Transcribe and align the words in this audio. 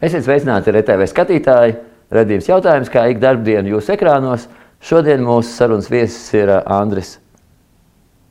Esiet 0.00 0.24
sveicināti 0.24 0.72
RTV 0.72 1.04
skatītāji. 1.10 1.74
Radījums 2.16 2.46
jautājums, 2.48 2.88
kā 2.90 3.02
ik 3.12 3.18
darbdienu 3.20 3.74
jūsu 3.74 3.92
ekrānos. 3.92 4.46
Šodien 4.80 5.20
mūsu 5.20 5.50
sarunas 5.52 5.90
viesis 5.92 6.22
ir 6.32 6.48
Andris 6.64 7.18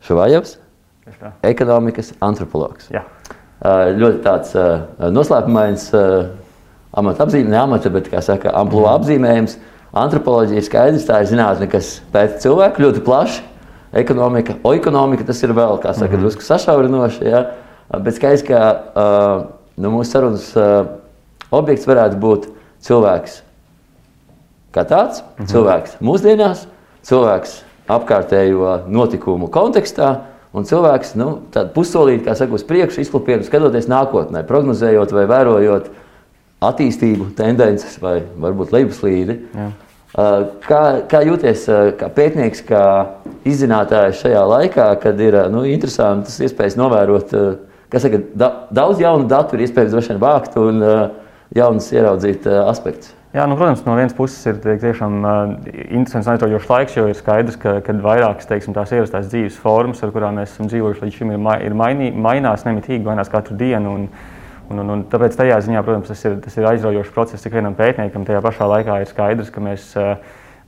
Šuvājovs, 0.08 0.56
ekonomikas 1.46 2.10
antropologs. 2.26 2.88
Jā. 2.90 3.04
Ļoti 4.00 4.22
tāds 4.26 4.56
noslēpumains 5.14 5.86
amata 5.94 7.28
apzīmējums, 7.28 7.52
ne 7.54 7.60
amata, 7.62 7.92
bet 7.94 8.10
kā 8.10 8.24
saka, 8.26 8.50
amplua 8.58 8.96
apzīmējums. 8.98 9.60
Antropoloģija 10.00 10.64
ir 10.64 10.66
skaidrs, 10.66 11.06
tā 11.06 11.20
ir 11.22 11.30
zinātne, 11.30 11.68
kas 11.70 12.00
pēta 12.14 12.42
cilvēku 12.48 12.82
ļoti 12.88 13.04
plaši. 13.06 13.44
Ekonomika, 14.02 14.58
oikonomika 14.66 15.28
tas 15.30 15.44
ir 15.46 15.54
vēl, 15.54 15.78
kā 15.84 15.94
saka, 15.94 16.16
-hmm. 16.16 16.26
drusku 16.26 16.46
sašaurinoši. 16.46 17.30
Ja? 17.30 17.44
Bet 17.94 18.18
skaidrs, 18.18 18.46
ka 18.50 18.58
uh, 18.74 19.46
nu, 19.78 19.94
mūsu 19.94 20.18
sarunas 20.18 20.50
uh, 20.58 20.98
objekts 21.52 21.88
varētu 21.90 22.20
būt 22.22 22.50
cilvēks 22.86 23.42
kā 24.76 24.86
tāds, 24.86 25.24
-hmm. 25.24 25.50
cilvēks 25.50 25.98
mūsdienās, 26.02 26.68
cilvēks 27.08 27.62
apkārtējo 27.90 28.84
notikumu 28.88 29.48
kontekstā. 29.48 30.30
Un 30.50 30.66
cilvēks 30.66 31.14
nu, 31.14 31.44
pusolīt, 31.76 32.24
kā 32.26 32.34
saka, 32.34 32.56
uz 32.58 32.64
priekšu, 32.66 33.04
izklupienu, 33.04 33.46
skatoties 33.46 33.86
nākotnē, 33.86 34.42
prognozējot 34.50 35.12
vai 35.14 35.28
vērojot 35.30 35.92
attīstību, 36.66 37.30
tendences 37.38 38.00
vai 38.02 38.24
varbūt 38.34 38.74
lejuslīdi. 38.74 39.36
Jā. 39.54 39.68
Kā, 40.66 40.82
kā 41.06 41.22
jūties 41.22 41.68
kā 42.00 42.10
pētnieks, 42.10 42.64
kā 42.66 42.84
izzinātājs 43.46 44.24
šajā 44.24 44.42
laikā, 44.50 44.88
kad 45.04 45.22
ir 45.22 45.38
nu, 45.54 45.62
interesantas 45.70 46.40
iespējas 46.42 46.80
novērot, 46.82 47.36
kas 47.94 48.08
saka, 48.08 48.24
da, 48.34 48.50
daudz 48.74 49.04
jaunu 49.06 49.30
datu 49.30 49.54
ir 49.54 49.68
iespējams 49.68 49.94
droši 49.94 50.16
vien 50.16 50.22
vākt 50.24 50.58
un 50.58 50.82
uh, 50.82 51.04
jaunas 51.56 51.90
ieraudzīt 51.94 52.48
uh, 52.50 52.66
aspektus. 52.70 53.16
Jā, 53.30 53.44
nu, 53.46 53.54
protams, 53.60 53.84
no 53.86 53.94
vienas 53.94 54.16
puses 54.18 54.42
ir 54.50 54.58
tiešām 54.58 55.20
uh, 55.22 55.52
interesants 55.70 56.26
un 56.26 56.34
aizraujošs 56.34 56.72
laiks, 56.72 56.96
jo 56.98 57.06
ir 57.12 57.18
skaidrs, 57.18 57.60
ka 57.62 57.94
vairākas 58.02 58.50
teiksim, 58.50 58.74
tās 58.74 58.90
ierastās 58.96 59.30
dzīves 59.30 59.60
formas, 59.62 60.02
ar 60.02 60.14
kurām 60.16 60.40
mēs 60.42 60.56
esam 60.56 60.70
dzīvojuši 60.72 61.06
līdz 61.06 61.20
šim, 61.20 61.36
ir, 61.36 61.42
ma 61.46 61.60
ir 61.62 61.78
mainī, 61.78 62.10
mainās 62.10 62.66
nemitīgi, 62.66 63.06
mainās 63.06 63.30
katru 63.30 63.58
dienu. 63.60 63.94
Un, 64.00 64.10
un, 64.70 64.82
un, 64.82 64.92
un 64.96 65.06
tāpēc 65.12 65.38
tajā 65.38 65.62
ziņā, 65.68 65.86
protams, 65.86 66.10
tas 66.10 66.26
ir, 66.26 66.40
tas 66.42 66.58
ir 66.58 66.70
aizraujošs 66.72 67.14
process 67.14 67.46
ik 67.46 67.54
vienam 67.54 67.78
pētniekam. 67.78 68.26
Tajā 68.26 68.42
pašā 68.46 68.70
laikā 68.74 68.98
ir 69.04 69.14
skaidrs, 69.14 69.54
ka 69.54 69.62
mēs, 69.62 69.92
uh, 70.02 70.18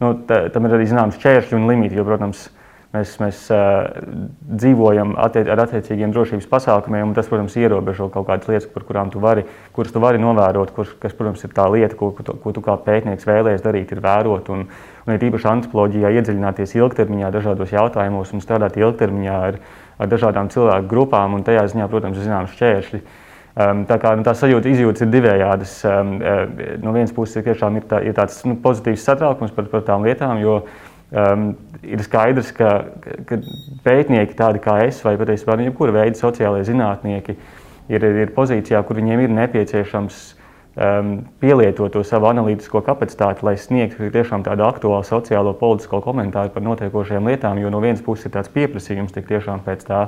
nu, 0.06 0.14
tam 0.30 0.70
ir 0.70 0.78
arī 0.78 0.90
zināms 0.94 1.18
šķēršļi 1.18 1.58
un 1.58 1.70
limiti, 1.70 1.98
jo, 1.98 2.06
protams, 2.06 2.46
Mēs, 2.92 3.14
mēs 3.24 3.38
uh, 3.56 3.86
dzīvojam 4.52 5.14
attiec, 5.24 5.48
ar 5.48 5.62
attiecīgiem 5.64 6.12
drošības 6.12 6.48
pasākumiem, 6.52 7.06
un 7.08 7.14
tas, 7.16 7.30
protams, 7.32 7.54
ierobežo 7.56 8.10
kaut 8.12 8.26
kādas 8.28 8.50
lietas, 8.52 8.68
par 8.74 8.84
kurām 8.84 9.08
tu 9.14 9.22
vari, 9.24 9.46
kuras 9.72 9.94
tu 9.96 10.02
vari 10.04 10.20
novērot, 10.20 10.74
kur, 10.76 10.92
kas, 11.00 11.16
protams, 11.16 11.46
ir 11.48 11.54
tā 11.56 11.70
lieta, 11.72 11.96
ko, 11.96 12.10
ko, 12.18 12.36
ko 12.44 12.54
tu 12.58 12.64
kā 12.66 12.76
pētnieks 12.84 13.30
vēlējies 13.30 13.64
darīt, 13.64 13.96
ir 13.96 14.04
vērot. 14.04 14.52
Un, 14.52 14.68
un 15.06 15.16
ir 15.16 15.24
īpaši 15.30 15.50
antropoloģijā 15.54 16.12
iedziļināties 16.20 16.76
ilgtermiņā 16.82 17.32
dažādos 17.32 17.72
jautājumos 17.72 18.36
un 18.36 18.44
strādāt 18.44 18.76
ilgtermiņā 18.84 19.40
ar, 19.48 19.62
ar 19.96 20.12
dažādām 20.12 20.52
cilvēku 20.52 20.92
grupām, 20.92 21.40
un 21.40 21.48
tajā 21.48 21.70
ziņā, 21.72 21.88
protams, 21.88 22.20
ir 22.20 22.28
zināms 22.28 22.60
šķēršļi. 22.60 23.04
Um, 23.52 23.82
tā 23.88 23.98
kā 24.00 24.14
nu, 24.16 24.24
tā 24.24 24.36
sajūta, 24.36 24.68
izjūtas 24.72 25.04
ir 25.04 25.16
divējādas. 25.16 25.80
Um, 25.88 26.14
no 26.84 26.92
vienas 26.96 27.12
puses, 27.16 27.40
ir, 27.40 27.56
ir, 27.56 27.84
tā, 27.88 28.04
ir 28.04 28.16
tāds 28.16 28.44
nu, 28.48 28.60
pozitīvs 28.64 29.04
satraukums 29.04 29.52
par, 29.56 29.68
par 29.72 29.84
tām 29.88 30.08
lietām, 30.08 30.40
jo 30.40 30.62
uh, 30.62 30.91
um, 31.12 31.48
ir 31.84 32.04
skaidrs, 32.06 32.52
ka, 32.56 32.74
ka 33.28 33.40
pētnieki 33.86 34.38
tādi 34.38 34.62
kā 34.64 34.80
es, 34.88 35.02
vai 35.06 35.18
patiesībā 35.20 35.58
nu, 35.58 35.68
jebkura 35.70 35.96
veida 36.02 36.18
sociālai 36.20 36.64
zinātnieki, 36.68 37.36
ir, 37.92 38.06
ir 38.26 38.36
pozīcijā, 38.36 38.82
kur 38.88 39.00
viņiem 39.02 39.26
ir 39.26 39.36
nepieciešams 39.36 40.22
um, 40.76 41.14
pielietot 41.44 41.94
to 41.94 42.04
savu 42.08 42.30
analītisko 42.32 42.84
kapacitāti, 42.86 43.46
lai 43.48 43.58
sniegtu 43.60 44.12
tiešām 44.14 44.46
tādu 44.48 44.68
aktuālu 44.68 45.08
sociālo 45.08 45.56
politisko 45.58 46.02
komentāru 46.06 46.54
par 46.54 46.66
notiekošajām 46.68 47.32
lietām, 47.32 47.60
jo 47.62 47.74
no 47.74 47.84
vienas 47.84 48.04
puses 48.06 48.30
ir 48.30 48.38
tāds 48.38 48.52
pieprasījums 48.54 49.16
tik 49.16 49.28
tiešām 49.32 49.66
pēc 49.68 49.88
tā. 49.90 50.08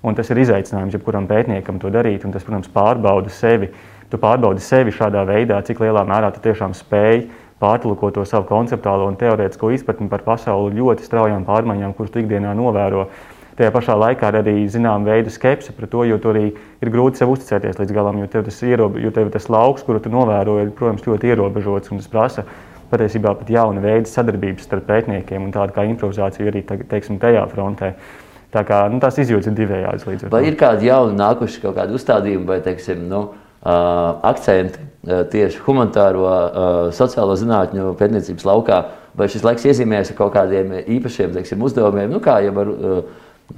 Un 0.00 0.16
tas 0.16 0.30
ir 0.32 0.38
izaicinājums 0.40 0.94
jebkuram 0.96 1.26
pētniekam 1.28 1.76
to 1.76 1.90
darīt, 1.92 2.22
un 2.24 2.32
tas, 2.32 2.44
protams, 2.46 2.70
pārbauda 2.72 3.28
sevi. 3.28 3.68
Tu 4.10 4.18
pārbaudi 4.18 4.62
sevi 4.64 4.94
šādā 4.96 5.26
veidā, 5.28 5.58
cik 5.62 5.82
lielā 5.84 6.06
mērā 6.08 6.32
tu 6.32 6.40
tiešām 6.42 6.72
spēj 6.74 7.26
pārtulko 7.60 8.10
to 8.14 8.24
savu 8.28 8.48
konceptuālo 8.48 9.08
un 9.10 9.18
teorētisko 9.20 9.72
izpratni 9.76 10.08
par 10.10 10.24
pasauli 10.24 10.78
ļoti 10.78 11.04
straujām 11.06 11.44
pārmaiņām, 11.48 11.92
kuras 11.96 12.14
tu 12.14 12.22
ikdienā 12.22 12.54
novēro. 12.56 13.06
Tajā 13.58 13.72
pašā 13.74 13.96
laikā 13.98 14.30
ir 14.30 14.38
arī 14.40 14.54
zināma 14.72 15.10
veida 15.10 15.32
skepse 15.32 15.74
par 15.76 15.88
to, 15.92 16.06
jo 16.08 16.16
tur 16.22 16.38
arī 16.38 16.54
ir 16.80 16.92
grūti 16.92 17.20
sev 17.20 17.34
uzticēties 17.34 17.82
līdz 17.82 17.92
galam, 17.92 18.20
jo 18.22 18.28
tev 18.32 18.46
tas, 18.46 18.62
ierobe, 18.64 19.02
jo 19.04 19.10
tev 19.12 19.28
tas 19.34 19.50
lauks, 19.52 19.84
kuru 19.84 20.00
tu 20.00 20.12
novēro, 20.12 20.56
ir, 20.62 20.70
protams, 20.78 21.04
ļoti 21.04 21.34
ierobežots 21.34 21.92
un 21.92 22.00
tas 22.00 22.08
prasa 22.08 22.46
patiesībā 22.90 23.34
pat 23.38 23.52
jauna 23.52 23.82
veida 23.84 24.08
sadarbības 24.08 24.64
starp 24.66 24.88
pētniekiem 24.88 25.44
un 25.44 25.52
tāda 25.54 25.76
kā 25.76 25.84
improvizācija 25.90 26.48
arī 26.50 26.64
teiksim, 26.64 27.20
tajā 27.22 27.44
frontē. 27.52 27.92
Tā 28.50 28.64
kā 28.66 28.80
nu, 28.90 28.98
tās 29.02 29.20
izjūtas 29.20 29.52
ir 29.52 29.60
divējādas 29.60 30.08
līdz 30.08 30.24
ar 30.24 30.30
to. 30.30 30.32
Vai 30.34 30.42
ir 30.48 30.56
kādi 30.58 30.88
jauni 30.88 31.20
nākuši 31.20 31.60
kaut 31.62 31.76
kādi 31.76 31.94
uzstādījumi 31.94 32.48
vai, 32.48 32.58
teiksim, 32.64 33.04
nu, 33.12 33.20
uh, 33.28 33.49
akcenti 33.62 34.88
tieši 35.32 35.60
humanitāro, 35.64 36.26
sociālo 36.96 37.36
zinātņu 37.40 37.94
pētniecības 37.98 38.46
laukā, 38.48 38.80
vai 39.16 39.28
šis 39.32 39.44
laiks 39.44 39.66
iezīmējas 39.68 40.12
ar 40.12 40.18
kaut 40.18 40.34
kādiem 40.36 40.74
īpašiem 40.84 41.34
teiksim, 41.36 41.62
uzdevumiem, 41.64 42.12
nu, 42.12 42.20
kā 42.24 42.38
jau 42.44 42.54
var 42.56 42.72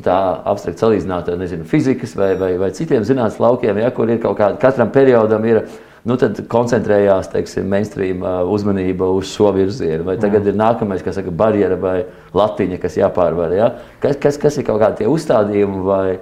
tā 0.03 0.19
abstrakt 0.49 0.81
salīdzināt 0.81 1.29
ar 1.29 1.65
fizikas 1.69 2.15
vai, 2.17 2.33
vai, 2.41 2.55
vai 2.59 2.71
citiem 2.75 3.05
zinātnes 3.05 3.41
laukiem, 3.43 3.81
ja, 3.83 3.91
kur 3.95 4.11
ir 4.11 4.23
kaut 4.23 4.39
kāda, 4.39 4.61
katram 4.63 4.93
periodam 4.95 5.45
ir. 5.49 5.65
Nu, 6.03 6.17
tad 6.19 6.35
koncentrējās 6.51 7.29
teiksim, 7.31 7.69
mainstream 7.71 8.25
uzmanība 8.51 9.07
uz 9.15 9.29
šo 9.31 9.53
virzienu. 9.55 10.03
Vai 10.09 10.17
tagad 10.19 10.43
Jā. 10.43 10.51
ir 10.51 10.57
nākamais, 10.59 11.05
kas 11.07 11.15
saka, 11.15 11.31
barjera 11.31 11.77
vai 11.79 12.01
latiņa, 12.35 12.81
kas 12.83 12.97
jāpārvar. 12.99 13.55
Ja? 13.55 13.69
Kas, 14.03 14.19
kas, 14.19 14.41
kas 14.43 14.59
ir 14.59 14.67
kaut 14.67 14.81
kādi 14.83 15.07
uzstādījumi 15.07 15.85
vai 15.87 16.17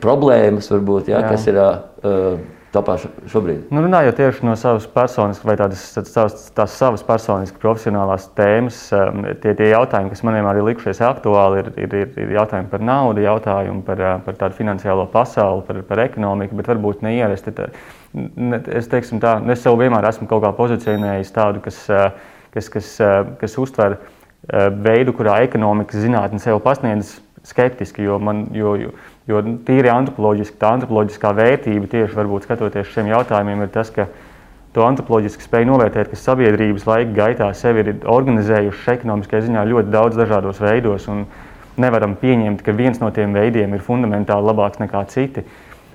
problēmas, 0.00 0.70
varbūt, 0.72 1.12
ja? 1.12 1.20
Jā. 1.20 1.28
kas 1.28 1.44
ir. 1.52 1.60
Uh, 1.60 2.61
topā 2.72 2.96
šobrīd? 3.00 3.68
Nu, 3.72 3.82
runājot 3.84 4.16
tieši 4.18 4.46
no 4.46 4.54
savas 4.58 4.86
personiskas 4.90 5.44
vai 5.46 5.56
tādas, 5.60 5.82
tās, 5.96 6.46
tās 6.56 6.76
savas 6.78 7.04
personiskas 7.06 7.60
profesionālās 7.62 8.28
tēmas, 8.36 8.78
um, 8.96 9.26
tie, 9.42 9.54
tie 9.58 9.70
jautājumi, 9.72 10.12
kas 10.12 10.22
man 10.26 10.38
vienmēr 10.38 10.60
ir 10.60 10.68
likušies 10.70 11.02
aktuāli, 11.06 11.62
ir, 11.62 11.70
ir, 11.84 11.96
ir, 12.02 12.14
ir 12.24 12.34
jautājumi 12.38 12.70
par 12.72 12.84
naudu, 12.88 13.24
jautājumi 13.26 13.84
par, 13.86 14.04
uh, 14.04 14.14
par 14.26 14.38
tādu 14.40 14.58
finansiālo 14.58 15.08
pasauli, 15.12 15.66
par, 15.68 15.82
par 15.90 16.04
ekonomiku, 16.06 16.58
bet 16.60 16.72
varbūt 16.72 17.04
neierasti. 17.06 17.54
Tā, 17.58 17.68
es, 18.78 18.88
teiksim, 18.92 19.20
tā, 19.22 19.36
es 19.52 19.64
sev 19.64 19.76
vienmēr 19.80 20.08
esmu 20.12 20.30
kaut 20.30 20.44
kā 20.46 20.54
pozicionējis 20.56 21.34
tādu, 21.36 21.62
kas, 21.64 21.84
uh, 21.92 22.08
kas, 22.56 22.72
kas, 22.72 22.96
uh, 23.04 23.20
kas 23.42 23.58
uztver 23.60 24.00
veidu, 24.82 25.12
kurā 25.14 25.36
ekonomikas 25.46 26.02
zinātne 26.02 26.40
sev 26.42 26.56
pasniedz 26.64 27.20
skeptiski, 27.46 28.02
jo 28.06 28.18
man, 28.18 28.46
jo, 28.54 28.74
jo, 28.78 28.90
Jo 29.30 29.38
tīri 29.66 29.90
antropoloģiski, 29.92 30.56
tā 30.58 30.72
antropoloģiskā 30.76 31.30
vērtība 31.38 31.86
tieši 31.90 32.16
varbūt 32.18 32.46
skatoties 32.48 32.90
šiem 32.90 33.12
jautājumiem 33.12 33.60
ir 33.62 33.70
tas, 33.70 33.92
ka 33.94 34.08
to 34.74 34.82
antropoloģiski 34.82 35.46
spēj 35.46 35.66
novērtēt, 35.68 36.10
ka 36.10 36.18
sabiedrības 36.18 36.88
laika 36.88 37.14
gaitā 37.14 37.50
sevi 37.54 37.84
ir 37.84 37.92
organizējušas 38.10 38.96
ekonomiskajā 38.96 39.44
ziņā 39.46 39.66
ļoti 39.68 39.92
daudz 39.94 40.18
dažādos 40.18 40.58
veidos. 40.62 41.06
Nevaram 41.82 42.16
pieņemt, 42.20 42.64
ka 42.66 42.74
viens 42.76 42.98
no 43.00 43.12
tiem 43.14 43.36
veidiem 43.36 43.76
ir 43.76 43.84
fundamentāli 43.84 44.48
labāks 44.50 44.82
nekā 44.82 45.04
citi. 45.12 45.44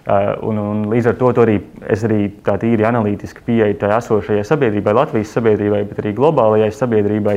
Uh, 0.08 0.32
un, 0.48 0.58
un 0.58 0.86
līdz 0.88 1.10
ar 1.12 1.18
to 1.20 1.34
arī 1.44 1.58
es 1.92 2.06
arī 2.08 2.30
tā 2.46 2.54
tīri 2.62 2.86
analītiski 2.88 3.44
pieeju 3.44 3.76
tai 3.82 3.90
esošajai 3.98 4.46
sabiedrībai, 4.48 4.94
Latvijas 4.96 5.34
sabiedrībai, 5.36 5.82
bet 5.90 6.00
arī 6.00 6.14
globālajai 6.16 6.70
sabiedrībai, 6.72 7.36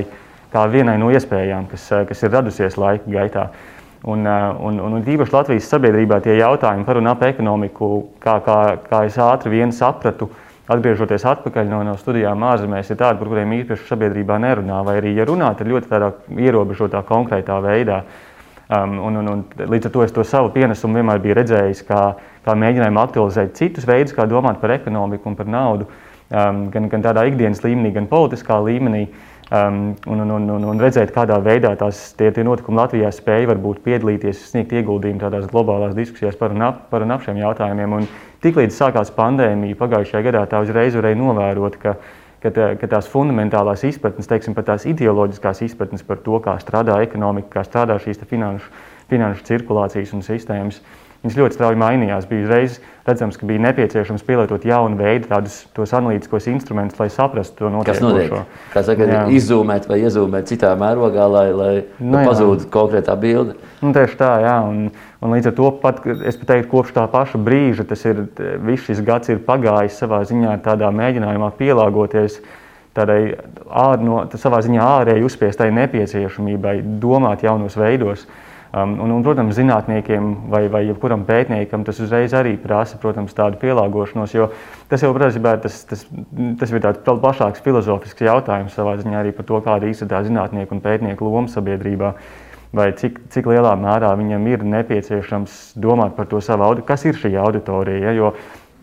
kā 0.55 0.63
vienai 0.71 0.95
no 1.03 1.11
iespējām, 1.11 1.67
kas, 1.73 1.89
kas 2.07 2.23
ir 2.23 2.31
radusies 2.31 2.79
laika 2.79 3.11
gaitā. 3.11 3.49
Uh, 3.51 3.80
Un, 4.03 4.27
eh, 4.27 4.55
un, 4.61 4.79
un, 4.81 4.95
un 4.97 5.03
īpaši 5.05 5.35
Latvijas 5.35 5.67
sabiedrībā 5.69 6.23
tie 6.25 6.39
jautājumi 6.39 6.87
par 6.87 6.97
un 6.97 7.11
ap 7.11 7.25
ekonomiku, 7.27 7.91
kā, 8.23 8.39
kā, 8.47 8.57
kā 8.87 9.03
es 9.05 9.19
ātri 9.21 9.53
vien 9.59 9.75
sapratu, 9.77 10.31
atgriežoties 10.71 11.27
atpakaļ 11.29 11.69
no, 11.69 11.83
no 11.85 11.97
studijām 12.01 12.41
ārzemēs, 12.49 12.89
ir 12.89 12.97
tādi, 12.97 13.19
par 13.21 13.29
kuriem 13.29 13.53
īpaši 13.59 13.89
sabiedrībā 13.91 14.39
nerunā, 14.41 14.81
vai 14.87 14.97
arī, 15.03 15.13
ja 15.19 15.27
runā, 15.29 15.51
tad 15.59 15.69
ļoti 15.69 15.91
tādā 15.91 16.13
ierobežotā, 16.33 17.03
konkrētā 17.05 17.59
veidā. 17.65 18.05
Um, 18.71 19.01
un, 19.03 19.19
un, 19.19 19.29
un, 19.33 19.41
līdz 19.59 19.89
ar 19.89 19.93
to 19.97 20.05
es 20.07 20.15
to 20.15 20.25
savu 20.25 20.53
pienesumu 20.55 21.01
vienmēr 21.01 21.21
biju 21.21 21.37
redzējis, 21.41 21.83
kā, 21.89 22.05
kā 22.47 22.55
mēģinājumu 22.55 23.03
aktualizēt 23.03 23.59
citus 23.59 23.89
veidus, 23.89 24.15
kā 24.15 24.29
domāt 24.31 24.63
par 24.63 24.77
ekonomiku 24.77 25.29
un 25.29 25.37
par 25.37 25.51
naudu, 25.51 25.89
um, 26.31 26.69
gan, 26.71 26.87
gan 26.93 27.05
tādā 27.05 27.27
ikdienas 27.29 27.65
līmenī, 27.67 27.91
gan 27.99 28.07
politiskā 28.09 28.63
līmenī. 28.63 29.09
Uh, 29.11 29.30
um, 29.51 29.97
un, 30.07 30.21
un, 30.21 30.49
un, 30.51 30.65
un 30.73 30.81
redzēt, 30.81 31.13
kādā 31.15 31.39
veidā 31.43 31.73
tās, 31.79 32.11
tie, 32.19 32.31
tie 32.35 32.45
notikumi 32.47 32.79
Latvijā 32.79 33.11
spēja 33.15 33.51
varbūt 33.51 33.83
piedalīties, 33.85 34.47
sniegt 34.53 34.73
ieguldījumu 34.77 35.23
tādās 35.23 35.49
globālās 35.51 35.97
diskusijās 35.99 36.39
par 36.39 36.55
un 36.55 36.65
ap, 36.69 36.87
par 36.93 37.05
un 37.07 37.15
ap 37.15 37.25
šiem 37.27 37.41
jautājumiem. 37.43 37.99
Un 37.99 38.09
tiklīdz 38.45 38.79
sākās 38.79 39.13
pandēmija 39.17 39.79
pagājušajā 39.81 40.25
gadā, 40.29 40.47
tā 40.51 40.63
uzreiz 40.65 40.97
varēja 40.99 41.19
novērot, 41.19 41.81
ka, 41.83 41.97
ka, 42.45 42.55
tā, 42.55 42.71
ka 42.81 42.91
tās 42.95 43.11
fundamentālās 43.11 43.85
izpratnes, 43.91 44.31
teiksim, 44.31 44.57
pat 44.57 44.71
tās 44.71 44.87
ideoloģiskās 44.91 45.65
izpratnes 45.67 46.07
par 46.07 46.23
to, 46.25 46.39
kā 46.45 46.57
strādā 46.63 47.01
ekonomika, 47.05 47.59
kā 47.59 47.67
strādā 47.67 47.99
šīs 48.03 48.23
finanšu, 48.31 48.71
finanšu 49.11 49.47
cirkulācijas 49.51 50.15
un 50.15 50.27
sistēmas, 50.27 50.83
viņas 51.25 51.37
ļoti 51.37 51.57
strauji 51.57 51.79
mainījās. 51.81 52.27
Bija 52.31 52.47
uzreiz 52.47 52.79
redzams, 53.07 53.37
ka 53.41 53.47
bija 53.49 53.63
nepieciešams 53.67 54.25
pielietot 54.25 54.65
jaunu 54.69 54.99
veidu, 55.01 55.29
tādus 55.31 55.95
analītiskos 55.97 56.47
instrumentus, 56.53 57.01
lai 57.01 57.09
saprastu 57.13 57.65
to 57.65 57.73
notiekošo. 57.73 57.91
Kas 57.91 58.05
notiek? 58.05 58.63
Kā 58.73 58.83
saka, 58.87 59.09
izzūmēt 59.37 59.89
vai 59.91 60.01
iezūmēt 60.05 60.49
citā 60.51 60.73
mērogā, 60.81 61.27
lai, 61.31 61.47
lai 61.57 61.73
nu, 61.99 62.23
pazūd 62.29 62.69
konkrētā 62.73 63.17
bilde. 63.21 63.59
Nu, 63.83 63.93
tieši 63.97 64.19
tā, 64.21 64.31
jā. 64.45 64.57
Un, 64.69 64.89
un 65.21 65.37
līdz 65.37 65.51
ar 65.51 65.57
to 65.59 65.73
pat, 65.83 66.01
es 66.07 66.41
pat 66.41 66.55
teiktu, 66.55 66.71
kopš 66.73 66.97
tā 66.97 67.05
paša 67.11 67.41
brīža 67.43 67.89
tas 67.91 68.05
ir, 68.09 68.25
viss 68.65 68.89
šis 68.89 69.05
gads 69.05 69.33
ir 69.33 69.43
pagājis 69.45 70.01
savā 70.01 70.23
ziņā 70.29 70.57
tādā 70.65 70.93
mēģinājumā 70.95 71.53
pielāgoties 71.61 72.41
tādai 72.97 73.21
ār, 73.71 74.01
no, 74.03 74.23
savā 74.41 74.61
ziņā 74.67 74.87
ārēji 75.01 75.27
uzspiestai 75.27 75.71
nepieciešamībai 75.77 76.81
domāt 77.03 77.45
jaunos 77.47 77.77
veidos. 77.79 78.27
Um, 78.71 78.93
un, 79.03 79.11
un, 79.11 79.23
protams, 79.27 79.57
zinātniekiem 79.59 80.27
vai, 80.51 80.61
vai 80.71 80.85
jebkuram 80.87 81.25
pētniekam 81.27 81.83
tas 81.83 81.99
uzreiz 81.99 82.31
arī 82.39 82.53
prasa 82.55 83.01
protams, 83.03 83.35
tādu 83.35 83.59
pielāgošanos, 83.59 84.35
jo 84.37 84.47
tas 84.87 85.03
jau 85.03 85.11
patiesībā 85.17 85.57
tas, 85.65 85.81
tas, 85.91 86.05
tas 86.61 86.71
ir 86.71 86.85
tāds 86.85 87.03
plašāks 87.03 87.65
filozofisks 87.65 88.23
jautājums 88.29 88.77
savā 88.79 88.95
ziņā 89.01 89.25
arī 89.25 89.35
par 89.35 89.49
to, 89.49 89.59
kāda 89.65 89.91
ir 89.91 90.11
tā 90.13 90.23
zinātnieku 90.23 90.77
un 90.77 90.85
pētnieku 90.85 91.27
loma 91.27 91.51
sabiedrībā. 91.51 92.15
Vai 92.71 92.93
cik, 92.95 93.19
cik 93.35 93.49
lielā 93.51 93.73
mērā 93.75 94.13
viņam 94.15 94.47
ir 94.47 94.63
nepieciešams 94.63 95.73
domāt 95.75 96.15
par 96.15 96.31
to 96.31 96.39
savu 96.39 96.69
auditoriju, 96.69 96.87
kas 96.87 97.09
ir 97.11 97.19
šī 97.19 97.33
auditorija. 97.43 98.05
Ja? 98.05 98.13
Jo 98.15 98.31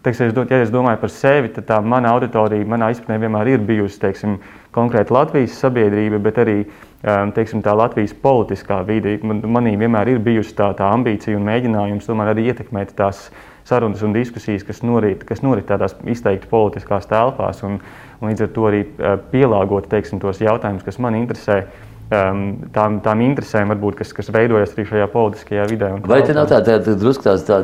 teiksim, 0.07 0.31
ja 0.49 0.61
es 0.63 0.71
domāju 0.71 1.01
par 1.01 1.11
sevi, 1.11 1.51
tad 1.55 1.67
tā 1.67 1.77
mana 1.83 2.13
auditorija, 2.15 2.67
manā 2.67 2.89
izpratnē 2.93 3.19
vienmēr 3.25 3.53
ir 3.53 3.65
bijusi 3.67 3.99
teiksim, 4.01 4.37
konkrēti 4.75 5.13
Latvijas 5.13 5.57
sabiedrība, 5.61 6.19
bet 6.23 6.39
arī 6.43 6.57
um, 6.63 7.33
teiksim, 7.35 7.63
tā 7.65 7.73
Latvijas 7.77 8.13
politiskā 8.21 8.79
vide. 8.87 9.17
Man, 9.25 9.41
manī 9.57 9.75
vienmēr 9.79 10.13
ir 10.13 10.23
bijusi 10.23 10.55
tā, 10.57 10.71
tā 10.77 10.89
ambīcija 10.93 11.37
un 11.37 11.47
mēģinājums 11.47 12.09
tomēr 12.09 12.33
arī 12.33 12.47
ietekmēt 12.51 12.93
tās 12.97 13.27
sarunas 13.67 14.03
un 14.05 14.13
diskusijas, 14.15 14.63
kas 14.63 14.83
norit, 14.85 15.25
kas 15.27 15.43
norit 15.43 15.67
tādās 15.67 15.97
izteikti 16.07 16.47
politiskās 16.51 17.09
telpās, 17.09 17.63
un, 17.67 17.81
un 18.21 18.31
līdz 18.31 18.45
ar 18.45 18.53
to 18.55 18.69
arī 18.69 18.85
uh, 18.85 19.17
pielāgot 19.33 19.89
teiksim, 19.91 20.21
tos 20.23 20.39
jautājumus, 20.43 20.85
kas 20.87 21.01
man 21.03 21.19
interesē 21.19 21.65
um, 22.11 22.41
tām, 22.73 22.97
tām 23.03 23.21
interesēm, 23.25 23.71
varbūt, 23.73 23.97
kas, 23.99 24.13
kas 24.15 24.29
veidojas 24.33 24.73
arī 24.75 24.85
šajā 24.89 25.07
politiskajā 25.11 25.65
vidē. 25.71 25.89
Vai 26.07 26.21
te 26.25 26.35
nav 26.37 26.49
tāds 26.51 26.69
tā, 26.69 26.95
drusku 26.99 27.27
tāds 27.27 27.45
tā, 27.47 27.59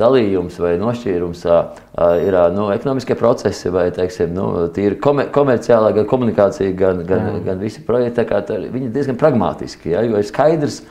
dalījums 0.00 0.58
vai 0.62 0.74
nošķīrums, 0.80 1.44
ir 2.24 2.38
nu, 2.56 2.68
ekonomiskie 2.74 3.18
procesi 3.18 3.72
vai 3.74 3.88
teiksim, 3.94 4.32
nu, 4.36 4.48
tīri 4.76 4.98
komer 5.02 5.30
komerciālā, 5.34 5.92
gan 5.96 6.08
komunikācija, 6.08 6.72
gan, 6.78 7.04
gan, 7.08 7.30
Jā. 7.34 7.44
gan 7.50 7.62
visi 7.62 7.84
projekti, 7.86 8.26
tā, 8.26 8.60
viņi 8.64 8.88
ir 8.88 8.94
diezgan 8.94 9.20
pragmatiski, 9.20 9.92
ja, 9.94 10.04
jo 10.06 10.20
ir 10.20 10.28
skaidrs, 10.28 10.82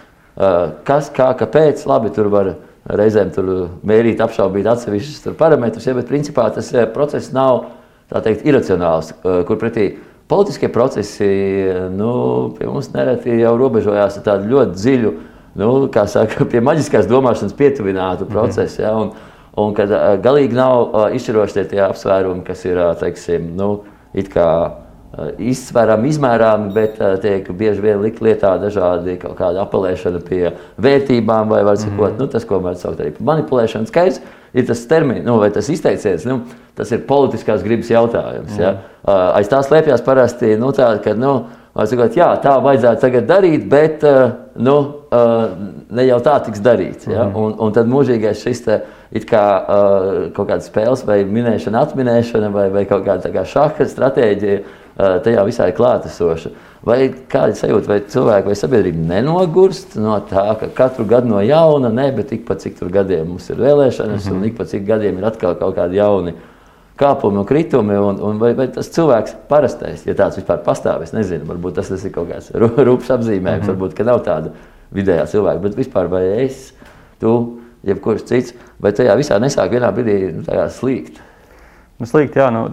kas, 0.87 1.11
kā, 1.15 1.31
kāpēc, 1.39 1.85
labi, 1.89 2.13
tur 2.15 2.29
var 2.33 2.55
reizēm 2.85 3.31
tur 3.33 3.53
mērīt, 3.87 4.21
apšaubīt 4.21 4.67
atsevišķus 4.69 5.37
parametrus, 5.39 5.87
ja, 5.87 5.95
bet 5.97 6.09
principā 6.11 6.51
tas 6.53 6.69
process 6.93 7.33
nav, 7.33 7.71
tā 8.11 8.21
teikt, 8.21 8.45
iracionāls, 8.45 9.15
kur 9.23 9.57
pretī 9.57 9.95
politiskie 10.27 10.69
procesi 10.73 11.27
nu, 11.93 12.11
pie 12.57 12.67
mums 12.69 12.91
nereti 12.93 13.39
jau 13.41 13.55
robežojās 13.59 14.19
ar 14.19 14.25
tādu 14.25 14.51
ļoti 14.53 14.77
dziļu, 14.79 15.13
nu, 15.61 15.71
kā 15.93 16.05
saka, 16.09 16.47
pie 16.51 16.63
maģiskās 16.65 17.09
domāšanas 17.09 17.57
pietuvinātu 17.57 18.29
procesu. 18.29 18.81
Ja, 18.85 18.95
un, 18.97 19.13
un 19.59 19.75
kad 19.77 19.93
galīgi 20.25 20.57
nav 20.57 21.11
izšķiroši 21.17 21.67
tie 21.73 21.83
apsvērumi, 21.85 22.45
kas 22.47 22.65
ir, 22.67 22.81
teiksim, 23.01 23.53
nu, 23.59 23.69
it 24.17 24.31
kā 24.33 24.47
izsverami, 25.39 26.09
izmērāmi, 26.11 26.71
bet 26.75 26.97
tiek 27.23 27.47
bieži 27.55 27.83
vien 27.83 28.01
likt 28.03 28.21
lietā 28.23 28.55
dažādi 28.59 29.15
kaut 29.21 29.37
kāda 29.39 29.63
apelēšana 29.63 30.21
pie 30.27 30.49
vērtībām, 30.81 31.51
vai 31.51 31.61
var 31.67 31.79
sakot, 31.79 32.13
mm. 32.13 32.19
nu, 32.19 32.27
tas, 32.31 32.47
ko 32.47 32.59
mēs 32.63 32.83
saucam 32.83 33.13
par 33.15 33.29
manipulēšanu. 33.31 33.87
Skaidrs, 33.91 34.19
ir 34.55 34.67
tas 34.67 34.83
termins, 34.89 35.23
nu, 35.27 35.37
vai 35.39 35.51
tas 35.55 35.69
izteiciens, 35.71 36.27
nu, 36.27 36.41
tas 36.75 36.91
ir 36.91 37.05
politiskās 37.07 37.63
gribas 37.63 37.91
jautājums. 37.93 38.57
Mm. 38.57 38.61
Ja? 38.61 38.73
Aiz 39.37 39.51
tā 39.51 39.61
slēpjas 39.63 40.03
parasti 40.03 40.55
nu, 40.59 40.73
tā, 40.75 40.91
ka, 41.03 41.15
nu, 41.15 41.37
sakot, 41.75 42.15
jā, 42.19 42.29
tā 42.43 42.59
vajadzētu 42.63 43.07
tagad 43.07 43.27
darīt, 43.31 43.65
bet 43.71 44.03
nu, 44.67 44.77
ne 45.95 46.07
jau 46.09 46.21
tā 46.27 46.37
tiks 46.43 46.63
darīts. 46.63 47.07
Ja? 47.07 47.29
Mm. 47.29 47.39
Un, 47.39 47.59
un 47.63 47.75
tad 47.75 47.87
mūžīgais 47.91 48.43
šis 48.43 48.65
te, 48.67 48.81
kā, 49.29 49.45
kaut 50.35 50.49
kāda 50.49 50.63
spēles 50.65 51.07
vai 51.07 51.21
minēšana, 51.23 51.87
atminēšana 51.87 52.51
vai, 52.51 52.71
vai 52.73 52.83
kaut 52.89 53.07
kāda 53.07 53.31
kā 53.31 53.47
šaha 53.47 53.87
stratēģija 53.95 54.83
tajā 54.97 55.43
visā 55.47 55.67
ir 55.69 55.75
klātesoša. 55.77 56.51
Vai 56.85 56.99
kāda 57.31 57.55
sajūta, 57.57 57.89
vai 57.89 57.99
cilvēki 58.13 58.51
vai 58.51 58.55
sabiedrība 58.59 59.07
nenogurst 59.09 59.95
no 59.97 60.19
tā, 60.29 60.43
ka 60.59 60.69
katru 60.77 61.05
gadu 61.09 61.31
no 61.31 61.39
jauna, 61.41 61.89
ne, 61.89 62.11
bet 62.13 62.31
ik 62.35 62.45
pa 62.45 62.55
cik 62.61 62.77
tur 62.79 62.91
gadiem 62.93 63.27
mums 63.31 63.49
ir 63.49 63.57
vēlēšanas, 63.57 64.25
mm 64.25 64.31
-hmm. 64.31 64.37
un 64.37 64.43
ik 64.45 64.57
pa 64.57 64.65
cik 64.69 64.85
gadiem 64.85 65.17
ir 65.17 65.25
atkal 65.25 65.55
kaut 65.55 65.75
kādi 65.75 65.97
jauni 65.97 66.35
kāpumi 66.99 67.41
un 67.41 67.45
kritumi, 67.45 67.97
un, 67.97 68.21
un 68.21 68.37
vai, 68.39 68.53
vai 68.53 68.67
tas 68.67 68.87
cilvēks 68.87 69.35
parastais, 69.49 70.05
ja 70.05 70.13
tāds 70.13 70.37
vispār 70.39 70.63
pastāv, 70.63 71.03
es 71.03 71.11
nezinu, 71.11 71.45
varbūt 71.45 71.75
tas, 71.75 71.89
tas 71.91 72.05
ir 72.05 72.11
kaut 72.11 72.29
kāds 72.29 72.51
rūpes 72.53 73.11
apzīmējums, 73.11 73.65
mm 73.65 73.67
-hmm. 73.67 73.73
varbūt, 73.73 73.93
ka 73.97 74.03
nav 74.03 74.23
tāda 74.23 74.53
vidējā 74.95 75.25
cilvēka, 75.33 75.61
bet 75.61 75.75
vispār 75.75 76.07
vai 76.07 76.23
es, 76.45 76.73
tu, 77.19 77.59
jebkurš 77.85 78.25
cits, 78.29 78.53
vai 78.81 78.91
tajā 78.95 79.15
visā 79.19 79.39
nesāk 79.41 79.73
vienā 79.75 79.91
brīdī 79.93 80.33
nu, 80.33 80.43
slīgt. 80.69 81.19
Nu, 81.95 82.03
slikti, 82.03 82.41
jā, 82.41 82.49
nu, 82.51 82.65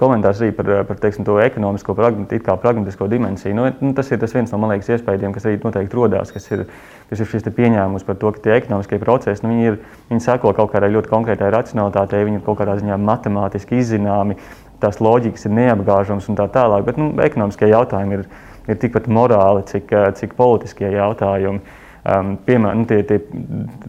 komentārs 0.00 0.38
arī 0.40 0.54
par, 0.56 0.68
par 0.88 0.96
teiksim, 1.02 1.20
to 1.26 1.34
ekonomisko, 1.44 1.92
pragmatisko 1.92 3.08
dimensiju. 3.12 3.52
Nu, 3.52 3.66
nu, 3.84 3.90
tas 3.96 4.08
ir 4.08 4.22
tas 4.22 4.32
viens 4.32 4.54
no 4.54 4.70
liekas, 4.70 4.88
iespējām, 4.94 5.34
kas 5.36 5.44
arī 5.44 5.58
noteikti 5.60 5.98
rodās, 5.98 6.32
kas 6.32 6.48
ir, 6.56 6.62
kas 7.10 7.20
ir 7.20 7.28
šis 7.28 7.44
pieņēmums 7.44 8.06
par 8.08 8.16
to, 8.16 8.30
ka 8.32 8.40
tie 8.46 8.54
ekonomiskie 8.56 8.96
procesi 9.02 9.44
nu, 9.44 9.52
viņi 9.52 9.68
ir, 9.68 9.76
viņi 10.08 10.24
seko 10.24 10.54
kaut 10.56 10.72
kādai 10.72 10.88
ļoti 10.94 11.12
konkrētai 11.12 11.50
racionalitātei, 11.52 12.24
viņi 12.24 12.40
ir 12.40 12.46
kaut 12.46 12.56
kādā 12.62 12.78
ziņā 12.80 12.96
matemātiski 13.04 13.82
izzināmi, 13.82 14.38
tās 14.80 14.96
loģikas 15.04 15.44
ir 15.44 15.56
neapgāžamas 15.58 16.30
un 16.32 16.40
tā 16.40 16.48
tālāk. 16.54 16.88
Bet 16.88 16.96
nu, 16.96 17.10
ekonomiskie 17.20 17.68
jautājumi 17.68 18.16
ir, 18.16 18.24
ir 18.64 18.80
tikpat 18.80 19.12
morāli, 19.12 19.66
cik, 19.68 19.92
cik 20.22 20.32
politiskie 20.40 20.88
jautājumi. 20.96 21.60
Um, 22.08 22.36
piemēr, 22.46 22.76
nu, 22.78 22.86
tie, 22.88 23.02
tie, 23.04 23.18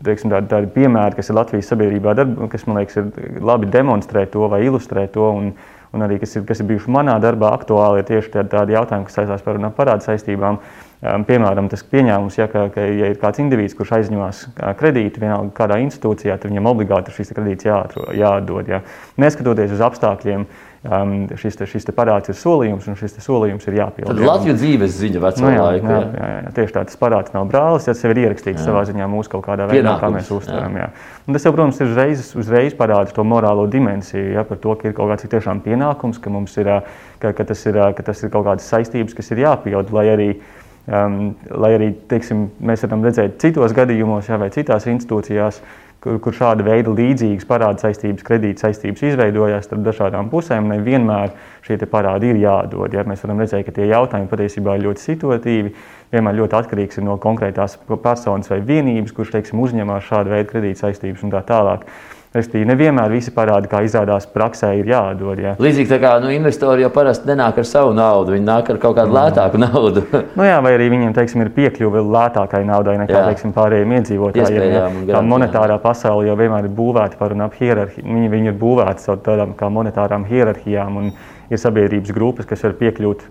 teiksim, 0.04 0.32
tādi, 0.34 0.50
tādi 0.52 0.70
piemēri, 0.74 1.16
kas 1.20 1.30
ir 1.30 1.38
Latvijas 1.38 1.70
sabiedrībā, 1.72 2.16
darb, 2.18 2.34
kas 2.52 2.66
man 2.68 2.82
liekas, 2.82 2.98
ir 3.00 3.38
labi 3.46 3.70
demonstrē 3.72 4.26
to 4.34 4.50
vai 4.52 4.64
ilustrē 4.66 5.06
to, 5.14 5.30
un, 5.38 5.52
un 5.96 6.04
arī 6.04 6.18
kas 6.20 6.36
ir, 6.36 6.44
kas 6.50 6.60
ir 6.60 6.68
bijuši 6.72 6.92
manā 6.92 7.16
darbā 7.24 7.54
aktuāli, 7.56 8.02
ir 8.02 8.10
tieši 8.10 8.34
tādi, 8.34 8.52
tādi 8.52 8.76
jautājumi, 8.76 9.08
kas 9.08 9.20
saistās 9.22 9.46
par 9.46 9.62
parādu 9.78 10.10
saistībām. 10.10 10.60
Um, 11.00 11.24
piemēram, 11.24 11.70
tas 11.72 11.86
pieņēmums, 11.88 12.42
ja, 12.42 12.50
ka, 12.52 12.66
ka 12.74 12.84
ja 12.84 13.14
ir 13.14 13.22
kāds 13.22 13.40
indivīds, 13.40 13.78
kurš 13.78 13.94
aizņemas 14.02 14.42
kredītu 14.82 15.22
vienalga 15.24 15.54
kādā 15.62 15.78
institūcijā, 15.86 16.36
tad 16.36 16.52
viņam 16.52 16.68
obligāti 16.74 17.16
šis 17.16 17.32
kredīts 17.38 17.70
jādod. 17.70 18.68
Ja. 18.68 18.82
Neskatoties 19.22 19.78
uz 19.78 19.86
apstākļiem, 19.86 20.44
uh, 20.44 20.69
um, 20.84 21.14
šis, 21.40 21.58
te, 21.60 21.68
šis 21.70 21.88
te 21.88 21.94
parāds 21.96 22.32
ir 22.32 22.38
solījums, 22.40 22.88
un 22.90 22.98
šis 23.00 23.18
solījums 23.24 23.68
ir 23.70 23.80
jāpild. 23.80 24.10
Tad 24.10 24.22
Latvijas 24.24 24.60
dzīves 24.62 24.96
ziņa 25.00 25.24
vecā 25.26 25.44
nu, 25.44 25.52
jā, 25.54 25.64
laikā. 25.66 25.96
Jā, 25.96 26.04
jā, 26.14 26.30
jā, 26.36 26.54
tieši 26.60 26.76
tā, 26.76 26.84
tas 26.90 27.00
parāds 27.02 27.36
nav 27.36 27.50
brālis, 27.52 27.88
tas 27.90 28.04
jau 28.04 28.14
ir 28.14 28.22
ierakstīts 28.24 28.62
jā. 28.62 28.68
savā 28.70 28.86
ziņā 28.90 29.10
mūsu 29.12 29.34
kaut 29.34 29.46
kādā 29.48 29.68
veidā, 29.72 29.98
kā 30.02 30.12
mēs 30.14 30.32
uztveram. 30.36 30.78
Jā. 30.80 30.88
Jā. 30.90 31.34
Tas 31.36 31.50
jau, 31.50 31.56
protams, 31.58 31.82
ir 31.82 31.92
uzreiz, 31.92 32.30
uzreiz 32.40 32.78
parāda 32.80 33.16
to 33.16 33.26
morālo 33.28 33.68
dimensiju, 33.72 34.32
ja, 34.38 34.46
par 34.48 34.62
to, 34.64 34.78
ka 34.80 34.90
ir 34.90 34.96
kaut 34.98 35.12
kāds 35.14 35.28
tiešām 35.32 35.64
pienākums, 35.66 36.22
ka 36.24 36.32
mums 36.34 36.56
ir, 36.62 36.72
ka, 37.20 37.36
ka 37.36 37.50
tas 37.52 37.66
ir, 37.70 37.84
ka 37.98 38.08
tas 38.12 38.24
ir 38.24 38.34
kaut 38.34 38.48
kādas 38.48 38.72
saistības, 38.72 39.18
kas 39.18 39.36
ir 39.36 39.46
jāpild, 39.48 39.94
lai 39.96 40.08
arī 40.16 40.32
Um, 40.90 41.36
lai 41.54 41.76
arī 41.76 41.88
teiksim, 42.10 42.48
mēs 42.66 42.82
varam 42.82 43.04
redzēt 43.06 43.36
citos 43.44 43.76
gadījumos, 43.78 44.26
jā, 44.26 44.40
vai 44.42 44.48
citās 44.50 44.88
institūcijās, 44.90 45.60
kur, 46.04 46.20
kur 46.24 46.36
šāda 46.36 46.66
veida 46.66 46.92
līdzīgas 46.96 47.48
parāda 47.50 47.84
saistības, 47.84 48.26
kredīta 48.28 48.68
saistības 48.68 49.04
izveidojās 49.12 49.68
starp 49.68 49.84
dažādām 49.88 50.30
pusēm. 50.32 50.70
Nevienmēr 50.72 51.34
šie 51.66 51.80
parādi 51.92 52.32
ir 52.34 52.42
jādod. 52.44 52.94
Ja? 52.96 53.06
Mēs 53.08 53.24
varam 53.26 53.44
redzēt, 53.44 53.66
ka 53.68 53.76
tie 53.76 53.90
jautājumi 53.92 54.32
patiesībā 54.32 54.78
ir 54.78 54.86
ļoti 54.88 55.06
situatīvi. 55.06 55.74
Vienmēr 56.14 56.40
ļoti 56.40 56.58
atkarīgs 56.58 57.02
no 57.06 57.20
konkrētās 57.22 57.78
personas 58.02 58.50
vai 58.50 58.62
vienības, 58.66 59.14
kurš 59.14 59.36
teiksim, 59.36 59.60
uzņemās 59.62 60.08
šādu 60.08 60.34
veidu 60.34 60.56
kredīta 60.56 60.88
saistības 60.88 61.26
un 61.28 61.36
tā 61.36 61.44
tālāk. 61.46 61.86
Restīvi, 62.30 62.68
nevienmēr 62.70 63.10
visi 63.10 63.32
parādi, 63.34 63.66
kā 63.72 63.80
izrādās 63.82 64.28
praksē, 64.30 64.68
ir 64.78 64.92
jādod. 64.92 65.40
Jā. 65.42 65.56
Līdzīgi 65.58 65.98
kā 65.98 66.12
nu, 66.22 66.30
investori 66.30 66.84
jau 66.84 66.92
parasti 66.94 67.26
nenāk 67.26 67.58
ar 67.58 67.66
savu 67.66 67.96
naudu, 67.98 68.36
viņi 68.36 68.46
nāk 68.46 68.70
ar 68.70 68.78
kaut 68.84 69.00
kādu 69.00 69.16
lētāku 69.16 69.58
naudu. 69.58 70.04
nu, 70.38 70.46
jā, 70.46 70.60
vai 70.62 70.76
arī 70.76 70.92
viņiem 70.94 71.16
teiksim, 71.18 71.42
ir 71.42 71.50
piekļuve 71.56 72.04
lētākai 72.06 72.62
naudai 72.70 73.00
nekā 73.02 73.24
teiksim, 73.32 73.56
pārējiem 73.56 73.96
iedzīvotājiem. 73.98 74.70
Ja, 74.78 74.86
tā 75.16 75.24
monetārā 75.26 75.80
pasaule 75.82 76.30
jau 76.30 76.38
vienmēr 76.38 76.70
ir 76.70 76.78
būvēta 76.78 77.18
par 77.18 77.34
un 77.34 77.48
ap 77.48 77.58
hierarhiju. 77.58 78.06
Viņi, 78.06 78.32
viņi 78.36 78.54
ir 78.54 78.62
būvēti 78.62 79.10
ar 79.10 79.22
tādām 79.26 79.58
kā 79.58 79.74
monetārām 79.74 80.30
hierarhijām 80.30 81.02
un 81.02 81.12
ir 81.50 81.58
sabiedrības 81.58 82.14
grupas, 82.14 82.46
kas 82.46 82.62
var 82.68 82.78
piekļūt 82.78 83.26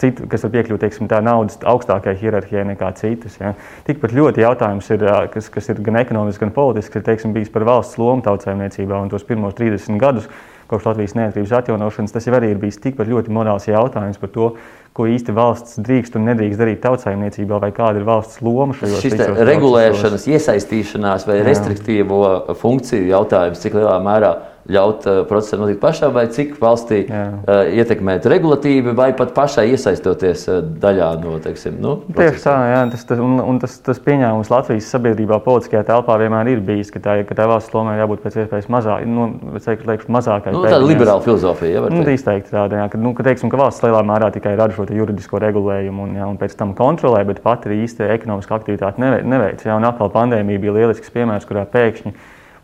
citu, 0.00 0.26
kas 0.30 0.44
var 0.44 0.52
piekļūt 0.56 0.82
teiksim, 0.82 1.08
naudas 1.22 1.58
augstākajai 1.62 2.18
hierarhijai 2.18 2.66
nekā 2.72 2.90
citas. 2.98 3.38
Ja. 3.40 3.54
Tikpat 3.86 4.14
ļoti 4.16 4.42
jautājums 4.42 4.90
ir, 4.94 5.06
kas, 5.34 5.50
kas 5.54 5.70
ir 5.70 5.82
gan 5.86 6.00
ekonomisks, 6.02 6.42
gan 6.42 6.54
politisks, 6.54 6.98
ir 6.98 7.06
teiksim, 7.06 7.34
bijis 7.36 7.52
par 7.54 7.66
valsts 7.68 7.98
lomu 8.00 8.24
tautsājumniecībā 8.26 8.98
un 8.98 9.12
tos 9.12 9.26
pirmos 9.28 9.58
30 9.58 10.00
gadus. 10.02 10.30
kopš 10.68 10.84
Latvijas 10.84 11.14
neatkarības 11.16 11.52
atjaunošanas. 11.62 12.12
Tas 12.12 12.26
jau 12.28 12.34
arī 12.36 12.50
ir 12.52 12.58
bijis 12.60 12.76
tikpat 12.84 13.08
ļoti 13.08 13.32
morāls 13.32 13.64
jautājums 13.70 14.18
par 14.20 14.28
to, 14.34 14.50
ko 14.92 15.06
īsti 15.08 15.32
valsts 15.32 15.78
drīkst 15.80 16.18
un 16.18 16.26
nedrīkst 16.28 16.60
darīt 16.60 16.82
tautsājumniecībā, 16.84 17.60
vai 17.62 17.70
kāda 17.72 18.02
ir 18.02 18.04
valsts 18.04 18.42
loma 18.44 18.76
šajos 18.76 19.00
Šis 19.00 19.16
regulēšanas, 19.48 20.26
iesaistīšanās 20.28 21.24
vai 21.24 21.38
restriktīvo 21.46 22.20
funkciju 22.60 23.08
jautājums, 23.14 23.62
cik 23.64 23.78
lielā 23.78 23.96
mērā 24.04 24.34
ļaut 24.68 25.06
uh, 25.08 25.20
procesam 25.28 25.62
notikt 25.62 25.80
pašam, 25.80 26.12
vai 26.12 26.26
cik 26.32 26.56
valstī 26.60 27.00
uh, 27.08 27.38
ietekmēt 27.72 28.26
regulatīvi, 28.28 28.92
vai 28.96 29.10
pat 29.16 29.32
pašai 29.36 29.64
iesaistoties 29.72 30.44
uh, 30.50 30.58
daļā 30.82 31.08
no 31.22 31.38
teiksim, 31.44 31.78
nu. 31.82 31.94
Tieši 32.12 32.42
tā, 32.44 32.56
jā, 32.68 32.82
tas, 32.92 33.06
tas, 33.08 33.22
un, 33.24 33.38
un 33.40 33.60
tas, 33.62 33.78
tas 33.84 34.00
pieņēmums 34.04 34.52
Latvijas 34.52 34.90
sabiedrībā, 34.92 35.40
politiskajā 35.44 35.86
telpā 35.88 36.18
vienmēr 36.20 36.52
ir 36.52 36.62
bijis, 36.64 36.92
ka 36.92 37.02
tā, 37.04 37.16
ka 37.28 37.38
tā 37.38 37.48
valsts 37.48 37.72
lomai 37.72 37.96
jābūt 38.00 38.24
pēc 38.26 38.40
iespējas 38.44 38.70
mazāk, 38.76 39.08
nu, 39.08 39.28
teikšu, 39.56 40.12
mazākai. 40.18 40.52
Nu, 40.52 40.64
tāda 40.68 40.84
liberāla 40.84 41.24
filozofija, 41.24 41.78
ja, 41.78 41.92
nu, 41.92 42.04
izteikti 42.12 42.52
tāda, 42.52 42.82
jā, 42.82 42.88
ka, 42.92 43.00
nu, 43.00 43.14
ka, 43.16 43.24
teiksim, 43.30 43.52
ka 43.52 43.60
valsts 43.60 43.84
lielā 43.86 44.04
mērā 44.06 44.30
tikai 44.36 44.52
rada 44.58 44.76
šo 44.76 44.84
juridisko 44.92 45.40
regulējumu 45.48 46.08
un, 46.08 46.16
jā, 46.20 46.28
un 46.28 46.40
pēc 46.40 46.56
tam 46.60 46.76
kontrolē, 46.78 47.24
bet 47.28 47.40
pati 47.44 47.72
īsti 47.72 48.08
ekonomiska 48.18 48.60
aktivitāte 48.60 49.00
neveic. 49.00 49.64
Jā, 49.64 49.76
un 49.78 49.88
atkal 49.88 50.12
pandēmija 50.12 50.60
bija 50.60 50.76
lielisks 50.80 51.12
piemērs, 51.14 51.48
kurā 51.48 51.64
pēkšņi 51.72 52.14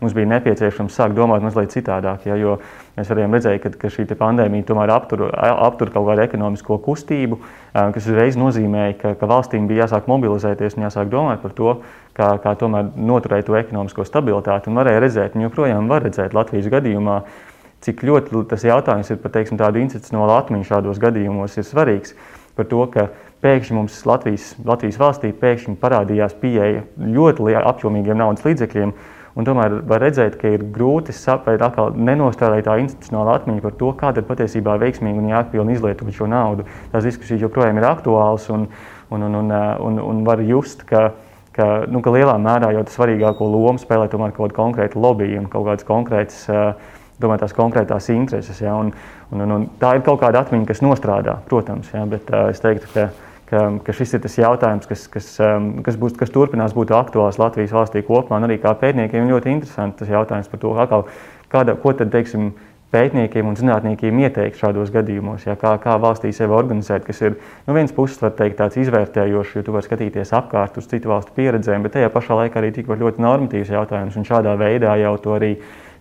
mums 0.01 0.15
bija 0.15 0.29
nepieciešams 0.33 0.95
sākt 0.95 1.15
domāt 1.17 1.43
mazliet 1.45 1.73
citādāk. 1.73 2.25
Ja, 2.27 2.37
jo 2.39 2.57
mēs 2.97 3.09
varējām 3.11 3.37
redzēt, 3.37 3.61
ka, 3.63 3.71
ka 3.81 3.91
šī 3.93 4.07
pandēmija 4.19 4.67
tomēr 4.69 4.93
aptur, 4.95 5.27
aptur 5.35 5.91
kaut 5.93 6.09
kādu 6.09 6.25
ekonomisko 6.25 6.79
kustību, 6.85 7.39
kas 7.73 8.07
uzreiz 8.07 8.37
nozīmēja, 8.39 8.97
ka, 9.01 9.15
ka 9.19 9.29
valstīm 9.31 9.67
bija 9.69 9.85
jāsāk 9.85 10.09
mobilizēties 10.11 10.77
un 10.77 10.87
jāsāk 10.87 11.11
domāt 11.11 11.43
par 11.43 11.55
to, 11.57 11.75
kā, 12.17 12.35
kā 12.43 12.55
tomēr 12.59 12.93
noturēt 12.95 13.49
to 13.49 13.57
ekonomisko 13.59 14.07
stabilitāti. 14.07 14.71
Un 14.71 14.79
varēja 14.81 15.03
redzēt, 15.03 15.35
un 15.35 15.47
joprojām 15.47 15.91
var 15.91 16.05
redzēt 16.07 16.35
Latvijas 16.37 16.71
gadījumā, 16.71 17.19
cik 17.85 18.01
ļoti 18.07 18.45
tas 18.49 18.63
jautājums 18.65 19.11
ir 19.13 19.21
par 19.21 19.35
teiksim, 19.35 19.59
tādu 19.61 19.83
institucionālu 19.83 20.33
atmiņu 20.39 20.71
šādos 20.71 21.01
gadījumos 21.01 21.59
ir 21.59 21.67
svarīgs. 21.67 22.15
Par 22.55 22.69
to, 22.71 22.85
ka 22.87 23.09
pēkšņi 23.43 23.75
mums 23.75 23.97
Latvijas, 24.07 24.53
Latvijas 24.65 24.99
valstī 25.01 25.33
parādījās 25.35 26.37
pieeja 26.39 26.85
ļoti 26.95 27.57
apjomīgiem 27.59 28.17
naudas 28.21 28.45
līdzekļiem, 28.47 28.93
Un 29.35 29.43
tomēr 29.43 29.81
var 29.83 29.99
redzēt, 29.99 30.37
ka 30.39 30.47
ir 30.55 30.63
grūti 30.71 31.11
saprast, 31.15 31.79
nenostrādāt 31.99 32.69
tā 32.69 32.77
institucionāla 32.79 33.33
atmiņa 33.41 33.63
par 33.65 33.73
to, 33.75 33.91
kāda 33.99 34.21
ir 34.21 34.27
patiesībā 34.29 34.77
veiksmīga 34.79 35.19
un 35.19 35.27
jāpilna 35.33 35.75
izlietot 35.75 36.11
šo 36.15 36.29
naudu. 36.31 36.63
Tās 36.93 37.03
diskusijas 37.03 37.43
joprojām 37.43 37.75
ir 37.81 37.87
aktuālas 37.89 38.47
un, 38.55 38.63
un, 39.11 39.27
un, 39.27 39.35
un, 39.41 39.51
un, 39.89 39.99
un 39.99 40.23
var 40.27 40.39
just, 40.39 40.85
ka, 40.87 41.09
ka, 41.57 41.67
nu, 41.91 41.99
ka 41.99 42.15
lielā 42.15 42.37
mērā 42.39 42.71
jau 42.77 42.85
tas 42.87 42.95
svarīgāko 42.95 43.49
lomu 43.51 43.81
spēlē 43.81 44.07
tomēr 44.13 44.31
kaut 44.31 44.53
kāda 44.53 44.59
konkrēta 44.61 45.03
lobby 45.03 45.35
un 45.35 45.51
kaut 45.51 45.67
kādas 45.67 45.89
konkrētas. 45.89 46.45
Domāju, 47.15 47.45
tās 47.45 47.53
konkrētās 47.55 48.09
intereses. 48.11 48.57
Ja, 48.59 48.73
un, 48.75 48.89
un, 49.31 49.43
un, 49.43 49.51
un 49.55 49.67
tā 49.79 49.93
ir 49.95 50.01
kaut 50.03 50.19
kāda 50.19 50.41
atmiņa, 50.43 50.67
kas 50.67 50.81
nostrādā, 50.83 51.37
protams. 51.47 51.87
Ja, 51.95 52.01
bet 52.11 52.27
uh, 52.27 52.49
es 52.51 52.59
teiktu, 52.59 52.89
ka 52.91 53.05
ka, 53.49 53.65
ka 53.85 53.95
šis 53.95 54.15
ir 54.17 54.23
tas 54.25 54.37
jautājums, 54.39 54.87
kas, 54.89 55.07
kas, 55.11 55.31
um, 55.43 55.71
kas, 55.85 55.97
būs, 56.01 56.15
kas 56.19 56.33
turpinās 56.33 56.75
būt 56.77 56.93
aktuāls 56.95 57.39
Latvijas 57.41 57.75
valstī 57.75 58.05
kopumā. 58.05 58.39
Un 58.41 58.49
arī 58.49 58.59
kā 58.63 58.73
pētniekiem 58.79 59.29
ļoti 59.31 59.53
interesants 59.53 60.01
tas 60.01 60.11
jautājums 60.11 60.49
par 60.51 60.61
to, 60.61 60.73
kā, 60.79 61.01
kāda, 61.53 61.77
ko 61.81 61.93
tad 61.97 62.13
teiksim, 62.13 62.53
pētniekiem 62.95 63.47
un 63.49 63.57
zinātniekiem 63.59 64.19
ieteikt 64.23 64.59
šādos 64.59 64.91
gadījumos, 64.93 65.45
ja, 65.47 65.55
kā, 65.59 65.73
kā 65.81 65.97
valstī 66.01 66.31
sevi 66.35 66.53
organizēt, 66.55 67.03
kas 67.07 67.21
ir 67.23 67.33
no 67.35 67.73
nu, 67.73 67.77
vienas 67.77 67.93
puses 67.95 68.21
teikt, 68.21 68.57
tāds 68.61 68.77
izvērtējošs, 68.79 69.55
jo 69.57 69.63
tu 69.65 69.75
vari 69.75 69.87
skatīties 69.87 70.31
apkārt 70.37 70.77
uz 70.79 70.87
citu 70.91 71.11
valstu 71.11 71.35
pieredzēm, 71.35 71.83
bet 71.83 71.97
tajā 71.97 72.11
pašā 72.13 72.37
laikā 72.39 72.61
arī 72.61 72.71
tikpat 72.75 73.01
ļoti 73.01 73.25
normatīvs 73.25 73.73
jautājums. 73.73 74.15
Un 74.19 74.27
šādā 74.27 74.53
veidā 74.59 74.95
jau 75.01 75.15
to 75.23 75.35
arī 75.35 75.55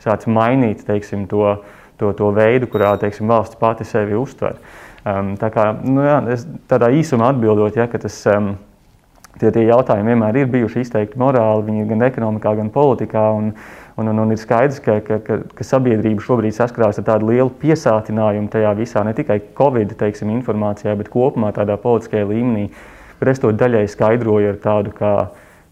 sāc 0.05 0.29
mainīt 0.31 0.85
teiksim, 0.87 1.27
to, 1.31 1.57
to, 1.99 2.13
to 2.15 2.31
veidu, 2.37 2.71
kurā 2.71 2.95
teiksim, 3.01 3.31
valsts 3.33 3.59
pati 3.59 3.89
sevi 3.89 4.15
uztver. 4.19 4.61
Um, 5.05 5.35
tā 5.37 5.51
kā, 5.53 5.67
nu, 5.85 6.01
jā, 6.01 6.17
es 6.33 6.47
tādā 6.71 6.89
īsumā 6.97 7.35
atbildot, 7.35 7.77
ja, 7.77 7.85
ka 7.93 7.99
tas, 8.01 8.17
um, 8.33 8.55
tie, 9.37 9.51
tie 9.53 9.67
jautājumi 9.67 10.15
vienmēr 10.15 10.39
ir 10.41 10.49
bijuši 10.53 10.85
izteikti 10.85 11.21
morāli, 11.21 11.67
viņi 11.67 11.89
gan 11.91 12.07
ekonomikā, 12.07 12.55
gan 12.57 12.71
politikā. 12.73 13.25
Un, 13.37 13.51
un, 14.01 14.11
un, 14.11 14.23
un 14.25 14.33
ir 14.33 14.41
skaidrs, 14.41 14.81
ka, 14.85 14.99
ka, 15.05 15.21
ka, 15.27 15.39
ka 15.55 15.67
sabiedrība 15.67 16.25
šobrīd 16.25 16.57
saskarās 16.57 16.99
ar 17.01 17.09
tādu 17.11 17.29
lielu 17.35 17.53
piesātinājumu 17.61 18.51
tajā 18.53 18.73
visā, 18.79 19.05
ne 19.05 19.15
tikai 19.17 19.41
Covid 19.59 19.93
teiksim, 20.01 20.33
informācijā, 20.39 20.97
bet 20.99 21.13
kopumā 21.13 21.53
tādā 21.57 21.77
politiskajā 21.81 22.29
līmenī. 22.31 22.69
Es 23.25 23.41
to 23.41 23.53
daļai 23.57 23.87
skaidroju 23.89 24.51
ar 24.51 24.57
tādu 24.61 24.91
kā, 24.93 25.13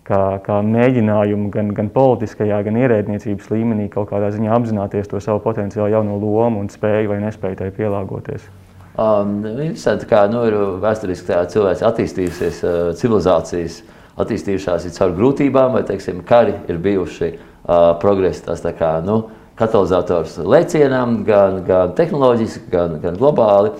kā, 0.09 0.21
kā 0.45 0.61
mēģinājumu 0.65 1.51
gan, 1.53 1.73
gan 1.77 1.91
politiskajā, 1.93 2.63
gan 2.65 2.79
ierēdniecības 2.81 3.53
līmenī 3.53 3.91
kaut 3.93 4.09
kādā 4.13 4.33
ziņā 4.33 4.55
apzināties 4.57 5.11
to 5.11 5.21
savu 5.21 5.43
potenciāli 5.45 5.93
jauno 5.93 6.17
lomu 6.17 6.65
un 6.65 6.73
spēju 6.73 7.13
vai 7.13 7.21
nespēju 7.27 7.61
tai 7.61 7.73
pielāgoties. 7.77 8.62
Um, 8.93 9.39
interesanti, 9.47 10.05
kā 10.05 10.27
nu, 10.29 10.43
ir 10.45 10.55
vēsturiski 10.83 11.33
cilvēks 11.49 11.85
attīstījusies, 11.89 12.59
uh, 12.61 12.91
civilizācijas 12.99 13.79
attīstījušās 14.21 14.85
ir 14.85 14.93
caur 14.99 15.15
grūtībām, 15.17 15.73
vai 15.73 15.81
teiksim, 15.89 16.21
kari 16.29 16.59
ir 16.69 16.81
bijuši 16.83 17.31
uh, 17.33 17.95
progresa 18.03 18.51
tas 18.51 18.61
tā 18.61 18.75
kā, 18.77 18.99
nu, 19.05 19.23
katalizators 19.57 20.37
lēcienam, 20.45 21.23
gan, 21.25 21.63
gan 21.65 21.95
tehnoloģiski, 21.97 22.67
gan, 22.73 22.99
gan 23.01 23.17
globāli. 23.17 23.73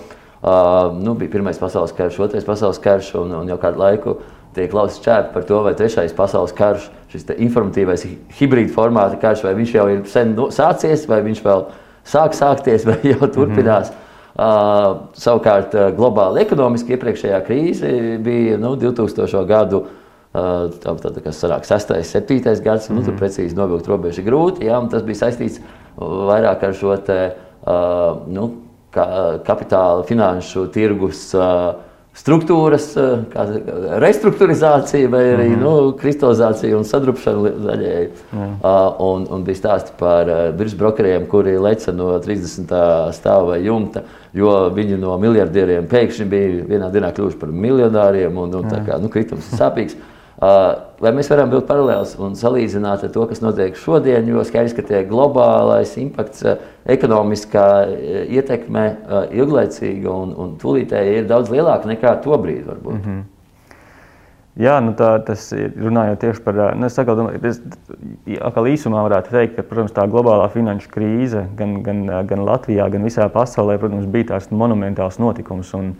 Uh, 0.43 0.97
nu, 0.97 1.13
bija 1.15 1.31
Pirmais 1.37 1.61
pasaules 1.61 1.93
karš, 1.95 2.17
Otrais 2.25 2.47
pasaules 2.47 2.81
karš, 2.81 3.13
un, 3.21 3.35
un 3.37 3.51
jau 3.53 3.59
kādu 3.61 3.79
laiku 3.79 4.15
tiek 4.53 4.73
lausis 4.73 5.01
čēpi 5.05 5.29
par 5.33 5.45
to, 5.49 5.59
vai 5.65 5.75
Trešais 5.77 6.13
pasaules 6.17 6.53
karš, 6.57 6.89
šis 7.13 7.29
informatīvais 7.37 8.03
hibrīd 8.39 8.73
formāta 8.73 9.21
karš, 9.21 9.45
vai 9.45 9.53
viņš 9.61 9.75
jau 9.77 9.85
ir 9.93 10.01
sen 10.09 10.33
sācies, 10.53 11.05
vai 11.09 11.21
viņš 11.25 11.43
vēl 11.45 11.67
sāk 12.09 12.33
sākties, 12.37 12.85
vai 12.89 12.97
jau 13.05 13.29
turpinās. 13.29 13.93
Mm 13.93 13.93
-hmm. 13.93 14.02
Uh, 14.33 15.11
savukārt, 15.13 15.75
globāli 15.93 16.41
ekonomiski 16.41 16.95
iepriekšējā 16.95 17.39
krīze 17.45 17.91
bija 18.23 18.57
nu, 18.57 18.73
2000. 18.81 19.43
gadu. 19.49 19.83
Uh, 20.33 20.71
tā, 20.81 20.95
tā, 20.97 21.11
tā, 21.13 21.31
sanāk, 21.37 21.67
6. 21.69 21.91
un 21.93 22.07
7. 22.09 22.39
gads, 22.65 22.87
mm. 22.89 22.95
nu, 22.97 23.03
tur 23.05 23.13
mhm. 23.13 23.19
precīzi 23.21 23.57
novilkt 23.57 23.89
robežu 23.91 24.25
grūti. 24.25 24.65
Jā, 24.65 24.79
tas 24.89 25.05
bija 25.05 25.27
saistīts 25.27 25.61
vairāk 26.01 26.65
ar 26.65 26.73
šo 26.73 26.95
te, 27.05 27.19
uh, 27.69 28.23
nu, 28.33 28.47
ka, 28.93 29.05
kapitāla, 29.45 30.07
finanšu 30.09 30.65
tirgus 30.73 31.27
uh, 31.37 31.75
struktūras 32.13 32.91
restruktūrizācija, 34.03 35.09
vai 35.09 35.23
arī 35.33 35.47
mm 35.49 35.55
-hmm. 35.55 35.63
nu, 35.63 35.93
kristalizācija 35.97 36.77
un 36.77 36.85
sadrupšana 36.85 37.53
zaļēji. 37.65 38.09
Mm. 38.31 38.53
Uh, 38.61 39.01
un, 39.01 39.27
un 39.29 39.43
bija 39.43 39.55
stāsti 39.55 39.95
par 39.99 40.29
uh, 40.29 40.43
virsbrokeriem, 40.57 41.25
kuri 41.27 41.57
leca 41.57 41.91
no 41.91 42.19
30. 42.19 42.75
stāva 43.11 43.57
jumta, 43.57 44.03
jo 44.33 44.69
viņi 44.75 44.97
no 44.97 45.17
miljardieriem 45.17 45.87
pēkšņi 45.87 46.25
bija 46.29 46.65
vienā 46.69 46.91
dienā 46.91 47.11
kļuvuši 47.13 47.39
par 47.39 47.49
miljonāriem. 47.49 48.37
Un, 48.37 48.55
un, 48.55 48.69
kā, 48.85 49.01
nu, 49.01 49.09
kritums 49.09 49.51
ir 49.51 49.59
sāpīgs. 49.59 49.97
Vai 50.41 51.11
mēs 51.13 51.29
varam 51.29 51.51
būt 51.51 51.67
paralēli 51.69 52.17
un 52.25 52.33
salīdzināt 52.35 53.03
ar 53.05 53.11
to, 53.13 53.25
kas 53.29 53.43
notiek 53.43 53.75
šodien, 53.77 54.25
jo 54.27 54.41
skaidrs, 54.47 54.73
ka 54.73 54.81
tie 54.87 55.03
globālais 55.05 55.93
impakts, 56.01 56.41
ekonomiskā 56.89 57.67
ietekme 58.33 58.87
ilglaicīga 59.29 60.09
un, 60.09 60.33
un 60.33 60.57
tūlītēji 60.61 61.21
ir 61.21 61.29
daudz 61.29 61.53
lielāka 61.53 61.91
nekā 61.91 62.17
to 62.25 62.39
brīdi 62.41 62.65
varbūt. 62.65 62.97
Mm 62.97 63.05
-hmm. 63.05 63.21
Jā, 64.53 64.75
nu 64.85 64.91
tā, 64.93 65.15
tas 65.25 65.47
ir 65.57 65.71
runājot 65.81 66.19
tieši 66.21 66.41
par 66.45 66.57
nu, 66.77 66.89
saku, 66.89 67.15
es, 67.41 67.57
atkal 68.37 68.67
īsumā 68.69 69.01
varētu 69.01 69.33
teikt, 69.33 69.55
ka 69.55 69.63
protams, 69.65 69.95
tā 69.95 70.05
globālā 70.05 70.45
finanšu 70.53 70.91
krīze 70.93 71.47
gan, 71.57 71.79
gan, 71.81 72.05
gan 72.29 72.43
Latvijā, 72.45 72.85
gan 72.93 73.01
visā 73.01 73.25
pasaulē 73.33 73.79
protams, 73.81 74.05
bija 74.05 74.23
tāds 74.35 74.51
monumentāls 74.51 75.17
notikums. 75.17 75.73
Un, 75.73 75.95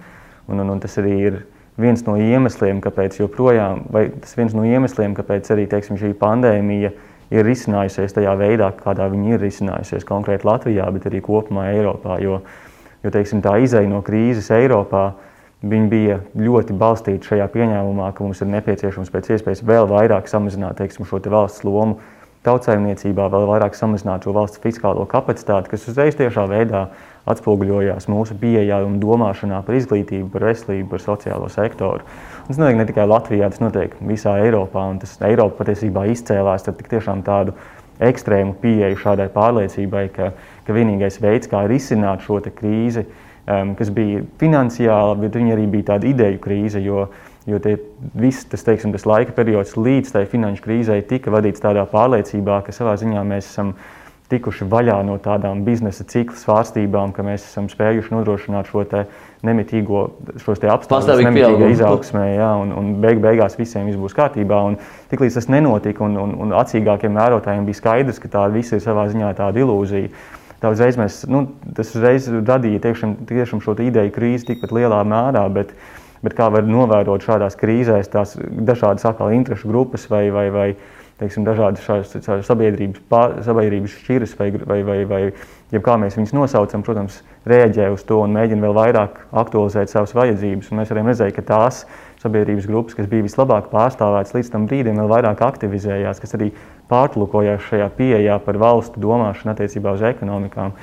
un, 0.47 0.59
un, 0.59 0.69
un 0.69 0.79
tas 0.79 0.97
arī 1.01 1.15
ir 1.31 1.39
viens 1.79 2.03
no 2.05 2.15
iemesliem, 2.19 2.81
kāpēc 2.83 3.17
joprojām, 3.21 3.87
vai 3.93 4.07
tas 4.21 4.35
viens 4.37 4.53
no 4.53 4.65
iemesliem, 4.67 5.15
kāpēc 5.17 5.49
arī 5.55 5.65
teiksim, 5.71 5.97
šī 6.01 6.13
pandēmija 6.19 6.93
ir 7.33 7.47
risinājusies 7.47 8.13
tajā 8.13 8.33
veidā, 8.37 8.69
kādā 8.77 9.07
viņa 9.11 9.35
ir 9.35 9.43
risinājusies 9.43 10.05
konkrēti 10.07 10.47
Latvijā, 10.47 10.85
bet 10.93 11.07
arī 11.09 11.21
kopumā 11.25 11.71
Eiropā. 11.73 12.19
Jo, 12.21 12.41
jo 13.03 13.13
teiksim, 13.13 13.41
tā 13.45 13.57
izeja 13.63 13.89
no 13.89 14.03
krīzes 14.05 14.51
Eiropā 14.53 15.11
bija 15.63 16.19
ļoti 16.35 16.75
balstīta 16.77 17.33
šajā 17.33 17.47
pieņēmumā, 17.53 18.11
ka 18.13 18.25
mums 18.25 18.43
ir 18.43 18.51
nepieciešams 18.51 19.13
pēc 19.13 19.31
iespējas 19.37 19.63
vēl 19.65 19.87
vairāk 19.89 20.27
samazināt 20.29 20.77
teiksim, 20.81 21.07
šo 21.09 21.21
te 21.23 21.31
valsts 21.33 21.63
lomu 21.63 22.01
tautsājumniecībā, 22.43 23.29
vēl 23.31 23.47
vairāk 23.47 23.77
samazināt 23.77 24.27
šo 24.27 24.33
valsts 24.35 24.59
fiskālo 24.63 25.05
kapacitāti, 25.09 25.71
kas 25.71 25.87
uzreiz 25.87 26.17
tiešā 26.19 26.43
veidā 26.51 26.89
atspoguļojās 27.29 28.09
mūsu 28.11 28.35
pieejā 28.39 28.81
un 28.83 28.97
domāšanā 28.99 29.61
par 29.63 29.77
izglītību, 29.77 30.27
par 30.33 30.47
veselību, 30.49 30.89
par 30.91 31.03
sociālo 31.03 31.47
sektoru. 31.51 32.03
Un 32.43 32.51
tas 32.51 32.59
notiek 32.59 32.79
ne 32.79 32.87
tikai 32.89 33.05
Latvijā, 33.07 33.47
tas 33.51 33.63
notiek 33.63 33.95
visā 34.03 34.35
Eiropā. 34.43 34.89
Tas 34.99 35.15
Eiropa 35.23 35.61
patiesībā 35.61 36.03
izcēlās 36.11 36.67
ar 36.67 36.79
tiešām 36.81 37.23
tādu 37.23 37.55
ekstrēmu 38.03 38.57
pieeju 38.59 38.99
šādai 38.99 39.29
pārliecībai, 39.31 40.07
ka, 40.11 40.31
ka 40.67 40.75
vienīgais 40.75 41.21
veids, 41.23 41.47
kā 41.47 41.63
risināt 41.69 42.25
šo 42.25 42.41
krīzi, 42.43 43.05
um, 43.47 43.75
kas 43.79 43.93
bija 43.93 44.25
finansiāla, 44.41 45.15
bet 45.21 45.37
viņa 45.39 45.55
arī 45.55 45.69
bija 45.77 45.93
tāda 45.93 46.09
ideju 46.09 46.41
krīze. 46.43 46.83
Jo, 46.83 47.07
jo 47.47 47.59
tie, 47.63 47.77
viss 48.19 48.47
tas, 48.51 48.65
teiksim, 48.67 48.91
tas 48.91 49.07
laika 49.07 49.35
periods 49.35 49.77
līdz 49.79 50.15
tai 50.15 50.25
finanšu 50.27 50.63
krīzei 50.65 51.03
tika 51.07 51.31
vadīts 51.31 51.63
tādā 51.63 51.85
pārliecībā, 51.91 52.63
ka 52.65 52.75
savā 52.75 52.97
ziņā 52.99 53.23
mēs 53.27 53.47
esam 53.51 53.75
tikuši 54.31 54.65
vaļā 54.69 54.97
no 55.05 55.17
tādām 55.21 55.63
biznesa 55.65 56.05
cikla 56.07 56.37
svārstībām, 56.39 57.11
ka 57.15 57.25
mēs 57.25 57.45
esam 57.47 57.67
spējuši 57.71 58.13
nodrošināt 58.13 58.69
šo 58.71 58.83
nemitīgo, 59.43 60.03
šos 60.41 60.61
apstākļus, 60.63 61.23
nemitīgo 61.27 61.71
izaugsmē, 61.73 62.27
jā, 62.37 62.51
un, 62.63 62.71
un 62.79 62.93
beig, 63.03 63.19
beigās 63.23 63.57
visiem 63.59 63.89
viss 63.89 63.99
būs 63.99 64.15
kārtībā. 64.17 64.61
Un 64.69 64.77
tiklīdz 65.11 65.39
tas 65.39 65.49
nenotika, 65.51 66.05
un, 66.07 66.15
un, 66.19 66.37
un 66.45 66.55
acīgākiem 66.61 67.19
vērotājiem 67.19 67.67
bija 67.67 67.81
skaidrs, 67.81 68.21
ka 68.23 68.31
tā 68.37 68.45
viss 68.53 68.75
ir 68.75 68.83
savā 68.83 69.09
ziņā 69.11 69.33
tāda 69.39 69.65
ilūzija. 69.65 70.13
Tā 70.63 70.71
uzreiz 70.71 70.95
mēs, 70.95 71.25
nu, 71.27 71.43
tas 71.75 71.91
uzreiz 71.91 72.29
radīja 72.31 72.85
tiešām, 72.85 73.17
tiešām 73.27 73.59
šo 73.65 73.75
ideju 73.83 74.15
krīzi 74.15 74.53
tikpat 74.53 74.71
lielā 74.71 75.01
mērā, 75.03 75.43
bet, 75.51 75.75
bet 76.23 76.37
kā 76.37 76.47
var 76.53 76.63
novērot 76.63 77.27
šādās 77.27 77.59
krīzēs 77.59 78.13
tās 78.13 78.37
dažādas 78.39 79.03
atkal 79.09 79.35
interešu 79.35 79.67
grupas 79.67 80.07
vai, 80.07 80.29
vai, 80.31 80.47
vai, 80.55 80.69
vai 80.71 81.01
teiksim, 81.23 81.47
dažādas 81.47 81.83
šādas 81.87 82.45
sabiedrības, 82.47 83.01
pār, 83.09 83.39
sabiedrības 83.45 83.97
šķiras, 84.03 84.37
vai, 84.39 84.51
vai, 84.59 84.79
vai, 84.85 84.97
vai 85.09 85.21
ja 85.73 85.81
kā 85.83 85.95
mēs 85.99 86.17
viņus 86.19 86.35
nosaucam, 86.37 86.83
protams, 86.85 87.21
rēģē 87.49 87.89
uz 87.93 88.03
to 88.07 88.19
un 88.21 88.35
mēģina 88.35 88.67
vēl 88.67 88.75
vairāk 88.77 89.21
aktualizēt 89.43 89.91
savas 89.91 90.13
vajadzības. 90.17 90.69
Un 90.71 90.81
mēs 90.81 90.93
varam 90.93 91.09
redzēt, 91.09 91.33
ka 91.35 91.45
tās 91.47 91.83
sabiedrības 92.23 92.67
grupas, 92.69 92.97
kas 92.97 93.09
bija 93.11 93.25
vislabāk 93.25 93.71
pārstāvētas 93.71 94.35
līdz 94.37 94.51
tam 94.53 94.67
brīdim, 94.69 94.99
vēl 95.01 95.11
vairāk 95.11 95.43
aktivizējās, 95.43 96.21
kas 96.23 96.37
arī 96.37 96.51
pārtulkojās 96.91 97.65
šajā 97.71 97.89
pieejā 97.97 98.37
par 98.45 98.59
valstu 98.61 99.01
domāšanu 99.03 99.55
attiecībā 99.55 99.95
uz 99.97 100.05
ekonomikām. 100.13 100.75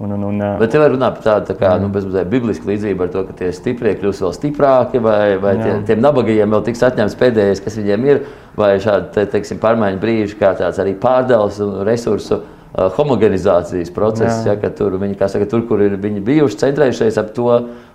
Un, 0.00 0.14
un, 0.16 0.22
un, 0.24 0.38
Bet 0.56 0.70
te 0.72 0.78
var 0.80 0.88
runāt 0.94 1.18
par 1.18 1.24
tādu 1.26 1.50
tā 1.50 1.54
kā, 1.60 1.74
nu, 1.76 1.90
biblisku 1.92 2.70
līdzību 2.70 3.10
to, 3.12 3.24
ka 3.28 3.34
tie 3.36 3.50
stiprie 3.52 3.92
kļūs 4.00 4.22
vēl 4.24 4.32
stiprāki, 4.32 5.02
vai, 5.04 5.34
vai 5.42 5.52
tie, 5.58 5.74
tiem 5.90 6.00
nabagajiem 6.00 6.56
vēl 6.56 6.62
tiks 6.70 6.80
atņemts 6.88 7.18
pēdējais, 7.20 7.60
kas 7.60 7.76
viņiem 7.76 8.06
ir, 8.08 8.22
vai 8.56 8.70
šādi 8.80 9.10
te, 9.12 9.26
teiksim, 9.34 9.60
pārmaiņu 9.60 10.00
brīži, 10.00 10.38
kā 10.40 10.54
tāds 10.56 10.80
arī 10.80 10.94
pārdales 11.02 11.60
un 11.60 11.82
resursu 11.84 12.40
homogenizācijas 12.70 13.90
process, 13.94 14.44
jā. 14.44 14.54
Ja, 14.54 14.58
ka 14.60 14.70
tur, 14.74 14.94
viņi, 15.00 15.16
saka, 15.18 15.46
tur, 15.50 15.64
kur 15.66 15.80
ir 15.82 15.96
viņi 15.98 16.20
bijuši 16.22 16.58
centrējušies 16.60 17.18
ap 17.18 17.32
to, 17.34 17.48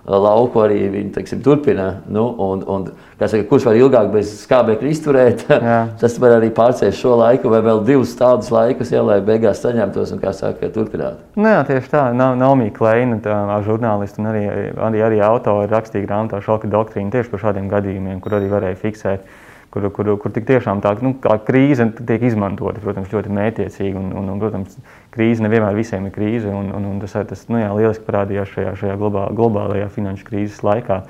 lauku 0.06 0.60
arī 0.62 0.82
viņi 0.92 1.14
teiksim, 1.14 1.40
turpina. 1.42 1.86
Nu, 2.12 2.26
un, 2.44 2.60
un, 2.70 2.84
saka, 3.16 3.40
kurš 3.48 3.66
var 3.70 3.78
ilgāk 3.80 4.10
bez 4.12 4.34
skābekļa 4.42 4.92
izturēt, 4.92 5.46
tas 6.02 6.18
var 6.22 6.36
arī 6.36 6.52
pārcēst 6.54 7.00
šo 7.00 7.16
laiku 7.22 7.50
vai 7.52 7.62
vēl 7.64 7.80
divus 7.88 8.12
tādus 8.18 8.52
laikus, 8.52 8.92
ja, 8.92 9.00
lai 9.06 9.18
beigās 9.24 9.64
saņemtos 9.64 10.12
un 10.14 10.22
saka, 10.36 10.70
turpināt. 10.74 11.24
Nu, 11.38 11.48
jā, 11.54 11.64
tieši 11.70 11.92
tā. 11.94 12.04
Naumija 12.12 12.76
Kleina, 12.76 13.18
tā, 13.24 13.40
žurnālisti 13.64 14.20
un 14.20 14.30
arī, 14.34 14.44
arī, 14.76 15.02
arī 15.08 15.24
autori 15.24 15.72
rakstīja 15.72 16.04
grāmatā 16.04 16.42
šoka 16.44 16.68
doktrīnu 16.70 17.14
tieši 17.16 17.32
par 17.32 17.46
šādiem 17.48 17.72
gadījumiem, 17.72 18.20
kur 18.20 18.36
arī 18.36 18.52
varēja 18.52 18.80
fiksēt 18.84 19.26
kur, 19.70 19.88
kur, 19.94 20.12
kur 20.22 20.32
tik 20.32 20.46
tiešām 20.48 20.80
tā 20.84 20.94
nu, 21.04 21.14
krīze 21.20 21.88
tiek 21.98 22.22
izmantota 22.28 22.82
protams, 22.82 23.12
ļoti 23.12 23.32
mētiecīgi. 23.36 23.94
Un, 23.96 24.12
un, 24.16 24.28
un, 24.34 24.42
protams, 24.42 24.76
krīze 25.14 25.44
nevienmēr 25.44 25.76
visiem 25.78 26.08
ir 26.08 26.14
krīze, 26.14 26.50
un, 26.50 26.72
un, 26.76 26.90
un 26.92 27.00
tas, 27.02 27.16
tas 27.28 27.46
nu, 27.52 27.60
jā, 27.62 27.72
lieliski 27.76 28.06
parādījās 28.08 28.52
šajā, 28.54 28.76
šajā 28.82 28.98
globā, 29.00 29.28
globālajā 29.36 29.88
finanšu 29.94 30.28
krīzes 30.28 30.62
laikā. 30.66 31.02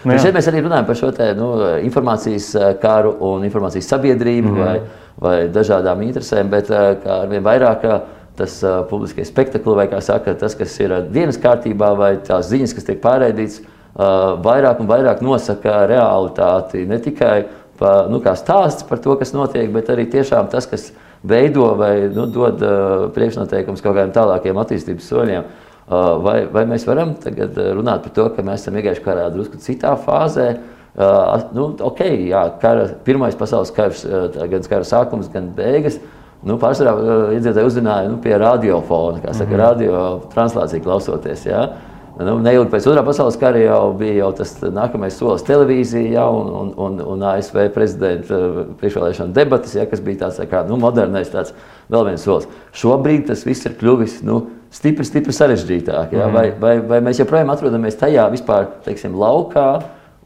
Nu, 0.00 0.16
šeit 0.16 0.32
mēs 0.32 0.48
arī 0.48 0.62
runājam 0.64 0.86
par 0.88 0.96
šo 0.96 1.10
te, 1.12 1.26
nu, 1.36 1.50
informācijas 1.84 2.46
eh, 2.56 2.70
karu 2.80 3.12
un 3.30 3.44
informācijas 3.44 3.90
sabiedrību 3.92 4.48
mm 4.48 4.56
-hmm. 4.56 4.64
vai, 4.64 4.80
vai 5.20 5.48
dažādām 5.52 6.00
interesēm, 6.06 6.48
bet 6.48 6.70
eh, 6.70 6.96
ar 7.04 7.28
vien 7.28 7.44
vairāk 7.44 7.84
eh, 7.84 8.00
tas 8.40 8.62
uh, 8.62 8.86
publiskais 8.88 9.28
spektakls, 9.28 9.76
vai 9.76 9.86
kā 9.90 10.00
saka, 10.00 10.34
tas, 10.34 10.54
kas 10.54 10.80
ir 10.80 10.94
dienas 11.12 11.36
kārtībā, 11.36 11.90
vai 11.96 12.16
tās 12.24 12.48
ziņas, 12.48 12.74
kas 12.74 12.84
tiek 12.84 13.00
pārraidītas, 13.02 13.60
uh, 13.60 14.38
vairāk 14.40 14.80
un 14.80 14.88
vairāk 14.88 15.20
nosaka 15.20 15.86
realitāti 15.90 16.86
ne 16.88 16.98
tikai 16.98 17.44
pa, 17.80 17.94
nu, 18.12 18.20
stāsts 18.20 18.86
par 18.86 19.00
to, 19.02 19.16
kas 19.18 19.32
notiek, 19.34 19.70
bet 19.72 19.90
arī 19.92 20.06
tiešām 20.12 20.50
tas, 20.52 20.68
kas 20.70 20.90
veido 21.26 21.72
vai 21.80 21.94
nu, 22.12 22.26
dod 22.30 22.62
uh, 22.62 23.08
priekšnoteikumus 23.16 23.82
kaut 23.84 23.96
kādiem 23.96 24.14
tālākiem 24.14 24.60
attīstības 24.60 25.08
soļiem. 25.10 25.48
Uh, 25.90 26.20
vai, 26.22 26.36
vai 26.52 26.66
mēs 26.70 26.86
varam 26.86 27.16
tagad 27.18 27.56
runāt 27.74 28.04
par 28.04 28.14
to, 28.14 28.28
ka 28.36 28.44
mēs 28.46 28.62
esam 28.62 28.78
iegājuši 28.78 29.04
karā 29.04 29.26
drusku 29.34 29.58
citā 29.62 29.96
fāzē? 29.98 30.52
Uh, 30.90 31.50
nu, 31.56 31.68
ok, 31.90 32.04
jā, 32.30 32.44
kara, 32.62 32.88
pirmais 33.06 33.36
pasaules 33.38 33.72
karš, 33.74 34.06
uh, 34.06 34.40
gan 34.50 34.64
kara 34.70 34.86
sākums, 34.86 35.30
gan 35.32 35.50
beigas. 35.56 35.98
Nu, 36.46 36.56
Pārsvarā 36.60 36.94
uh, 36.96 37.34
iedzīvotāji 37.34 37.68
uzzināja 37.68 38.08
nu, 38.08 38.20
pie 38.22 38.32
radiofona, 38.40 39.20
kā 39.20 39.34
saka, 39.34 39.50
mm 39.50 39.54
-hmm. 39.54 39.64
radio 39.64 40.20
translāciju 40.32 40.82
klausoties. 40.82 41.46
Jā. 41.46 41.62
Uh, 41.68 41.89
Nu, 42.20 42.34
neilgi 42.42 42.68
pēc 42.72 42.84
otrā 42.90 43.02
pasaules 43.06 43.36
kara 43.40 43.60
jau 43.62 43.92
bija 43.96 44.18
jau 44.18 44.30
tas 44.40 44.50
nākamais 44.60 45.14
solis 45.16 45.44
televīzija 45.46 46.18
ja, 46.18 46.24
un, 46.28 46.50
un, 46.52 46.72
un, 46.84 46.98
un 47.14 47.22
ASV 47.30 47.70
prezidenta 47.72 48.36
uh, 48.36 48.58
priekšvēlēšana 48.80 49.32
debatas, 49.36 49.76
ja, 49.78 49.86
kas 49.88 50.02
bija 50.04 50.26
tāds 50.26 50.40
kā, 50.50 50.60
nu, 50.68 50.76
modernais 50.80 51.30
tāds 51.32 51.54
vēl 51.92 52.10
viens 52.10 52.26
solis. 52.26 52.48
Šobrīd 52.76 53.24
tas 53.30 53.46
viss 53.48 53.64
ir 53.68 53.78
kļuvis 53.80 54.18
nu, 54.28 54.42
stipri, 54.74 55.06
stipri 55.08 55.36
sarežģītāk. 55.36 56.12
Ja, 56.18 56.26
mm. 56.26 56.36
vai, 56.36 56.44
vai, 56.60 56.74
vai 56.92 57.00
mēs 57.08 57.22
joprojām 57.22 57.54
atrodamies 57.54 57.96
tajā 58.02 58.26
vispār, 58.34 58.68
teiksim, 58.84 59.16
laukā 59.16 59.70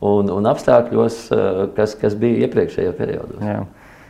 un, 0.02 0.32
un 0.34 0.50
apstākļos, 0.50 1.20
uh, 1.30 1.62
kas, 1.78 1.94
kas 2.00 2.18
bija 2.18 2.48
iepriekšējā 2.48 2.96
periodā? 2.98 3.60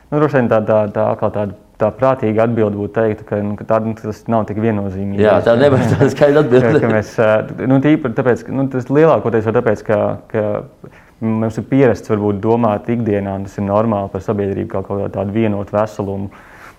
Nu, 0.08 0.22
droši 0.22 0.40
vien 0.40 0.48
tā, 0.52 0.64
tā, 0.64 0.86
tā, 0.94 1.10
tāda 1.20 1.52
tā 1.80 1.90
prātīga 1.94 2.46
atbilde 2.46 2.78
būtu 2.78 2.94
teikt, 2.94 3.24
ka, 3.28 3.40
nu, 3.42 3.56
ka 3.58 3.66
tā, 3.68 3.80
nu, 3.84 3.94
tas 3.98 4.22
nav 4.30 4.46
tik 4.48 4.60
viennozīmīgi. 4.62 5.24
Jā, 5.24 5.38
tā 5.44 5.56
nevar 5.58 5.82
būt 5.82 5.96
tāda 5.96 6.10
skaidra 6.14 6.44
atbilde. 6.44 6.82
ka 6.82 6.92
mēs, 6.92 7.14
nu, 7.70 7.80
tīpaši 7.84 8.18
tāpēc, 8.20 8.44
nu, 8.54 8.66
tas 8.72 8.90
lielākoties 8.92 9.50
ir 9.50 9.58
tāpēc, 9.58 9.84
ka, 9.88 10.00
ka 10.30 10.44
mums 11.24 11.58
ir 11.58 11.66
pierasts 11.70 12.12
varbūt 12.12 12.40
domāt 12.44 12.90
ikdienā, 12.94 13.38
un 13.40 13.48
tas 13.48 13.58
ir 13.58 13.66
normāli 13.66 14.12
par 14.12 14.22
sabiedrību 14.24 14.70
kā 14.70 14.84
kaut 14.86 15.02
kādu 15.16 15.34
vienotu 15.34 15.74
veselumu, 15.74 16.30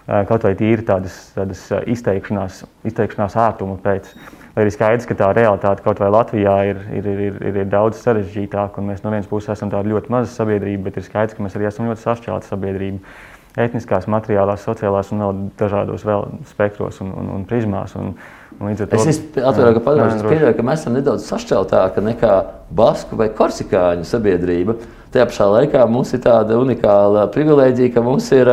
kaut 0.06 0.48
vai 0.48 0.56
tīri 0.58 0.86
tādas, 0.86 1.20
tādas 1.36 1.68
izteikšanās, 1.92 2.64
izteikšanās 2.88 3.38
ērtuma 3.48 3.78
pēc. 3.84 4.12
Lai 4.56 4.64
arī 4.64 4.72
skaidrs, 4.72 5.08
ka 5.10 5.18
tā 5.20 5.34
realitāte 5.36 5.84
kaut 5.84 6.00
vai 6.00 6.08
Latvijā 6.14 6.54
ir, 6.70 6.78
ir, 6.96 7.08
ir, 7.12 7.40
ir, 7.44 7.58
ir 7.66 7.66
daudz 7.68 8.00
sarežģītāka, 8.00 8.80
un 8.80 8.94
mēs 8.94 9.02
no 9.04 9.12
vienas 9.12 9.28
puses 9.28 9.52
esam 9.52 9.74
tāda 9.74 9.92
ļoti 9.92 10.14
maza 10.14 10.32
sabiedrība, 10.32 10.86
bet 10.86 11.02
ir 11.02 11.08
skaidrs, 11.10 11.36
ka 11.36 11.44
mēs 11.44 11.58
arī 11.60 11.68
esam 11.68 11.90
ļoti 11.90 12.06
sašķelta 12.06 12.48
sabiedrība 12.54 13.02
etniskās, 13.56 14.08
materiālās, 14.12 14.66
sociālās 14.68 15.12
un 15.14 15.24
vēl 15.24 15.38
dažādos 15.60 16.04
vēl 16.08 16.26
spektros 16.50 17.00
un, 17.04 17.14
un, 17.16 17.30
un 17.38 17.46
prizmās. 17.48 17.96
Un, 18.00 18.12
un 18.60 18.76
to, 18.80 18.88
es 19.00 19.22
atvainoju, 19.36 19.78
ka 19.80 19.86
pieļauju, 19.86 20.56
ka 20.58 20.66
mēs 20.66 20.84
esam 20.84 20.98
nedaudz 20.98 21.28
sašķeltāki 21.30 22.04
nekā 22.10 22.34
basku 22.76 23.20
vai 23.20 23.30
korsikāņu 23.36 24.08
sabiedrība. 24.10 24.78
Tajā 25.16 25.30
pašā 25.32 25.48
laikā 25.54 25.86
mums 25.88 26.12
ir 26.16 26.24
tāda 26.26 26.60
unikāla 26.60 27.30
privilēģija, 27.32 27.94
ka 27.96 28.04
mums 28.04 28.28
ir 28.36 28.52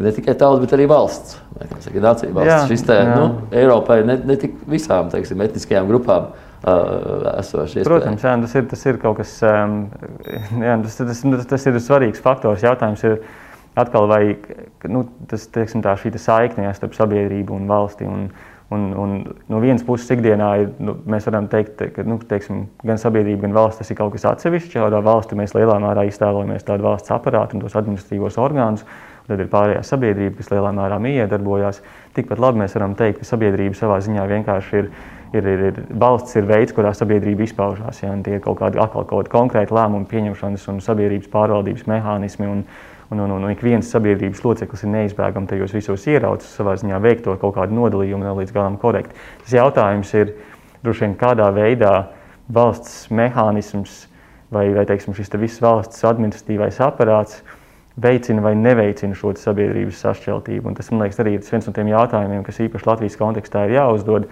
ne 0.00 0.12
tikai 0.16 0.36
tauta, 0.36 0.60
bet 0.62 0.76
arī 0.76 0.86
valsts. 0.90 1.38
Saka, 1.80 2.00
nācija 2.04 2.36
valsts. 2.36 2.52
Jā, 2.52 2.60
Šis 2.68 2.84
te, 2.88 3.00
nu, 3.08 3.26
Eiropai 3.56 4.02
ne, 4.08 4.20
ne 4.28 4.36
tik 4.40 4.60
visām 4.68 5.10
teiksim, 5.12 5.40
etniskajām 5.48 5.88
grupām. 5.90 6.30
Uh, 6.30 6.50
esoši. 7.40 7.86
Protams, 7.88 8.20
jā, 8.20 8.34
tas, 8.42 8.54
ir, 8.58 8.64
tas 8.68 8.82
ir 8.84 8.98
kaut 9.00 9.16
kas, 9.16 9.30
jā, 9.40 10.74
tas, 10.84 10.98
tas, 10.98 11.22
tas, 11.48 11.64
ir 11.70 11.78
svarīgs 11.80 12.20
faktors. 12.20 12.60
Jautājums 12.66 13.00
ir, 13.08 13.14
atkal 13.78 14.08
vai 14.10 14.22
nu, 14.88 15.04
tas, 15.30 15.46
teiksim, 15.52 15.82
tā, 15.84 15.96
šī 15.98 16.14
saikne 16.18 16.66
ja, 16.66 16.72
starp 16.76 16.96
sabiedrību 16.96 17.54
un 17.54 17.68
valsti. 17.70 18.08
Un, 18.08 18.30
un, 18.70 18.88
un 19.02 19.14
no 19.50 19.60
vienas 19.62 19.84
puses, 19.86 20.10
ikdienā 20.14 20.50
ir, 20.62 20.72
nu, 20.82 20.96
mēs 21.10 21.28
varam 21.30 21.48
teikt, 21.50 21.82
ka 21.94 22.06
nu, 22.06 22.18
teiksim, 22.30 22.64
gan 22.86 23.00
sabiedrība, 23.02 23.44
gan 23.46 23.56
valsts 23.56 23.82
tas 23.82 23.92
ir 23.92 23.98
kaut 24.00 24.14
kas 24.16 24.26
atsevišķs. 24.32 24.74
Šādā 24.78 25.02
valstī 25.06 25.38
mēs 25.38 25.54
lielā 25.58 25.78
mērā 25.82 26.06
iztēlojamies 26.10 26.66
tādu 26.66 26.88
valsts 26.88 27.14
aparātu 27.14 27.58
un 27.58 27.64
tos 27.64 27.78
administratīvos 27.78 28.40
orgānus. 28.42 28.84
Tad 29.30 29.38
ir 29.38 29.50
pārējā 29.50 29.84
sabiedrība, 29.86 30.40
kas 30.40 30.50
lielā 30.50 30.72
mērā 30.74 30.98
miedarbojās. 31.02 31.84
Tikpat 32.16 32.40
labi 32.42 32.64
mēs 32.64 32.74
varam 32.74 32.96
teikt, 32.98 33.20
ka 33.20 33.28
sabiedrība 33.28 33.78
savā 33.78 34.00
ziņā 34.02 34.26
vienkārši 34.26 34.78
ir 34.80 34.92
ir, 35.32 35.46
ir, 35.46 35.60
ir 35.70 35.80
valsts 36.00 36.36
ir 36.38 36.46
veids, 36.48 36.74
kurā 36.74 36.92
sabiedrība 36.96 37.44
izpaužās. 37.46 38.02
Ja, 38.02 38.12
tie 38.24 38.36
ir 38.38 38.44
kaut 38.44 38.58
kādi 38.60 38.80
atkal 38.82 39.04
kaut 39.04 39.28
kādi 39.28 39.34
konkrēti 39.34 39.76
lēmumu 39.76 40.08
pieņemšanas 40.10 40.66
un 40.72 40.80
sabiedrības 40.84 41.30
pārvaldības 41.32 41.86
mehānismi. 41.90 42.48
Un, 42.50 42.64
Un, 43.10 43.18
un, 43.18 43.32
un 43.34 43.50
ik 43.50 43.62
viens 43.66 43.88
sabiedrības 43.90 44.44
loceklis 44.44 44.84
ir 44.86 44.92
neizbēgami 44.92 45.50
tajos 45.50 45.72
visos 45.74 46.04
ieraudzis, 46.06 46.52
savā 46.54 46.76
ziņā 46.78 47.00
veikt 47.02 47.24
to 47.26 47.34
kaut 47.42 47.56
kādu 47.56 47.74
nodalījumu, 47.74 48.22
nav 48.22 48.38
līdz 48.38 48.54
galam 48.54 48.76
korekti. 48.78 49.16
Tas 49.42 49.56
jautājums 49.56 50.12
ir 50.14 50.30
droši 50.84 51.08
vien 51.08 51.16
kādā 51.18 51.48
veidā 51.54 51.94
valsts 52.54 53.08
mehānisms 53.10 54.04
vai, 54.54 54.68
vai 54.74 54.84
teiksim, 54.86 55.16
šis 55.18 55.32
te 55.32 55.40
viss 55.42 55.62
valsts 55.62 56.06
administratīvais 56.06 56.78
aparāts 56.86 57.40
veicina 58.00 58.44
vai 58.44 58.54
neveicina 58.54 59.18
šo 59.18 59.32
sabiedrības 59.38 59.98
sašķeltību. 60.04 60.70
Un 60.70 60.78
tas, 60.78 60.92
man 60.94 61.02
liekas, 61.04 61.18
arī 61.22 61.34
ir 61.34 61.44
viens 61.44 61.66
no 61.66 61.74
tiem 61.74 61.90
jautājumiem, 61.90 62.46
kas 62.46 62.62
īpaši 62.62 62.88
Latvijas 62.92 63.18
kontekstā 63.18 63.66
ir 63.66 63.76
jāuzdod. 63.80 64.30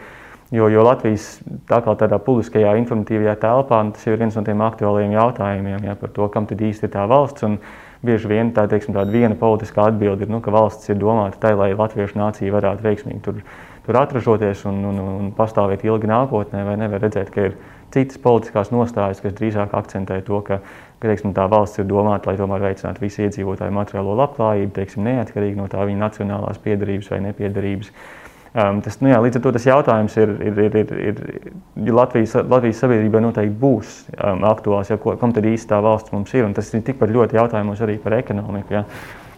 Jo, 0.54 0.70
jo 0.72 0.86
Latvijas 0.86 1.26
tā 1.68 1.82
tādā 1.84 2.16
publiskajā 2.24 2.70
informatīvajā 2.80 3.34
telpā 3.42 3.82
tas 3.92 4.06
ir 4.06 4.16
viens 4.16 4.38
no 4.38 4.46
tiem 4.46 4.62
aktuāliem 4.64 5.12
jautājumiem 5.12 5.90
ja, 5.90 5.98
par 5.98 6.14
to, 6.14 6.30
kam 6.32 6.46
tad 6.48 6.62
īsti 6.64 6.88
ir 6.88 6.94
tā 6.94 7.04
valsts. 7.10 7.44
Un, 7.44 7.58
bieži 8.04 8.30
vien 8.30 8.52
tā, 8.54 8.66
teiksim, 8.70 8.94
tāda 8.96 9.12
viena 9.12 9.36
politiskā 9.38 9.88
atbilde 9.90 10.26
ir, 10.26 10.30
nu, 10.32 10.42
ka 10.44 10.54
valsts 10.54 10.90
ir 10.90 11.00
domāta 11.00 11.40
tai, 11.42 11.54
lai 11.58 11.72
latviešu 11.74 12.18
nācija 12.18 12.54
varētu 12.54 12.84
veiksmīgi 12.84 13.24
tur, 13.24 13.40
tur 13.86 13.98
atražoties 14.00 14.64
un, 14.70 14.84
un, 14.90 15.00
un 15.14 15.32
pastāvēt 15.36 15.84
ilgi 15.88 16.10
nākotnē, 16.10 16.64
vai 16.66 16.76
nevar 16.80 17.02
redzēt, 17.06 17.32
ka 17.34 17.48
ir 17.50 17.58
citas 17.94 18.20
politiskās 18.22 18.70
nostājas, 18.74 19.22
kas 19.24 19.34
drīzāk 19.38 19.74
akcentē 19.74 20.20
to, 20.26 20.40
ka, 20.46 20.60
ka 21.00 21.10
teiksim, 21.10 21.34
tā 21.36 21.48
valsts 21.50 21.80
ir 21.80 21.88
domāta, 21.88 22.30
lai 22.30 22.38
tomēr 22.40 22.68
veicinātu 22.68 23.02
visu 23.02 23.24
iedzīvotāju 23.24 23.74
materiālo 23.74 24.16
labklājību, 24.22 24.74
teiksim, 24.76 25.08
neatkarīgi 25.08 25.58
no 25.58 25.68
tā 25.72 25.86
viņa 25.88 26.04
nacionālās 26.04 26.62
piedarības 26.64 27.10
vai 27.14 27.22
nepiedarības. 27.30 27.92
Um, 28.56 28.78
tas, 28.80 28.96
nu 29.04 29.10
jā, 29.10 29.18
līdz 29.20 29.36
ar 29.36 29.42
to 29.44 29.50
tas 29.52 29.66
jautājums 29.68 30.14
ir, 30.16 30.30
ir, 30.40 30.60
ir, 30.64 30.76
ir, 30.80 30.92
ir, 31.10 31.18
ir 31.84 31.92
Latvijas, 31.92 32.32
Latvijas 32.48 32.80
sabiedrībai 32.80 33.20
noteikti 33.20 33.52
būs 33.60 33.90
um, 34.16 34.46
aktuāls, 34.48 34.88
ja, 34.88 34.96
ko, 35.02 35.12
kam 35.20 35.34
tad 35.36 35.44
īsti 35.44 35.68
tā 35.68 35.82
valsts 35.84 36.14
mums 36.14 36.32
ir. 36.32 36.46
Un 36.46 36.54
tas 36.56 36.70
ir 36.72 36.84
tikpat 36.86 37.12
ļoti 37.12 37.36
jautājums 37.36 37.82
arī 37.84 37.98
par 38.00 38.16
ekonomiku. 38.16 38.78
Ja. 38.78 38.86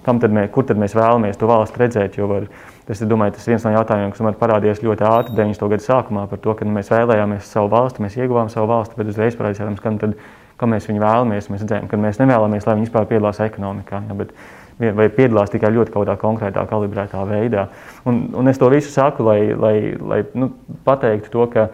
Kam 0.06 0.20
tad 0.22 0.32
mēs, 0.32 0.48
kur 0.54 0.64
tad 0.68 0.78
mēs 0.80 0.94
vēlamies 0.96 1.40
to 1.40 1.48
valsti 1.50 1.82
redzēt? 1.82 2.20
Var, 2.30 2.46
tas 2.86 3.02
ir 3.02 3.10
domāju, 3.10 3.34
tas 3.36 3.50
viens 3.50 3.66
no 3.66 3.74
jautājumiem, 3.74 4.14
kas 4.14 4.22
man 4.24 4.38
parādījās 4.38 4.80
ļoti 4.86 5.04
ātri 5.10 5.36
90. 5.36 5.66
gadu 5.74 5.84
sākumā 5.84 6.24
par 6.30 6.40
to, 6.46 6.54
ka 6.56 6.68
mēs 6.78 6.88
vēlējāmies 6.94 7.50
savu 7.50 7.68
valsti, 7.74 8.06
mēs 8.06 8.16
ieguvām 8.16 8.48
savu 8.52 8.70
valsti, 8.70 8.96
bet 8.96 9.10
uzreiz 9.10 9.36
parādījās, 9.36 9.82
kam, 9.82 9.98
tad, 10.00 10.14
kam 10.62 10.72
mēs 10.72 10.86
viņu 10.88 11.02
vēlamies. 11.02 11.50
Mēs 11.50 11.66
redzējām, 11.66 11.90
ka 11.90 12.00
mēs 12.00 12.22
nevēlamies, 12.22 12.64
lai 12.64 12.78
viņi 12.78 12.88
vispār 12.88 13.10
piedalās 13.10 13.42
ekonomikā. 13.44 14.00
Ja, 14.08 14.16
bet, 14.22 14.32
vai 14.80 15.08
piedalās 15.12 15.52
tikai 15.52 15.72
ļoti 15.74 15.92
kaut 15.92 16.06
kādā 16.06 16.16
konkrētā, 16.20 16.64
kalibrētā 16.68 17.22
veidā. 17.28 17.68
Un, 18.08 18.22
un 18.36 18.48
es 18.50 18.60
to 18.60 18.70
visu 18.72 18.92
saku, 18.92 19.26
lai, 19.26 19.38
lai, 19.52 19.74
lai 20.00 20.20
nu, 20.38 20.50
pateiktu 20.86 21.32
to, 21.34 21.46
ka, 21.52 21.66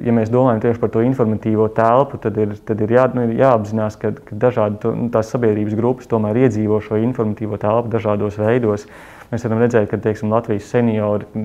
ja 0.00 0.14
mēs 0.16 0.32
domājam 0.32 0.62
tieši 0.64 0.80
par 0.80 0.92
to 0.94 1.04
informatīvo 1.04 1.68
telpu, 1.76 2.20
tad 2.22 2.38
ir, 2.40 2.56
tad 2.66 2.80
ir, 2.80 2.96
jā, 2.96 3.06
nu, 3.16 3.28
jāapzinās, 3.36 3.98
ka, 4.00 4.14
ka 4.24 4.42
dažādi 4.48 4.92
nu, 4.96 5.08
tās 5.12 5.32
sabiedrības 5.34 5.76
grupas 5.78 6.10
tomēr 6.10 6.46
iedzīvo 6.46 6.80
šo 6.84 7.00
informatīvo 7.02 7.60
telpu 7.60 7.92
dažādos 7.92 8.40
veidos. 8.40 8.88
Mēs 9.30 9.44
varam 9.46 9.60
redzēt, 9.62 9.86
ka 9.92 9.98
teiksim, 10.02 10.32
Latvijas 10.32 10.66
senioru 10.72 11.44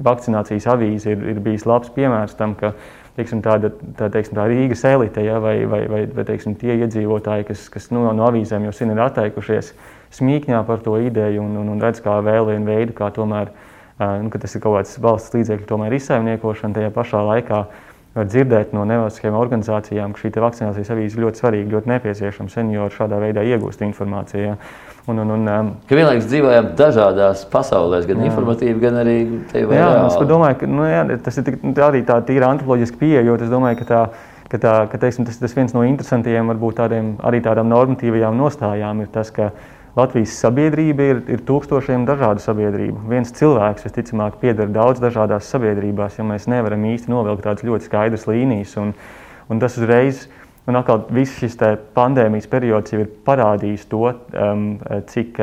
vakcinācijas 0.00 0.68
avīze 0.72 1.12
ir, 1.12 1.26
ir 1.34 1.40
bijis 1.44 1.66
labs 1.68 1.90
piemērs 1.92 2.38
tam, 2.38 2.54
ka 2.56 2.70
teiksim, 3.18 3.42
tāda, 3.44 3.68
tā, 3.98 4.08
teiksim, 4.14 4.38
tā 4.38 4.46
Rīgas 4.48 4.86
elite 4.88 5.20
ja, 5.26 5.36
vai, 5.42 5.58
vai, 5.68 5.82
vai, 5.92 6.06
vai 6.08 6.24
teiksim, 6.24 6.54
tie 6.56 6.78
iedzīvotāji, 6.78 7.50
kas, 7.50 7.66
kas 7.74 7.90
nu, 7.92 8.06
no 8.16 8.30
avīzēm 8.30 8.64
jau 8.64 8.72
sen 8.78 8.94
ir 8.94 9.02
atteikušies, 9.04 9.74
uh, 9.74 10.01
smīkņā 10.16 10.64
par 10.68 10.82
to 10.84 10.98
ideju 11.00 11.44
un, 11.44 11.56
un, 11.62 11.70
un 11.74 11.80
redz 11.82 12.02
kā 12.04 12.18
vēl 12.24 12.50
vienu 12.52 12.68
veidu, 12.68 12.96
kā 12.96 13.08
tomēr, 13.14 13.52
nu, 13.98 14.32
ka 14.32 14.42
tas 14.42 14.56
ir 14.56 14.64
kaut 14.64 14.80
kāds 14.80 14.98
valsts 15.02 15.34
līdzekļu 15.36 15.68
tomēr 15.68 15.96
izsaimniekošana 15.98 16.78
tajā 16.80 16.92
pašā 16.94 17.24
laikā. 17.30 17.64
Var 18.12 18.26
dzirdēt 18.28 18.74
no 18.76 18.82
nevalstiskajām 18.84 19.38
organizācijām, 19.40 20.12
ka 20.12 20.20
šī 20.20 20.30
vakcinācijas 20.44 20.90
avīze 20.92 21.20
ļoti 21.22 21.40
svarīga, 21.40 21.70
ļoti 21.72 21.88
nepieciešama. 21.94 22.52
Seniori 22.52 22.92
šādā 22.92 23.16
veidā 23.22 23.40
iegūst 23.40 23.80
informāciju. 23.86 24.42
Ja. 24.50 24.56
Un, 25.08 25.22
un, 25.22 25.30
un, 25.32 25.48
um, 25.48 25.70
ka 25.88 25.96
vienlaikus 25.96 26.28
dzīvojam 26.28 26.68
dažādās 26.76 27.46
pasaulēs, 27.48 28.04
gan 28.10 28.20
jā. 28.20 28.26
informatīvi, 28.28 28.76
gan 28.84 29.00
arī 29.00 29.16
tādā 29.48 29.64
veidā. 29.70 30.26
Domāju, 30.28 30.58
ka 30.60 30.68
nu, 30.68 30.84
jā, 30.84 31.00
tas 31.24 31.40
ir 31.40 31.48
arī 31.88 32.04
tā 32.04 32.18
tīra 32.28 32.52
antropoloģiska 32.52 33.00
pieeja, 33.00 33.24
jo 33.24 33.38
es 33.40 33.48
domāju, 33.48 33.80
ka 33.80 33.88
tā 33.88 34.02
ka, 34.52 34.60
tā, 34.60 34.72
ka 34.92 35.00
teiksim, 35.00 35.26
tas, 35.28 35.38
tas 35.40 35.54
viens 35.56 35.72
no 35.72 35.84
interesantajiem, 35.88 36.50
varbūt 36.52 36.78
tādiem, 36.82 37.14
arī 37.24 37.40
tādām 37.44 37.70
normatīvajām 37.72 38.36
nostājām 38.36 39.00
ir 39.04 39.08
tas, 39.14 39.32
ka 39.32 39.50
Latvijas 39.92 40.32
sabiedrība 40.40 41.04
ir, 41.04 41.18
ir 41.34 41.42
tūkstošiem 41.44 42.06
dažādu 42.08 42.40
sabiedrību. 42.40 43.02
Viens 43.10 43.32
cilvēks, 43.36 43.84
visticamāk, 43.84 44.38
pieder 44.40 44.70
daudz 44.72 45.02
dažādās 45.02 45.50
sabiedrībās, 45.52 46.16
jo 46.16 46.24
mēs 46.24 46.48
nevaram 46.48 46.86
īsti 46.88 47.12
novilkt 47.12 47.44
tādas 47.44 47.66
ļoti 47.68 47.90
skaidras 47.90 48.24
līnijas. 48.30 48.72
Un, 48.80 48.94
un 49.52 49.60
tas 49.60 49.76
uzreiz, 49.76 50.24
un 50.64 50.80
atkal 50.80 51.04
viss 51.12 51.36
šis 51.36 51.58
pandēmijas 51.92 52.48
periods 52.48 52.94
jau 52.94 53.02
ir 53.04 53.12
parādījis 53.26 53.84
to, 53.92 54.14
um, 54.32 54.64
cik, 55.12 55.42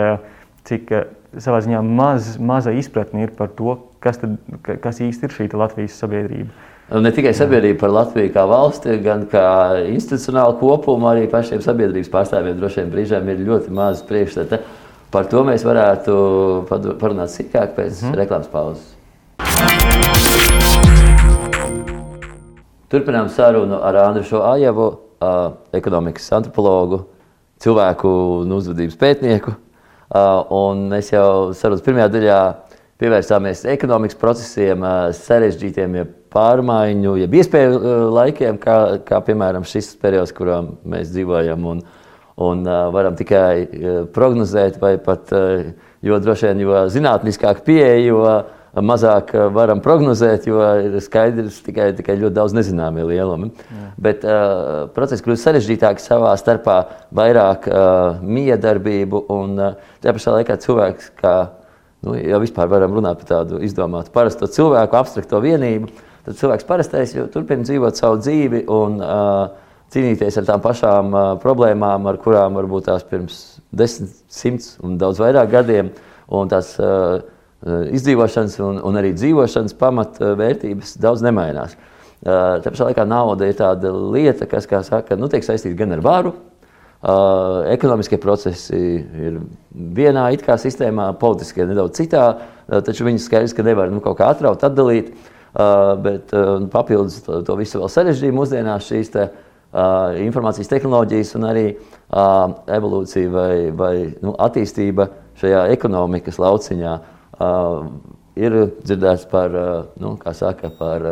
cik 0.65 0.97
savā 1.38 1.62
ziņā 1.62 1.83
maz, 1.85 2.33
maza 2.41 2.73
izpratne 2.73 3.27
ir 3.27 3.38
par 3.38 3.53
to, 3.53 3.77
kas, 4.01 4.17
tad, 4.23 4.39
kas 4.65 5.03
īsti 5.05 5.29
ir 5.29 5.35
šī 5.35 5.49
Latvijas 5.53 6.01
sabiedrība. 6.01 6.49
Ne 6.89 7.12
tikai 7.13 7.36
sabiedrība 7.38 7.84
par 7.84 7.91
Latviju 7.93 8.32
kā 8.34 8.47
valsti, 8.49 8.95
gan 9.06 9.28
kā 9.30 9.43
institucionālu 9.91 10.56
kopumu, 10.58 11.06
arī 11.12 11.28
pašiem 11.30 11.62
sabiedrības 11.62 12.10
pārstāvjiem 12.10 12.58
droši 12.58 12.80
vien 12.80 12.89
brīžiem 12.95 13.30
ir 13.30 13.43
ļoti 13.45 13.73
maz 13.78 14.02
priekšstata. 14.10 14.58
Par 15.13 15.30
to 15.30 15.43
mēs 15.45 15.62
varētu 15.67 16.15
parunāt 16.97 17.30
sīkāk 17.30 17.78
pēc 17.78 18.02
mm. 18.08 18.17
reklāmas 18.17 18.49
pauzes. 18.49 18.88
Turpinām 22.89 23.30
sarunu 23.38 23.84
ar 23.86 24.02
Andriu 24.08 24.41
Ajevu, 24.49 24.89
ekonomikas 25.78 26.25
antropologu, 26.39 27.04
cilvēku 27.62 28.15
un 28.41 28.58
uzvedības 28.58 28.97
pētnieku. 28.97 29.54
Un 30.58 30.88
mēs 30.89 31.13
jau 31.13 31.54
sarunas 31.54 31.86
pirmajā 31.86 32.10
daļā 32.17 32.39
pievērsāmies 32.97 33.67
ekonomikas 33.78 34.17
procesiem, 34.17 34.82
sarežģītiem, 35.13 36.02
ja 36.02 36.15
pārmaiņu, 36.33 37.15
jeb 37.23 37.39
iespēju 37.39 37.95
laikiem, 38.15 38.59
kā, 38.61 38.77
kā 39.07 39.21
piemēram 39.25 39.65
šis 39.67 39.93
periods, 40.01 40.35
kurā 40.35 40.61
mēs 40.87 41.11
dzīvojam. 41.13 41.65
Un, 41.73 41.81
un 42.39 42.63
varam 42.93 43.17
tikai 43.19 44.05
prognozēt, 44.15 44.77
vai 44.79 44.93
pat, 45.03 45.33
jo 46.05 46.21
droši 46.23 46.49
vien, 46.49 46.63
jo 46.63 46.85
zinātniskāk 46.93 47.65
pieeja, 47.67 47.99
jo 48.05 48.21
mazāk 48.85 49.31
varam 49.53 49.81
prognozēt, 49.81 50.45
jo 50.49 50.61
ir 50.83 50.97
skaidrs 51.03 51.59
tikai, 51.65 51.89
tikai 51.97 52.17
ļoti 52.19 52.35
daudz 52.35 52.55
nezināmie 52.57 53.05
lielumi. 53.07 53.49
Jā. 53.49 53.87
Bet 54.01 54.25
uh, 54.27 54.89
process 54.95 55.23
kļūst 55.25 55.47
sarežģītāks 55.47 56.05
savā 56.11 56.35
starpā, 56.39 56.79
vairāk 57.15 57.65
uh, 57.69 58.19
miedarbību 58.21 59.23
un 59.33 59.55
uh, 59.57 59.95
tajā 60.03 60.15
pašā 60.17 60.35
laikā 60.37 60.59
cilvēks, 60.61 61.09
kā 61.19 61.33
nu, 62.05 62.15
jau 62.19 62.41
vispār 62.43 62.69
varam 62.71 62.93
runāt 62.99 63.23
par 63.23 63.31
tādu 63.33 63.63
izdomātu 63.65 64.13
parasto 64.13 64.49
cilvēku, 64.51 64.99
abstrakto 64.99 65.41
vienību, 65.43 65.89
tad 66.25 66.38
cilvēks 66.39 66.67
parastais 66.67 67.15
turpina 67.34 67.65
dzīvot 67.67 67.99
savu 67.99 68.19
dzīvi 68.21 68.63
un 68.73 68.99
uh, 69.03 69.49
cīnīties 69.93 70.39
ar 70.41 70.47
tām 70.49 70.63
pašām 70.63 71.13
uh, 71.13 71.25
problēmām, 71.41 72.08
ar 72.10 72.19
kurām 72.21 72.60
varbūt 72.60 72.89
tās 72.89 73.05
pirms 73.10 73.39
desmit, 73.71 74.13
simts 74.29 74.75
un 74.84 74.97
daudz 75.01 75.21
vairāk 75.21 75.51
gadiem. 75.53 75.93
Un 76.29 76.51
tās 76.51 76.75
uh, 76.82 77.21
izdzīvošanas 77.65 78.60
un, 78.63 78.84
un 78.86 78.99
arī 78.99 79.15
dzīvošanas 79.17 79.73
pamatvērtības 79.79 80.99
daudz 81.01 81.25
nemainās. 81.25 81.73
Uh, 82.19 82.60
Tāpat 82.62 82.84
laikā 82.89 83.08
nauda 83.08 83.47
ir 83.47 83.58
tāda 83.58 83.91
lieta, 83.95 84.45
kas, 84.49 84.67
kā 84.69 84.84
saka, 84.86 85.17
nu, 85.17 85.32
tiek 85.32 85.45
saistīta 85.45 85.77
gan 85.79 85.95
ar 85.95 86.05
varu, 86.05 86.36
Uh, 86.99 87.63
ekonomiskie 87.71 88.17
procesi 88.19 88.75
ir 88.75 89.38
vienā 89.71 90.25
it 90.36 90.41
kā 90.43 90.58
sistēmā, 90.60 91.05
politiskie 91.15 91.63
nedaudz 91.63 91.95
citā, 91.95 92.23
uh, 92.36 92.82
taču 92.84 93.05
viņus 93.08 93.27
skaidrs, 93.29 93.53
ka 93.55 93.63
nevar 93.63 93.88
nu, 93.88 94.01
kaut 94.03 94.17
kā 94.19 94.27
atraut, 94.27 94.65
atdalīt. 94.67 95.13
Uh, 95.49 95.95
bet 95.97 96.33
uh, 96.38 96.59
papildus 96.69 97.23
to, 97.25 97.39
to 97.41 97.55
visu 97.57 97.79
vēl 97.81 97.89
sarežģīja 97.89 98.35
mūsdienās 98.38 98.85
šīs 98.85 99.07
te, 99.15 99.23
uh, 99.33 100.12
informācijas 100.21 100.69
tehnoloģijas 100.69 101.33
un 101.39 101.47
arī 101.49 101.63
evolūcija 102.09 103.31
vai, 103.33 103.53
vai 103.73 103.93
nu, 104.21 104.35
attīstība 104.41 105.05
šajā 105.38 105.67
ekonomikas 105.75 106.39
lauciņā. 106.41 106.93
Ir 108.39 108.55
dzirdēts 108.81 109.27
par, 109.29 109.53
nu, 110.01 110.15
kā 110.17 110.33
saka, 110.33 110.71
par 110.73 111.05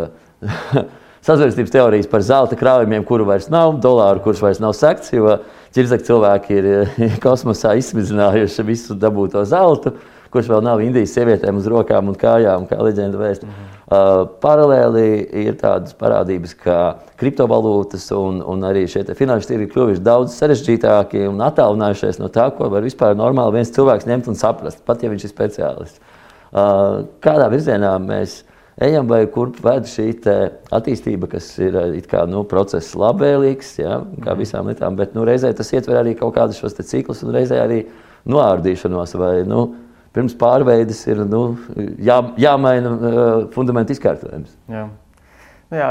sazvērstības 1.28 1.76
teorijas 1.76 2.10
par 2.10 2.26
zelta 2.26 2.58
krājumiem, 2.58 3.06
kuru 3.06 3.30
vairs 3.30 3.46
nav, 3.54 3.78
dolāru, 3.84 4.24
kurš 4.26 4.42
vairs 4.42 4.64
nav 4.64 4.74
sekts, 4.78 5.14
jo 5.14 5.38
Čirzaki 5.78 6.10
cilvēki 6.10 6.58
ir 6.58 6.70
kosmosā 7.26 7.78
izsmidzinājuši 7.78 8.66
visu 8.66 8.98
dabūto 8.98 9.46
zeltu, 9.46 9.94
kurš 10.34 10.50
vēl 10.56 10.66
nav 10.66 10.82
Indijas 10.82 11.14
sievietēm 11.14 11.62
uz 11.62 11.70
rokām 11.70 12.10
un 12.10 12.18
kājām, 12.18 12.66
kā 12.66 12.82
leģenda 12.82 13.22
vēst. 13.22 13.46
Mm 13.46 13.54
-hmm. 13.54 13.77
Uh, 13.92 14.26
paralēli 14.44 15.06
ir 15.46 15.56
tādas 15.60 15.96
parādības 15.98 16.56
kā 16.60 16.80
kriptovalūtas, 17.20 18.10
un, 18.18 18.42
un 18.46 18.66
arī 18.68 18.86
šie 18.92 19.06
finanšu 19.18 19.52
tirgi 19.54 19.70
kļuvuši 19.74 20.04
daudz 20.06 20.36
sarežģītāki 20.40 21.26
un 21.30 21.42
attālinājušies 21.46 22.22
no 22.22 22.32
tā, 22.34 22.50
ko 22.58 22.70
var 22.74 22.86
vispār 22.86 23.18
normāli 23.18 23.60
viens 23.60 23.74
cilvēks 23.76 24.10
ņemt 24.10 24.30
un 24.32 24.40
saprast, 24.40 24.84
pat 24.88 25.04
ja 25.04 25.14
viņš 25.14 25.26
ir 25.28 25.34
speciālists. 25.34 26.04
Uh, 26.48 27.08
kādā 27.24 27.50
virzienā 27.52 27.98
mēs 28.00 28.42
ejam, 28.82 29.08
vai 29.10 29.24
kurp 29.32 29.58
ved 29.64 29.88
šī 29.90 30.12
attīstība, 30.76 31.30
kas 31.32 31.50
ir 31.62 31.78
kā, 32.10 32.24
nu, 32.30 32.44
process 32.50 32.96
labvēlīgs, 32.98 33.74
ja, 33.82 34.00
kā 34.22 34.32
mhm. 34.34 34.42
visām 34.42 34.70
lietām, 34.70 35.00
bet 35.00 35.18
nu, 35.18 35.26
reizē 35.28 35.54
tas 35.58 35.74
ietver 35.74 36.02
arī 36.02 36.16
kaut 36.20 36.36
kādus 36.38 36.62
šos 36.62 36.78
ciklus 36.86 37.24
un 37.26 37.34
reizē 37.36 37.62
arī 37.64 37.84
noārdīšanos. 38.30 39.16
Vai, 39.18 39.34
nu, 39.48 39.68
pirms 40.18 40.38
pārveides 40.38 41.04
ir 41.12 41.22
nu, 41.30 41.44
jā, 42.02 42.22
jāmaina 42.42 42.94
uh, 42.98 43.36
fundamentu 43.54 43.94
izkārtojums. 43.94 44.58
Jā. 44.72 44.88
Nu 45.68 45.76
jā, 45.76 45.88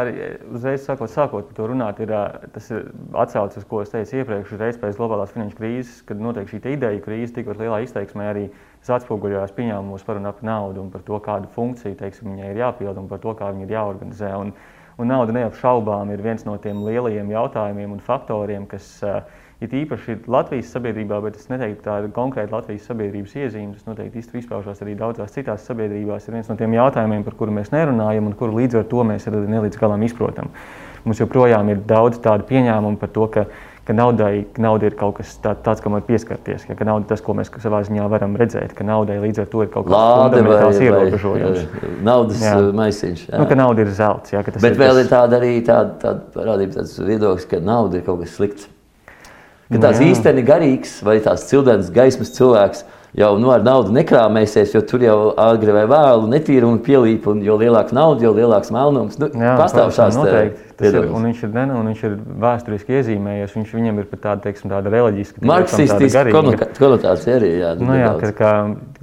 uzreiz 0.57 0.87
sākot, 0.87 1.11
sākot 1.13 1.51
par 1.51 1.57
to 1.59 1.67
runāt, 1.69 1.99
ir, 2.01 2.13
tas 2.55 2.71
ir 2.73 2.87
atsaucis, 3.21 3.67
ko 3.69 3.83
es 3.85 3.91
teicu 3.93 4.23
iepriekš, 4.23 4.55
reiz 4.57 4.79
pēc 4.81 4.97
globālās 4.97 5.35
finanšu 5.35 5.59
krīzes, 5.59 5.99
kad 6.09 6.23
notiek 6.23 6.49
šī 6.49 6.63
ideja 6.73 7.03
krīze, 7.05 7.35
tikpat 7.37 7.61
lielā 7.61 7.83
izteiksmē 7.85 8.31
arī 8.31 8.47
atspoguļojās 8.87 9.53
pieņēmumos 9.53 10.07
par 10.07 10.17
un 10.17 10.31
ap 10.31 10.41
naudu 10.47 10.81
un 10.81 10.89
par 10.95 11.05
to, 11.05 11.19
kādu 11.21 11.51
funkciju 11.53 11.99
teiksim, 12.01 12.33
viņai 12.33 12.55
ir 12.55 12.63
jāpild 12.63 13.03
un 13.03 13.11
par 13.11 13.21
to, 13.21 13.37
kā 13.37 13.51
viņa 13.53 13.67
ir 13.67 13.75
jāorganizē. 13.77 14.33
Un, 14.41 14.55
un 14.97 15.13
nauda 15.13 15.37
neapšaubām 15.37 16.15
ir 16.15 16.25
viens 16.25 16.47
no 16.49 16.57
tiem 16.63 16.81
lielajiem 16.87 17.35
jautājumiem 17.35 17.93
un 17.99 18.01
faktoriem, 18.07 18.65
kas 18.71 18.89
uh, 19.05 19.21
ir 19.65 19.77
īpaši 19.83 20.19
Latvijas 20.31 20.73
sabiedrībā, 20.75 21.21
bet 21.25 21.39
es 21.41 21.47
neteiktu, 21.53 21.81
ka 21.83 21.89
tā 21.89 21.99
ir 22.03 22.11
konkrēti 22.17 22.53
Latvijas 22.55 22.89
sabiedrības 22.91 23.37
iezīme. 23.37 23.77
Tas 23.77 23.87
noteikti 23.89 24.25
izpaužās 24.41 24.83
arī 24.85 24.97
daudzās 24.99 25.33
citās 25.37 25.65
sabiedrībās. 25.69 26.29
Ir 26.29 26.39
viens 26.39 26.51
no 26.51 26.59
tiem 26.59 26.77
jautājumiem, 26.77 27.25
par 27.27 27.39
kuru 27.39 27.55
mēs 27.57 27.73
nerunājam 27.75 28.29
un 28.29 28.37
kuru 28.37 28.59
līdz 28.61 28.83
ar 28.83 28.91
to 28.91 29.07
mēs 29.07 29.31
arī 29.31 29.47
nelīdz 29.55 29.81
galam 29.81 30.05
izprotam. 30.07 30.53
Mums 31.07 31.23
joprojām 31.23 31.71
ir 31.71 31.81
daudz 31.87 32.19
tādu 32.23 32.49
pieņēmumu 32.49 33.01
par 33.01 33.15
to, 33.15 33.31
ka 33.33 33.47
ka 33.87 33.95
naudai, 33.95 34.41
ka 34.51 34.63
nauda 34.63 34.89
ir 34.89 34.97
kaut 34.99 35.21
kas 35.21 35.37
tā, 35.39 35.53
tāds, 35.63 35.79
kam 35.83 35.95
var 35.95 36.03
pieskarties, 36.09 36.65
ja, 36.67 36.75
ka 36.75 36.87
nauda 36.89 37.07
ir 37.07 37.11
tas, 37.13 37.23
ko 37.23 37.37
mēs 37.39 37.53
savā 37.63 37.85
ziņā 37.87 38.09
varam 38.11 38.35
redzēt, 38.39 38.75
ka 38.75 38.83
naudai 38.87 39.21
līdz 39.23 39.45
ar 39.45 39.51
to 39.53 39.63
ir 39.63 39.71
kaut 39.71 39.87
kāds 39.87 40.35
fundamentāls 40.35 40.81
ierobežojums. 40.83 41.77
Naudas 42.07 42.43
jā. 42.43 42.57
maisiņš. 42.83 43.27
Jā. 43.29 43.39
Nu, 43.39 43.47
ka 43.47 43.59
nauda 43.59 43.87
ir 43.87 43.93
zelts. 43.95 44.35
Jā, 44.35 44.43
Bet 44.49 44.73
ir 44.73 44.81
vēl 44.81 44.91
tas... 44.91 45.05
ir 45.05 45.13
tāda 45.13 45.39
arī 45.39 45.53
tāda, 45.63 45.95
tāda 46.03 46.33
parādība, 46.35 46.81
tāds 46.81 46.97
viedoklis, 46.99 47.47
ka 47.53 47.63
nauda 47.63 48.01
ir 48.01 48.09
kaut 48.09 48.25
kas 48.25 48.35
slikts. 48.41 48.67
Ka 49.67 49.81
tāds 49.83 49.99
nu, 49.99 50.11
īstenībā 50.13 50.47
garīgs 50.53 51.01
vai 51.07 51.17
tās 51.25 51.49
cildens 51.49 51.91
gaismas 51.95 52.31
cilvēks 52.37 52.85
jau 53.17 53.31
nu, 53.41 53.49
ar 53.51 53.63
naudu 53.65 53.95
nekrāmēsies, 53.97 54.75
jo 54.77 54.83
tur 54.85 55.01
jau 55.05 55.17
agri 55.41 55.73
vai 55.73 55.87
vēlu 55.89 56.29
netīrumu 56.29 56.83
pielīp, 56.85 57.25
un 57.31 57.41
jo 57.45 57.57
lielāka 57.59 57.97
nauda, 57.97 58.27
jo 58.27 58.33
lielāks 58.37 58.71
melnums. 58.75 59.17
Nu, 59.21 59.31
Jā, 59.33 59.55
pastāv 59.57 59.95
šāds 59.97 60.19
noteikti. 60.21 60.63
Ir, 60.85 60.99
un 61.09 61.25
viņš 61.25 61.41
ir, 61.47 61.53
ne, 61.55 61.65
un 61.73 61.89
viņš 61.89 62.03
ir 62.05 62.17
vēsturiski 62.45 62.99
iezīmējies. 62.99 63.55
Viņš 63.57 63.73
viņam 63.79 64.03
ir 64.03 64.09
pat 64.11 64.23
tāda, 64.27 64.45
teiksim, 64.45 64.69
tāda 64.69 64.93
reliģiska, 64.93 65.41
marksistiska 65.49 66.27
konotācija 66.77 67.39
arī. 67.41 67.53
Jā, 67.63 67.73
nu, 67.81 67.97
jā 67.97 68.13
ka, 68.21 68.33
ka, 68.37 68.53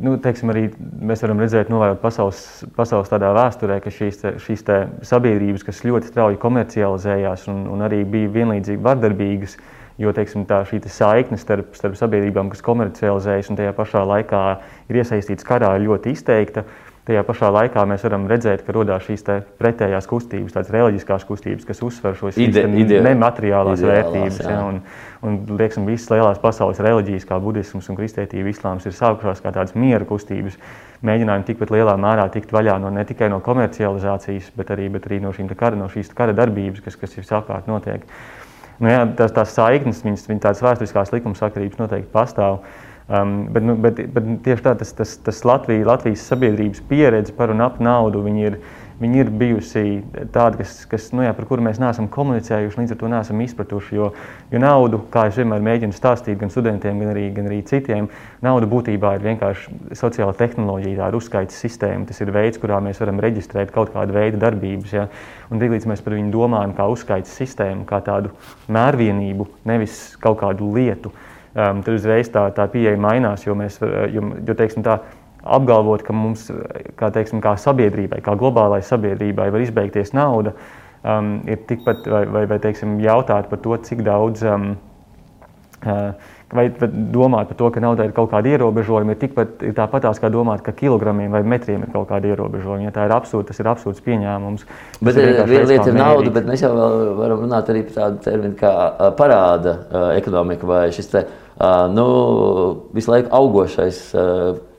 nu, 0.06 0.16
teiksim, 0.22 0.54
arī 0.54 0.68
mēs 1.02 1.26
varam 1.26 1.42
redzēt, 1.42 1.74
novērot 1.74 2.04
pasaules, 2.04 2.44
pasaules 2.78 3.10
tādā 3.10 3.34
vēsturē, 3.34 3.82
ka 3.82 3.94
šīs, 3.98 4.22
te, 4.22 4.36
šīs 4.46 4.68
te 4.70 4.84
sabiedrības, 5.10 5.66
kas 5.66 5.82
ļoti 5.90 6.14
strauji 6.14 6.44
komercializējās 6.44 7.50
un, 7.50 7.66
un 7.74 7.88
arī 7.90 8.04
bija 8.06 8.36
vienlīdzīgi 8.38 8.86
vardarbīgas, 8.86 9.58
Jo 10.02 10.14
teiksim, 10.16 10.48
tā, 10.50 10.64
šī 10.66 10.80
saikne 10.90 11.38
starp, 11.38 11.76
starp 11.78 11.98
sabiedrībām, 12.00 12.50
kas 12.50 12.64
komercializējas 12.66 13.52
un 13.54 13.60
tajā 13.60 13.76
pašā 13.78 14.02
laikā 14.10 14.42
ir 14.90 14.98
iesaistīts 15.04 15.46
karā, 15.46 15.76
ir 15.78 15.86
ļoti 15.86 16.16
izteikta. 16.18 16.66
Tajā 17.04 17.20
pašā 17.28 17.50
laikā 17.52 17.82
mēs 17.84 18.06
varam 18.06 18.30
redzēt, 18.32 18.62
ka 18.64 18.72
radās 18.78 19.04
šīs 19.04 19.26
pretējās 19.60 20.06
kustības, 20.08 20.54
tādas 20.56 20.70
reliģiskās 20.72 21.26
kustības, 21.28 21.66
kas 21.68 21.82
uzsver 21.84 22.16
šos 22.16 22.38
ide, 22.40 22.64
nemateriālās 23.04 23.84
vērtības. 23.84 24.38
Jā. 24.40 24.54
Ja, 24.54 24.62
un, 24.70 24.78
un 25.20 25.58
lieksim, 25.60 25.84
visas 25.90 26.08
lielās 26.14 26.40
pasaules 26.40 26.80
reliģijas, 26.80 27.26
kā 27.28 27.42
budisms 27.44 27.92
un 27.92 28.00
kristietība, 28.00 28.48
islāms, 28.54 28.88
ir 28.88 28.96
sākušās 28.96 29.44
kā 29.44 29.52
tādas 29.52 29.76
miera 29.76 30.08
kustības, 30.08 30.56
mēģinājumi 31.04 31.50
tikpat 31.50 31.76
lielā 31.76 31.98
mērā 32.00 32.30
tikt 32.32 32.56
vaļā 32.56 32.78
no 32.80 32.94
ne 32.96 33.04
tikai 33.10 33.28
no 33.34 33.42
komercializācijas, 33.44 34.54
bet 34.56 34.72
arī, 34.72 34.88
bet 34.96 35.12
arī 35.12 35.20
no, 35.26 35.36
kara, 35.60 35.76
no 35.76 35.92
šīs 35.92 36.16
kara 36.16 36.32
darbības, 36.40 36.86
kas, 36.88 36.96
kas 37.04 37.20
ir 37.20 37.28
sakārt 37.28 37.68
notiek. 37.68 38.08
Nu, 38.80 38.90
jā, 38.90 39.04
tās, 39.18 39.34
tās 39.36 39.54
saiknes, 39.54 40.02
viņas, 40.06 40.26
viņas 40.30 40.44
tādas 40.48 40.64
vēsturiskās 40.66 41.14
likumsakarības 41.14 41.82
noteikti 41.82 42.12
pastāv. 42.14 42.64
Um, 43.14 43.34
bet, 43.54 43.66
nu, 43.68 43.76
bet, 43.84 44.00
bet 44.16 44.30
tieši 44.46 44.64
tā, 44.64 44.74
tas, 44.80 44.94
tas, 44.96 45.18
tas 45.26 45.44
Latvija, 45.46 45.86
Latvijas 45.90 46.24
sabiedrības 46.32 46.82
pieredze 46.88 47.36
par 47.36 47.52
un 47.52 47.62
ap 47.66 47.82
naudu 47.84 48.24
ir 48.40 48.58
viņi 49.02 49.20
ir 49.24 49.30
bijusi 49.34 49.84
tādi, 50.34 50.60
kas, 50.62 50.76
kas, 50.90 51.08
nu, 51.16 51.24
jā, 51.26 51.34
par 51.36 51.48
kuriem 51.50 51.68
mēs 51.70 51.80
neesam 51.82 52.08
komunicējuši, 52.14 52.80
līdz 52.80 52.94
ar 52.96 53.00
to 53.00 53.10
neesam 53.12 53.42
izpratuši. 53.44 53.98
Jo, 53.98 54.10
jo 54.52 54.62
naudu, 54.62 55.00
kā 55.14 55.26
es 55.30 55.40
vienmēr 55.40 55.64
mēģinu 55.66 55.98
stāstīt 55.98 56.40
gan 56.42 56.54
studentiem, 56.54 57.02
gan 57.02 57.14
arī, 57.14 57.26
gan 57.36 57.50
arī 57.50 57.62
citiem, 57.70 58.10
nauda 58.46 58.70
būtībā 58.70 59.16
ir 59.18 59.26
vienkārši 59.28 59.98
sociāla 60.00 60.36
tehnoloģija, 60.40 61.00
tā 61.02 61.10
ir 61.10 61.18
uzskaits 61.20 61.60
sistēma. 61.66 62.08
Tas 62.10 62.22
ir 62.24 62.34
veids, 62.36 62.62
kurā 62.62 62.80
mēs 62.84 63.02
varam 63.04 63.22
reģistrēt 63.24 63.74
kaut 63.74 63.94
kādu 63.96 64.16
veidu 64.16 64.42
darbības. 64.42 64.96
Ja? 64.96 65.08
Un 65.52 65.62
līdz 65.64 65.90
mēs 65.90 66.04
par 66.06 66.18
viņu 66.18 66.34
domājam 66.34 66.76
kā 66.78 66.88
uzskaits 66.92 67.34
sistēmu, 67.42 67.88
kā 67.90 68.02
tādu 68.06 68.34
mērvienību, 68.74 69.50
nevis 69.70 70.14
kaut 70.24 70.40
kādu 70.42 70.70
lietu, 70.76 71.14
um, 71.54 71.82
tad 71.84 71.94
uzreiz 71.96 72.32
tā, 72.34 72.48
tā 72.56 72.68
pieeja 72.72 72.96
mainās, 73.00 73.46
jo 73.48 73.58
mēs, 73.58 73.80
jo, 74.14 74.30
jo 74.44 74.58
teiksim 74.58 74.86
tā, 74.86 75.00
apgalvot, 75.44 76.04
ka 76.06 76.16
mums, 76.16 76.48
kā, 77.00 77.12
teiksim, 77.14 77.42
kā 77.44 77.56
sabiedrībai, 77.60 78.22
kā 78.24 78.36
globālai 78.40 78.82
sabiedrībai, 78.86 79.50
var 79.54 79.66
izbeigties 79.66 80.14
nauda, 80.16 80.56
um, 81.04 81.36
ir 81.50 81.64
tikpat, 81.70 82.08
vai, 82.10 82.24
vai, 82.32 82.46
vai 82.52 82.60
teiksim, 82.64 83.00
jautāt 83.04 83.52
par 83.52 83.62
to, 83.64 83.78
cik 83.90 84.06
daudz. 84.08 84.46
Um, 84.48 84.76
uh, 85.86 86.32
Vai 86.54 86.68
domāt 86.70 87.48
par 87.50 87.58
to, 87.58 87.68
ka 87.74 87.82
naudai 87.82 88.06
ir 88.06 88.12
kaut 88.14 88.30
kāda 88.30 88.52
ierobežojuma, 88.54 89.16
ir 89.16 89.20
tikpat 89.24 89.64
tāpatās 89.74 90.20
kā 90.22 90.30
domāt, 90.30 90.62
ka 90.62 90.70
kilogramiem 90.78 91.34
vai 91.34 91.42
metriem 91.42 91.82
ir 91.82 91.90
kaut 91.90 92.12
kāda 92.12 92.30
ierobežojuma. 92.30 92.86
Ja 92.86 92.94
tā 92.94 93.08
ir 93.08 93.14
absurds, 93.16 93.48
tas 93.50 93.62
ir 93.64 93.70
absurds 93.72 94.04
pieņēmums. 94.06 94.68
Bet 95.02 95.18
viena 95.18 95.48
lieta 95.50 95.88
ir 95.90 95.98
nauda, 95.98 96.34
bet 96.36 96.46
mēs 96.46 96.62
jau 96.62 96.70
varam 97.18 97.42
runāt 97.42 97.72
arī 97.74 97.82
par 97.88 97.96
tādu 97.98 98.22
terminu 98.28 98.60
kā 98.60 98.74
parāda 99.18 99.80
ekonomika 100.20 100.70
vai 100.70 100.84
šis 100.94 101.10
te, 101.16 101.24
nu, 101.94 102.08
visu 102.96 103.12
laiku 103.14 103.32
augošais 103.36 104.00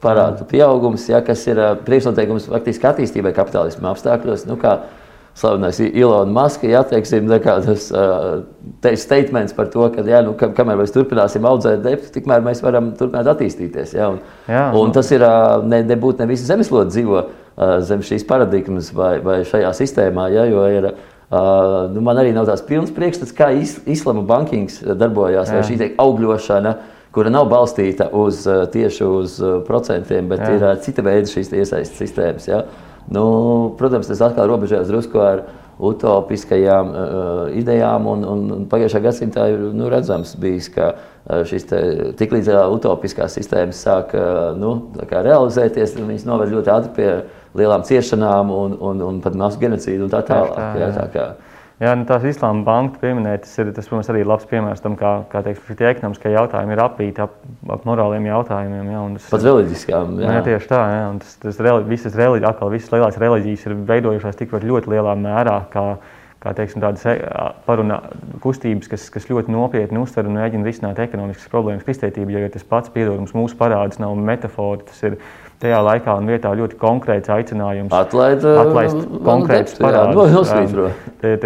parādu 0.05 0.45
pieaugums, 0.51 1.07
ja, 1.09 1.23
kas 1.25 1.47
ir 1.49 1.61
priekšnoteikums 1.87 2.51
faktiski 2.53 2.91
attīstībai 2.91 3.33
kapitālismu 3.37 3.89
apstākļos. 3.93 4.45
Nu, 4.51 4.59
kā, 4.61 4.79
slavenais 5.35 5.81
Ilona 5.81 6.31
Maska, 6.33 6.69
ja 6.71 6.83
teiksim, 6.87 7.31
tas 7.43 7.89
te 8.81 8.93
statements 8.97 9.55
par 9.57 9.71
to, 9.73 9.89
ka, 9.95 10.05
ja, 10.07 10.21
nu, 10.27 10.35
ka 10.39 10.51
kamēr 10.55 10.79
mēs 10.83 10.95
turpināsim 10.95 11.47
audzēt 11.49 11.83
debes, 11.83 12.13
tikmēr 12.15 12.45
mēs 12.45 12.63
varam 12.63 12.93
turpināt 12.99 13.33
attīstīties. 13.33 13.97
Ja, 13.97 14.13
un, 14.15 14.21
jā, 14.51 14.69
un 14.79 14.95
tas 14.95 15.11
ir 15.15 15.25
ne, 15.67 15.83
nebūt 15.89 16.23
ne 16.23 16.29
visi 16.31 16.47
zemeslodes 16.47 16.95
dzīvo 16.95 17.25
zem 17.87 18.03
šīs 18.03 18.27
paradigmas 18.29 18.93
vai, 18.95 19.17
vai 19.25 19.41
šajā 19.47 19.75
sistēmā, 19.81 20.31
ja, 20.35 20.47
jo 20.51 20.69
ir. 20.71 20.95
Uh, 21.35 21.89
nu 21.91 22.03
man 22.05 22.19
arī 22.21 22.31
nav 22.37 22.47
tāds 22.47 22.63
pilns 22.63 22.93
priekšstats, 22.95 23.33
kā 23.35 23.49
is, 23.59 23.79
islama 23.91 24.23
bankings 24.29 24.77
darbojās, 24.85 25.51
Jā. 25.51 25.57
vai 25.57 25.65
šī 25.67 25.89
augļošana, 25.99 26.75
kura 27.15 27.33
nav 27.33 27.49
balstīta 27.51 28.11
uz, 28.15 28.45
tieši 28.75 29.07
uz 29.09 29.37
procentiem, 29.67 30.29
bet 30.31 30.45
Jā. 30.45 30.53
ir 30.55 30.83
cita 30.85 31.03
veida 31.07 31.31
šīs 31.31 31.51
iesaistas 31.51 31.99
sistēmas. 31.99 32.47
Ja? 32.51 32.65
Nu, 33.11 33.25
protams, 33.81 34.09
tas 34.11 34.23
atkal 34.23 34.47
robežojas 34.53 34.89
drusku 34.91 35.23
ar 35.25 35.43
utopiskajām 35.83 36.91
uh, 36.93 37.07
idejām, 37.59 38.07
un, 38.07 38.25
un, 38.31 38.43
un 38.55 38.67
pagājušā 38.71 39.01
gadsimtā 39.03 39.49
ir 39.51 39.65
nu, 39.75 39.89
redzams, 39.91 40.37
bijis, 40.39 40.69
ka 40.75 40.93
uh, 40.95 41.41
šis 41.49 41.67
tik 42.19 42.37
līdz 42.37 42.53
utopiskās 42.77 43.35
sistēmas 43.35 43.81
sāk 43.83 44.15
uh, 44.15 44.53
nu, 44.59 44.77
realizēties, 45.03 45.97
viņas 45.99 46.29
noved 46.31 46.55
ļoti 46.55 46.73
ātri 46.77 46.95
pie 47.01 47.09
lielām 47.59 47.85
ciešanām 47.87 48.53
un, 48.55 48.79
un, 48.81 49.03
un 49.09 49.21
pat 49.25 49.37
masu 49.39 49.61
genocīdu 49.63 50.07
un 50.07 50.15
tā 50.15 50.25
tālāk. 50.27 50.55
Tā, 50.57 50.71
jā, 50.81 50.93
tā 50.97 51.09
kā, 51.15 51.27
Jā, 51.83 51.91
nu 51.99 52.05
tās 52.07 52.23
islāma 52.23 52.63
banka 52.63 53.01
pieminētas 53.03 53.51
ir, 53.59 53.73
tas, 53.75 53.89
protams, 53.91 54.07
arī 54.13 54.21
labs 54.23 54.47
piemērs 54.47 54.83
tam, 54.85 54.95
kā, 54.99 55.11
kā 55.33 55.41
teiksim, 55.43 55.75
šie 55.75 55.89
ekonomiskie 55.91 56.31
jautājumi 56.31 56.77
ir 56.77 56.83
apīti 56.85 57.23
ap, 57.25 57.35
ap 57.75 57.89
morāliem 57.89 58.29
jautājumiem. 58.29 58.93
Jā, 58.95 59.01
tas, 59.17 59.27
Pat 59.33 59.43
reliģiskām. 59.43 60.13
Jā. 60.23 60.37
jā, 60.37 60.45
tieši 60.47 60.71
tā. 60.71 60.83
Jā, 60.93 61.09
tas, 61.25 61.33
tas 61.43 61.59
reli, 61.67 61.83
visas, 61.91 62.15
reliģi, 62.21 62.47
atkal, 62.47 62.71
visas 62.71 62.95
lielās 62.95 63.19
reliģijas 63.19 63.67
ir 63.67 63.75
veidojušās 63.91 64.39
tik 64.39 64.55
ļoti 64.55 64.95
lielā 64.95 65.17
mērā, 65.19 65.57
kā 65.75 65.85
teiksim, 66.53 66.83
tādas 66.85 67.05
e, 67.09 67.15
parunā 67.65 68.01
kustības, 68.45 68.91
kas, 68.93 69.07
kas 69.15 69.29
ļoti 69.31 69.53
nopietni 69.55 70.01
uztver 70.03 70.29
un 70.29 70.37
mēģina 70.37 70.69
risināt 70.69 71.01
ekonomiskas 71.01 71.49
problēmas 71.53 71.87
kristētību, 71.87 72.35
jo 72.35 72.45
ja 72.45 72.53
tas 72.53 72.67
pats 72.69 72.93
piedodams 72.93 73.33
mūsu 73.37 73.57
parāds 73.57 74.01
nav 74.03 74.13
metafora, 74.21 74.83
tas 74.85 75.01
ir 75.09 75.17
tajā 75.65 75.81
laikā 75.87 76.19
un 76.21 76.29
vietā 76.29 76.53
ļoti 76.53 76.77
konkrēts 76.81 77.33
aicinājums 77.33 77.95
Atlaid, 77.97 78.45
atlaist 78.45 79.05
konkrētus 79.25 79.79
parādus. 79.81 80.53
No, 80.53 80.89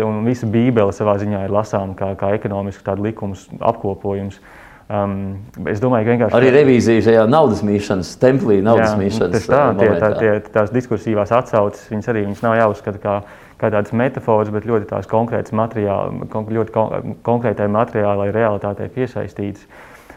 un 0.09 0.23
visa 0.27 0.49
Bībele 0.51 0.95
savā 0.97 1.19
ziņā 1.23 1.45
ir 1.47 1.55
lasāma 1.55 1.95
kā, 1.99 2.15
kā 2.19 2.33
ekonomisks 2.41 2.97
likums 2.99 3.47
apkopojums. 3.61 4.41
Um, 4.89 5.45
es 5.69 5.83
domāju, 5.85 6.07
ka 6.07 6.15
vienkārši. 6.15 6.37
Arī 6.39 6.51
revīzija 6.55 7.03
šajā 7.05 7.25
naudas 7.29 7.61
mīšanas, 7.61 8.15
templī, 8.23 8.63
naudas 8.65 8.95
jā, 8.95 9.01
mīšanas. 9.03 9.45
Tā, 9.45 9.65
tie, 9.77 9.89
tā, 10.01 10.09
tie, 10.17 10.31
tās 10.55 10.73
diskursīvās 10.73 11.35
atsauces, 11.37 11.91
viņas 11.93 12.09
arī 12.09 12.23
viņas 12.25 12.41
nav 12.47 12.57
jāuzskata 12.57 13.03
kā, 13.03 13.17
kā 13.59 13.71
tādas 13.75 13.95
metafāras, 13.97 14.51
bet 14.55 14.67
ļoti 14.69 14.89
tās 14.93 15.09
konkrētas 15.11 15.55
materiāli, 15.57 16.29
ļoti 16.57 16.75
kon, 16.75 17.15
konkrētai 17.27 17.69
materiālai 17.75 18.31
realitātei 18.35 18.89
piesaistītas. 18.95 19.67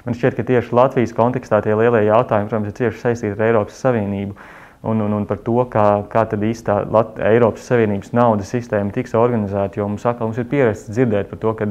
Man 0.06 0.17
šķiet, 0.17 0.38
ka 0.38 0.45
tieši 0.47 0.73
Latvijas 0.73 1.13
kontekstā 1.13 1.62
tie 1.62 1.75
lielie 1.77 2.08
jautājumi, 2.08 2.49
protams, 2.49 2.71
ir 2.71 2.77
cieši 2.80 3.01
saistīti 3.04 3.38
ar 3.38 3.47
Eiropas 3.51 3.82
Savienību. 3.84 4.38
Un, 4.82 5.01
un, 5.06 5.13
un 5.13 5.27
par 5.30 5.38
to, 5.45 5.60
kā, 5.69 5.86
kā 6.10 6.23
tad 6.25 6.41
īstā 6.41 6.80
Lat 6.89 7.19
Eiropas 7.21 7.67
Savienības 7.69 8.15
naudas 8.17 8.49
sistēma 8.49 8.89
tiks 8.95 9.13
organizēta. 9.13 9.77
Jo 9.77 9.86
mums, 9.91 10.08
atkal, 10.10 10.32
mums 10.32 10.39
ir 10.41 10.47
pierasts 10.49 10.89
dzirdēt 10.89 11.30
par 11.30 11.41
to, 11.43 11.54
ka 11.60 11.67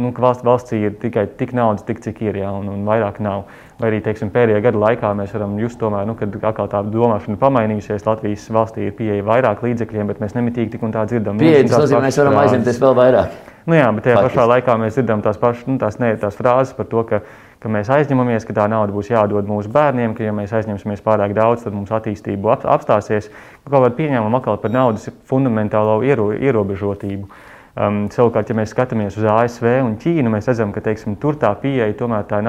nu, 0.00 0.12
valsts, 0.16 0.46
valstī 0.46 0.80
ir 0.86 0.96
tikai 1.02 1.26
tik 1.36 1.52
naudas, 1.52 1.84
tik, 1.84 2.00
cik 2.00 2.22
ir, 2.24 2.40
jā, 2.40 2.48
un, 2.48 2.72
un 2.72 2.88
vairāk 2.88 3.20
nav. 3.20 3.44
Vai 3.80 3.88
arī 3.88 4.00
teiksim, 4.04 4.28
pēdējā 4.34 4.60
gada 4.66 4.80
laikā 4.82 5.10
mēs 5.16 5.30
varam 5.32 5.54
just, 5.60 5.78
tomēr, 5.80 6.04
nu, 6.08 6.14
kad 6.18 6.34
tā 6.36 6.82
domāšana 6.84 7.36
ir 7.36 7.40
pamainījusies. 7.40 8.04
Latvijas 8.04 8.48
valstī 8.52 8.90
ir 8.90 8.96
pieeja 8.98 9.24
vairāk 9.24 9.62
līdzekļiem, 9.64 10.10
bet 10.12 10.20
mēs 10.20 10.36
nemitīgi 10.36 10.74
tik 10.74 10.84
un 10.84 10.92
tā 10.92 11.06
dzirdam. 11.08 11.40
Pieeja, 11.40 11.64
tas 11.70 11.86
nozīmē, 11.86 12.02
mēs 12.08 12.20
varam 12.20 12.40
aizņemties 12.42 12.80
vēl 12.82 12.98
vairāk. 12.98 13.38
Nu, 13.68 13.76
jā, 13.76 13.86
bet 13.96 14.04
tajā 14.04 14.18
Faktiski. 14.18 14.36
pašā 14.36 14.48
laikā 14.50 14.76
mēs 14.80 14.98
dzirdam 14.98 15.22
tās 15.24 15.40
pašas 15.40 15.68
nu, 15.68 15.78
tās, 15.80 15.96
ne, 16.00 16.12
tās 16.20 16.36
frāzes 16.36 16.76
par 16.76 16.88
to, 16.92 17.04
ka 17.08 17.22
ka 17.60 17.68
mēs 17.68 17.90
aizņemamies, 17.92 18.46
ka 18.48 18.56
tā 18.56 18.66
nauda 18.72 18.94
būs 18.94 19.10
jādod 19.12 19.48
mūsu 19.48 19.68
bērniem, 19.72 20.14
ka, 20.16 20.24
ja 20.24 20.32
mēs 20.32 20.52
aizņemsimies 20.56 21.02
pārāk 21.04 21.34
daudz, 21.36 21.66
tad 21.66 21.76
mums 21.76 21.92
attīstība 21.92 22.56
apstāsies. 22.56 23.28
Kaut 23.66 23.74
kādā 23.74 23.90
pieņēmuma 23.98 24.40
atkal 24.40 24.56
par 24.62 24.72
naudas 24.72 25.10
fundamentālo 25.28 25.98
iero, 26.06 26.30
ierobežotību. 26.32 27.28
Um, 27.78 28.08
savukārt, 28.10 28.48
ja 28.50 28.56
mēs 28.58 28.72
skatāmies 28.74 29.14
uz 29.14 29.26
ASV 29.30 29.66
un 29.84 29.92
Ķīnu, 30.02 30.30
mēs 30.32 30.48
redzam, 30.50 30.72
ka 30.74 30.82
teiksim, 30.82 31.14
tur 31.22 31.36
tā 31.38 31.52
pieeja 31.62 31.92
tomēr 31.94 32.24
tā 32.26 32.40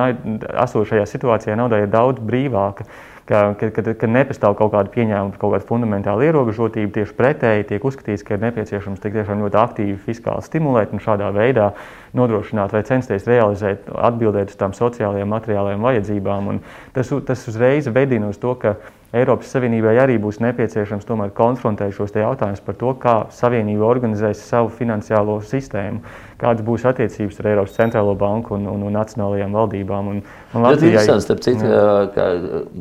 esošajā 0.64 1.06
situācijā 1.06 1.58
naudai 1.60 1.84
ir 1.86 1.92
daudz 1.94 2.24
brīvāka. 2.26 2.88
Ka, 3.30 3.54
ka, 3.56 3.70
ka, 3.70 3.94
ka 3.96 4.08
nepastāv 4.10 4.56
kaut 4.60 4.72
kāda 4.74 4.90
pieņēmuma 4.92 5.38
kaut 5.40 5.54
kādu 5.54 5.68
fundamentālu 5.70 6.26
ierobežotību, 6.26 6.90
tieši 6.96 7.14
pretēji 7.16 7.68
tiek 7.70 7.86
uzskatīts, 7.86 8.26
ka 8.28 8.34
ir 8.34 8.42
nepieciešams 8.48 9.04
tiešām 9.04 9.44
ļoti 9.46 9.60
aktīvi 9.62 10.00
fiskāli 10.08 10.44
stimulēt 10.44 10.92
un 10.92 11.04
šādā 11.06 11.30
veidā 11.36 11.70
nodrošināt 12.18 12.74
vai 12.74 12.82
censties 12.90 13.30
realizēt, 13.30 13.86
atbildēt 13.94 14.52
uz 14.52 14.58
tām 14.60 14.74
sociālajām, 14.76 15.32
materiālajām 15.32 15.86
vajadzībām. 15.86 16.50
Un 16.50 16.64
tas, 16.98 17.14
tas 17.30 17.46
uzreiz 17.48 17.88
vedina 17.94 18.34
uz 18.34 18.42
to, 18.42 18.58
ka 18.58 18.76
Eiropas 19.12 19.50
Savienībai 19.52 19.98
arī 20.00 20.14
būs 20.24 20.38
nepieciešams 20.40 21.04
tomēr 21.04 21.34
konfrontēt 21.36 21.92
šos 21.98 22.14
jautājumus 22.16 22.62
par 22.64 22.78
to, 22.80 22.94
kā 22.96 23.16
Savienība 23.36 23.84
organizēs 23.90 24.40
savu 24.48 24.72
finansiālo 24.72 25.36
sistēmu, 25.44 26.00
kādas 26.40 26.64
būs 26.64 26.86
attiecības 26.88 27.42
ar 27.42 27.50
Eiropas 27.52 27.76
centrālo 27.76 28.16
banku 28.16 28.56
un, 28.56 28.70
un, 28.72 28.86
un 28.88 28.96
nacionālajām 28.96 29.58
valdībām. 29.60 30.14
Un, 30.14 30.24
un 30.56 30.64
Latvijai, 30.64 31.04
tas 31.10 31.28
ir 31.28 31.44
citu, 31.44 31.74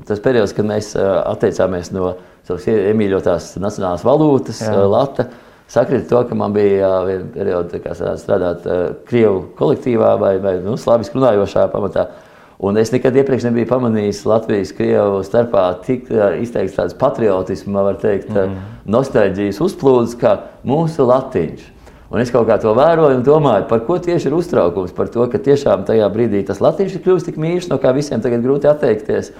tas 0.06 0.22
periods, 0.22 0.54
kad 0.54 0.70
mēs 0.70 0.92
atteicāmies 1.02 1.90
no 1.96 2.14
savas 2.46 2.70
iemīļotās 2.70 3.56
nacionālās 3.58 4.06
valūtas, 4.06 4.62
lata. 4.86 5.26
Sakrita 5.70 6.08
to, 6.10 6.24
ka 6.26 6.38
man 6.38 6.54
bija 6.54 6.88
viena 7.06 7.26
perioda 7.34 7.94
strādāt 8.18 8.64
Krievu 9.06 9.48
kolektīvā 9.58 10.16
vai, 10.18 10.36
vai 10.42 10.56
nu, 10.62 10.78
slaviski 10.78 11.18
runājošā 11.18 11.66
pamatā. 11.74 12.08
Un 12.60 12.76
es 12.76 12.90
nekad 12.92 13.14
iepriekš 13.16 13.46
nebiju 13.46 13.70
pamanījis 13.70 14.26
Latvijas 14.28 14.74
krievu 14.76 15.22
starpā 15.24 15.62
tik 15.86 16.10
izteikts 16.42 16.76
tāds 16.76 16.96
patriotisms, 17.00 17.72
var 17.72 17.96
teikt, 18.02 18.28
mm. 18.34 18.58
nostalģijas 18.84 19.62
uzplūdes, 19.64 20.18
kā 20.20 20.34
mūsu 20.68 21.06
latiņš. 21.08 21.62
Un 22.10 22.20
es 22.20 22.32
kaut 22.34 22.48
kā 22.48 22.58
to 22.60 22.74
vēroju 22.74 23.20
un 23.20 23.24
domāju, 23.24 23.68
par 23.70 23.84
ko 23.86 23.96
tieši 24.02 24.28
ir 24.28 24.36
uztraukums. 24.36 24.92
Par 24.92 25.08
to, 25.14 25.24
ka 25.30 25.38
tiešām 25.40 25.86
tajā 25.88 26.08
brīdī 26.12 26.42
tas 26.44 26.60
latviešu 26.60 26.98
ir 26.98 27.04
kļuvis 27.06 27.26
tik 27.28 27.38
mīļš, 27.40 27.70
no 27.70 27.78
kā 27.80 27.94
visiem 27.96 28.20
tagad 28.20 28.42
grūti 28.44 28.68
atteikties. 28.68 29.30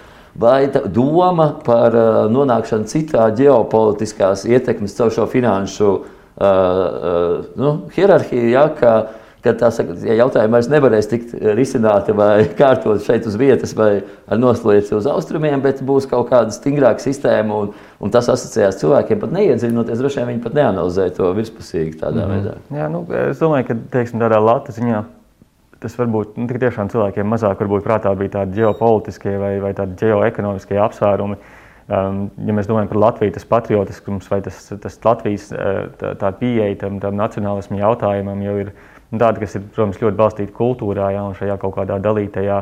Vai 0.40 0.70
doma 0.70 1.50
par 1.66 1.96
nonākšanu 2.30 2.86
citā 2.88 3.26
ģeopolitiskās 3.36 4.46
ietekmes 4.46 4.94
caur 4.96 5.10
šo 5.12 5.26
finanšu 5.28 5.88
uh, 5.90 6.04
uh, 6.46 7.48
nu, 7.58 7.72
hierarhiju, 7.96 8.52
ja, 8.54 8.68
ka 8.70 8.94
ka 9.44 9.54
tā 9.56 9.70
saka, 9.74 9.94
ja 10.04 10.16
jautājumi 10.18 10.54
vairs 10.56 10.70
nevarēs 10.72 11.08
tikt 11.10 11.34
risināti 11.56 12.14
vai 12.16 12.44
kārtot 12.60 13.04
šeit 13.04 13.28
uz 13.28 13.38
vietas 13.40 13.74
vai 13.76 13.90
ar 14.30 14.40
noslēdzi 14.40 14.96
uz 14.98 15.08
austrumiem, 15.10 15.62
bet 15.64 15.84
būs 15.86 16.08
kaut 16.10 16.28
kāda 16.32 16.54
stingrāka 16.54 17.04
sistēma 17.04 17.62
un, 17.64 17.70
un 18.00 18.12
tas 18.14 18.28
asociējās 18.32 18.80
cilvēkiem 18.82 19.22
pat 19.22 19.32
neiedziļinoties, 19.36 20.02
droši 20.02 20.20
vien 20.20 20.34
viņi 20.34 20.44
pat 20.44 20.58
neanalizē 20.60 21.08
to 21.16 21.30
virspusīgi 21.36 21.96
tādā 22.02 22.26
mm. 22.26 22.34
veidā. 22.34 22.58
Jā, 22.82 22.90
nu, 22.92 23.06
es 23.30 23.40
domāju, 23.40 23.70
ka 23.70 23.80
teiksim, 23.96 24.20
tādā 24.22 24.42
lata 24.44 24.76
ziņā 24.76 25.06
tas 25.80 25.96
varbūt 25.96 26.36
nu, 26.36 26.44
tiešām 26.50 26.90
cilvēkiem 26.92 27.30
mazāk 27.32 27.62
varbūt 27.62 27.86
prātā 27.86 28.12
bija 28.18 28.34
tādi 28.40 28.60
ģeopolitiskie 28.60 29.32
vai, 29.40 29.54
vai 29.62 29.72
tādi 29.76 29.96
ģeoekonomiskie 30.02 30.76
apsvērumi. 30.80 31.38
Um, 31.90 32.26
ja 32.46 32.54
mēs 32.54 32.68
domājam 32.68 32.90
par 32.92 33.00
Latviju, 33.02 33.32
tas 33.34 33.46
patriotiskums 33.48 34.28
vai 34.30 34.42
tas, 34.44 34.60
tas 34.82 34.98
Latvijas 35.02 35.48
tā, 35.50 36.12
tā 36.20 36.30
pieeja 36.38 36.76
tam, 36.84 37.00
tam 37.02 37.16
nacionālismu 37.18 37.80
jautājumam 37.80 38.44
jau 38.44 38.58
ir 38.60 38.74
tāda, 39.18 39.40
kas 39.42 39.56
ir, 39.58 39.66
protams, 39.74 39.98
ļoti 40.02 40.18
balstīta 40.18 40.54
kultūrā, 40.54 41.10
ja, 41.16 41.24
un 41.26 41.34
šajā 41.38 41.56
kaut 41.62 41.74
kādā 41.78 41.98
dalītajā 42.02 42.60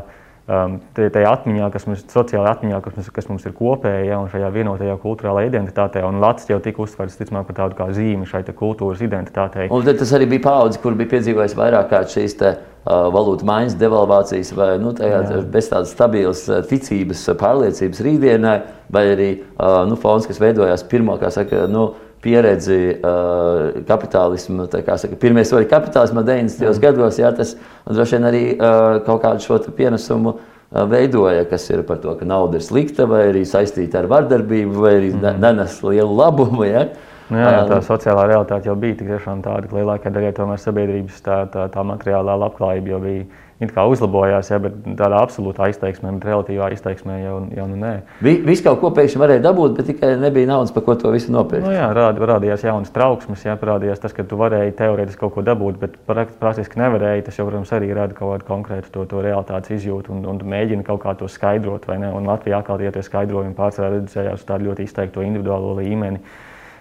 um, 0.48 0.78
tajā 0.96 1.32
atmiņā, 1.32 1.68
kas 1.74 1.84
mums 1.88 2.04
ir 2.04 2.14
sociālajā 2.14 2.54
atmiņā, 2.56 2.80
kas 2.84 2.96
mums, 2.96 3.10
kas 3.18 3.28
mums 3.28 3.44
ir 3.48 3.54
kopēja, 3.58 4.06
ja, 4.08 4.20
un 4.22 4.30
šajā 4.32 4.48
vienotajā 4.54 4.96
kultūrālajā 5.02 5.50
identitātē. 5.52 6.04
Un 6.08 6.22
Latvijas 6.22 6.54
jau 6.54 6.60
tika 6.64 6.82
uztverts 6.84 7.18
ticamāk, 7.20 7.50
par 7.50 7.58
tādu 7.60 7.78
kā 7.78 7.90
zīmi 7.96 8.28
šai 8.28 8.42
kultūras 8.48 9.04
identitātei. 9.04 9.68
Un 9.74 9.84
tas 9.84 10.16
arī 10.16 10.30
bija 10.32 10.46
paudze, 10.48 10.80
kur 10.82 10.96
bija 10.98 11.12
piedzīvojis 11.16 11.56
vairāk 11.58 11.92
kā 11.92 12.02
šīs 12.08 12.38
te, 12.40 12.54
uh, 12.56 13.06
valūtu 13.14 13.46
maiņas, 13.48 13.76
devalvācijas, 13.80 14.52
vai 14.56 14.72
nu, 14.80 14.94
tajā, 14.96 15.22
bez 15.52 15.70
tādas 15.72 15.92
stabilas 15.92 16.46
ticības, 16.70 17.28
pārliecības 17.40 18.04
rītdienai, 18.08 18.58
vai 18.94 19.06
arī 19.12 19.30
uh, 19.36 19.82
nu, 19.88 20.00
fons, 20.00 20.28
kas 20.28 20.40
veidojās 20.42 20.86
pirmo, 20.88 21.18
kā 21.20 21.32
saka, 21.34 21.66
nu, 21.70 21.90
pieredzi 22.22 22.78
uh, 22.98 23.80
kapitālismu, 23.88 24.68
kā 24.84 24.98
saka, 25.00 25.18
pirmie 25.20 25.44
soļi 25.46 25.68
kapitālismā 25.70 26.24
90. 26.26 26.64
Mm. 26.66 26.80
gados, 26.82 27.18
jā, 27.20 27.32
tas 27.36 27.54
droši 27.86 28.16
vien 28.16 28.28
arī 28.30 28.44
uh, 28.54 29.00
kaut 29.06 29.22
kādu 29.24 29.44
šo 29.44 29.58
pienesumu 29.76 30.34
uh, 30.34 30.84
veidoja, 30.90 31.46
kas 31.50 31.68
ir 31.70 31.84
par 31.88 32.00
to, 32.02 32.14
ka 32.18 32.28
nauda 32.28 32.58
ir 32.58 32.66
slikta 32.66 33.06
vai 33.10 33.28
arī 33.30 33.44
saistīta 33.48 34.02
ar 34.02 34.10
vardarbību 34.10 34.82
vai 34.84 34.96
arī 35.00 35.12
mm. 35.14 35.38
nenes 35.42 35.78
lielu 35.86 36.18
labumu. 36.22 36.66
Ja? 36.68 36.88
Nu 37.28 37.42
jā, 37.42 37.48
jā, 37.52 37.64
tā 37.68 37.78
sociālā 37.84 38.24
realitāte 38.30 38.70
jau 38.70 38.76
bija 38.80 38.96
tāda, 39.02 39.66
ka 39.68 39.76
lielākā 39.76 40.12
daļa 40.12 40.32
tomēr 40.36 40.62
sabiedrības 40.62 41.18
tā, 41.24 41.42
tā, 41.52 41.66
tā 41.72 41.84
materiālā 41.84 42.38
labklājība 42.40 42.94
jau 42.94 43.00
bija 43.04 43.26
it 43.58 43.72
kā 43.74 43.84
uzlabojās, 43.90 44.50
ja, 44.52 44.58
bet 44.62 44.76
tādā 44.98 45.18
absolūtā 45.18 45.68
izteiksmē, 45.72 46.12
bet 46.18 46.26
relatīvā 46.28 46.70
izteiksmē 46.76 47.16
jau, 47.24 47.36
jau 47.56 47.66
nu 47.70 47.78
nē. 47.80 47.92
Viss 48.22 48.62
kaut 48.64 48.78
ko 48.82 48.92
pēkšņi 48.94 49.22
varēja 49.22 49.42
dabūt, 49.48 49.74
bet 49.78 49.88
tikai 49.90 50.12
nebija 50.20 50.50
naudas, 50.52 50.72
par 50.74 50.84
ko 50.86 50.94
to 50.98 51.10
visu 51.14 51.34
nopirkt. 51.34 51.66
Nu, 51.66 51.74
jā, 51.74 51.88
rād, 51.96 52.20
rādījās 52.30 52.66
jaunas 52.68 52.92
trauksmes, 52.94 53.42
jā, 53.48 53.56
parādījās 53.58 54.02
tas, 54.04 54.14
ka 54.14 54.26
tu 54.28 54.38
varēji 54.38 54.76
teorētiski 54.78 55.22
kaut 55.24 55.34
ko 55.34 55.46
dabūt, 55.46 55.80
bet 55.82 55.98
praktiski 56.08 56.78
nevarēji. 56.80 57.26
Tas 57.28 57.40
jau, 57.40 57.48
protams, 57.48 57.72
arī 57.74 57.90
rada 57.96 58.14
kaut 58.14 58.36
kādu 58.36 58.48
konkrētu 58.52 58.92
to, 58.94 59.06
to 59.10 59.22
realitātes 59.26 59.74
izjūtu 59.78 60.14
un, 60.14 60.22
un 60.30 60.42
mēģina 60.54 60.86
kaut 60.86 61.02
kā 61.02 61.16
to 61.18 61.30
skaidrot. 61.30 61.88
Un 61.88 62.28
Latvijā 62.28 62.62
atkal 62.62 62.78
tie 62.78 63.02
skaidrojumi 63.02 63.56
redzējās 63.58 64.42
uz 64.42 64.46
tādu 64.46 64.70
ļoti 64.70 64.86
izteiktu 64.86 65.24
individuālo 65.26 65.74
līmeni. 65.80 66.22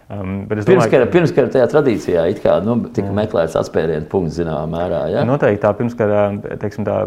Um, 0.07 0.45
pirmskara, 0.47 1.03
ka... 1.03 1.11
pirmskara 1.11 1.49
tajā 1.51 1.65
tradīcijā 1.67 2.21
kā, 2.39 2.53
nu, 2.63 2.77
tika 2.95 3.09
jā. 3.09 3.15
meklēts 3.17 3.57
atspērienu 3.59 4.07
punkts 4.07 4.37
zināmā 4.39 4.63
mērā. 4.71 5.01
Ja? 5.11 5.25
Noteikti 5.27 5.59
tā 5.65 5.73
pirmskara 5.75 6.21
teiksim, 6.61 6.87
tā, 6.87 7.01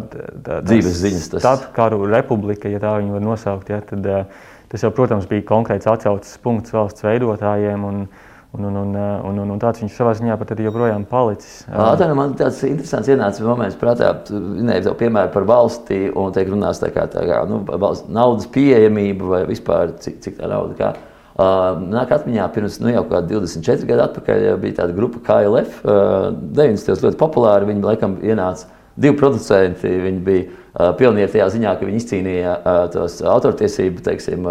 tā, 0.44 0.58
dzīves 0.66 0.98
ziņas. 1.00 1.28
Tas... 1.32 1.46
Tāda 1.46 1.70
karu 1.76 2.02
republika, 2.10 2.68
ja 2.68 2.82
tā 2.82 2.98
viņu 2.98 3.16
var 3.16 3.24
nosaukt, 3.24 3.72
ja, 3.72 3.78
tad 3.88 4.04
uh, 4.04 4.42
tas 4.68 4.84
jau, 4.84 4.92
protams, 4.92 5.24
bija 5.30 5.46
konkrēts 5.48 5.88
atcaucas 5.88 6.36
punkts 6.44 6.76
valsts 6.76 7.06
veidotājiem. 7.06 7.86
Un, 7.92 8.04
Un, 8.50 8.64
un, 8.66 8.74
un, 8.74 8.96
un, 8.98 9.36
un, 9.38 9.50
un 9.54 9.60
tāds 9.62 9.78
viņš 9.78 9.92
savā 9.94 10.10
ziņā 10.18 10.34
pat 10.40 10.48
ir 10.56 10.64
joprojām 10.64 11.04
palicis. 11.06 11.60
Tā 11.70 12.08
nu, 12.10 12.16
man 12.18 12.32
tāds 12.34 12.58
interesants 12.66 13.06
ienāca 13.06 13.44
moments 13.46 13.76
prātā, 13.78 14.08
minēja 14.34 14.88
to 14.88 14.94
piemēru 14.98 15.30
par 15.30 15.46
valsti 15.46 16.00
un 16.10 16.34
tiek 16.34 16.50
runāts 16.50 16.82
tā 16.82 16.90
kā, 16.90 17.04
tā 17.12 17.22
kā 17.28 17.44
nu, 17.46 17.60
naudas 18.10 18.50
pieejamība 18.50 19.30
vai 19.36 19.40
vispār 19.46 19.94
cik, 20.02 20.18
cik 20.26 20.40
tā 20.40 20.50
nauda. 20.50 20.74
Kā. 20.80 20.90
Nāk 21.38 22.10
atmiņā, 22.16 22.48
pirms 22.52 22.80
nu, 22.82 22.90
jau 22.92 23.04
24 23.06 23.86
gadu 23.88 24.04
atpakaļ 24.08 24.48
bija 24.60 24.80
tāda 24.82 24.96
grupa 24.96 25.22
KLF. 25.24 25.80
90. 25.86 27.04
ļoti 27.06 27.20
populāri. 27.20 27.70
Viņi 27.70 27.86
laikam 27.86 28.18
ienāca 28.24 28.68
divi 29.00 29.16
producenti. 29.16 29.94
Viņi 30.04 30.22
bija 30.26 30.90
pionieri 30.98 31.30
tajā 31.32 31.48
ziņā, 31.54 31.74
ka 31.78 31.88
viņi 31.88 32.02
izcīnīja 32.02 32.56
tos 32.92 33.20
autortiesību 33.22 34.04
teiksim, 34.06 34.48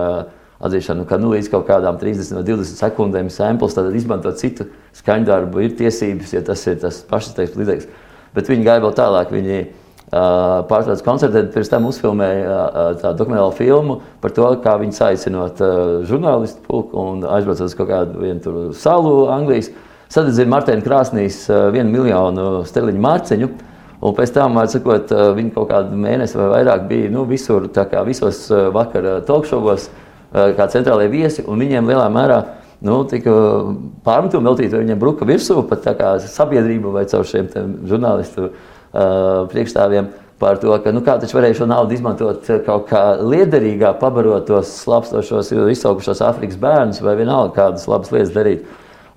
atzīšanu, 0.59 1.05
ka 1.07 1.19
nu, 1.19 1.31
līdz 1.35 1.51
kaut 1.53 1.67
kādām 1.69 1.99
30 2.01 2.35
vai 2.35 2.43
20 2.47 2.81
sekundēm 2.81 3.29
samples, 3.31 3.75
tad 3.77 3.93
izmantot 3.95 4.39
citu 4.41 4.67
skaņdarbu 4.99 5.63
ir 5.63 5.75
tiesības, 5.79 6.33
ja 6.35 6.41
tas 6.45 6.65
ir 6.67 6.79
tas 6.81 6.99
pašizteiks 7.07 7.55
līdzeklis. 7.55 7.87
Bet 8.35 8.51
viņi 8.51 8.67
gāja 8.67 8.83
vēl 8.83 8.95
tālāk. 8.97 9.31
Viņi, 9.33 9.61
pārtrauc 10.09 11.03
koncertēt, 11.05 11.51
pirms 11.53 11.69
tam 11.69 11.85
uzfilmēja 11.89 12.61
tādu 13.01 13.19
dokumentālu 13.21 13.53
filmu 13.57 13.99
par 14.23 14.33
to, 14.33 14.47
kā 14.63 14.73
viņi 14.81 14.97
saicinot 14.97 15.61
žurnālistu 16.09 16.63
pulku 16.65 16.97
un 16.97 17.21
aizbraucot 17.29 17.67
uz 17.67 17.77
kaut 17.77 17.91
kādu 17.91 18.69
salu 18.73 19.29
Anglijas. 19.29 19.69
Sadedzina 20.09 20.49
Martēna 20.55 20.81
Krāsnīs 20.81 21.43
vienu 21.75 21.91
miljonu 21.93 22.63
sterliņu 22.65 23.03
mārciņu. 23.05 23.49
Un 23.99 24.15
pēc 24.15 24.31
tam, 24.33 24.55
sakot, 24.71 25.11
viņi 25.35 25.51
kaut 25.53 25.69
kādu 25.69 25.97
mēnesi 25.99 26.39
vai 26.39 26.47
vairāk 26.53 26.87
bija 26.89 27.11
nu, 27.13 27.25
visur, 27.29 27.67
kā 27.75 28.01
visos 28.07 28.45
vakara 28.73 29.19
talkšovos, 29.27 29.89
kā 30.31 30.67
centrālajie 30.71 31.11
viesi, 31.11 31.43
un 31.45 31.59
viņiem 31.61 31.91
lielā 31.91 32.07
mērā 32.15 32.39
nu, 32.87 33.03
tika 33.11 33.35
pārmetumi 34.07 34.47
veltīti, 34.47 34.71
vai 34.71 34.85
viņiem 34.85 35.03
bruka 35.03 35.27
virsū, 35.27 35.59
pat 35.67 35.83
tā 35.83 35.93
kā 35.99 36.15
sabiedrība 36.23 36.95
vai 36.95 37.05
caur 37.11 37.27
šiem 37.27 37.51
žurnālistu 37.91 38.49
Uh, 38.49 38.78
priekšstāvjiem 38.91 40.09
par 40.39 40.57
to, 40.57 40.71
ka 40.83 40.93
nu, 40.95 41.01
kā 41.03 41.17
taču 41.19 41.35
varēja 41.37 41.59
šo 41.59 41.67
naudu 41.69 41.93
izmantot 41.93 42.47
kaut 42.65 42.87
kā 42.89 43.03
liederīgāk, 43.19 43.99
pabarot 43.99 44.47
tos 44.47 44.71
slapstošos, 44.85 45.51
izsaukušos 45.75 46.23
Afrikas 46.23 46.59
bērnus 46.61 47.01
vai 47.03 47.17
vienalga 47.19 47.57
kādas 47.57 47.89
labas 47.91 48.13
lietas 48.15 48.31
darīt. 48.35 48.63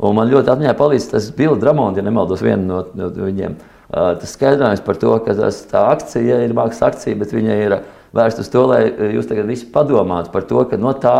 Un 0.02 0.16
man 0.18 0.32
ļoti 0.32 0.50
atmiņā 0.50 0.74
palīdz 0.74 1.12
tas 1.12 1.28
Bills 1.36 1.60
Dramonds, 1.62 2.00
ja 2.00 2.02
nemaldos, 2.02 2.42
viena 2.42 2.64
no, 2.66 2.80
no 2.98 3.10
viņiem. 3.14 3.54
Uh, 3.92 4.16
tas 4.18 4.34
skaidrojums 4.34 4.82
par 4.82 4.98
to, 4.98 5.12
ka 5.22 5.36
tas, 5.38 5.60
tā 5.70 5.84
akcija 5.92 6.40
ir 6.42 6.54
mākslas 6.56 6.88
akcija, 6.90 7.18
bet 7.20 7.34
viņa 7.36 7.58
ir 7.60 7.76
vērsta 8.16 8.42
uz 8.42 8.50
to, 8.50 8.64
lai 8.70 8.80
jūs 9.14 9.28
tagad 9.30 9.46
visi 9.46 9.68
padomātu 9.70 10.32
par 10.32 10.46
to, 10.48 10.64
ka 10.66 10.78
no 10.80 10.94
tā, 10.98 11.18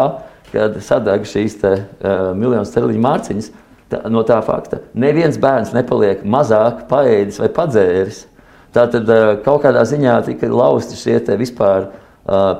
kad 0.50 0.74
sadeg 0.82 1.28
šīs 1.28 1.58
te, 1.60 1.72
uh, 1.78 2.32
miljonu 2.34 2.66
sterliņu 2.66 3.04
mārciņas, 3.06 3.50
tā, 3.92 4.02
no 4.10 4.24
tā 4.26 4.40
fakta 4.42 4.80
neviens 4.98 5.38
bērns 5.40 5.74
nepaliek 5.76 6.24
mazāk 6.24 6.86
paēdis 6.90 7.38
vai 7.44 7.52
padzēris 7.54 8.24
Tātad 8.72 9.08
kaut 9.44 9.64
kādā 9.66 9.82
ziņā 9.84 10.16
tika 10.24 10.48
lausti 10.48 10.96
šie 10.96 11.20
vispār 11.36 11.90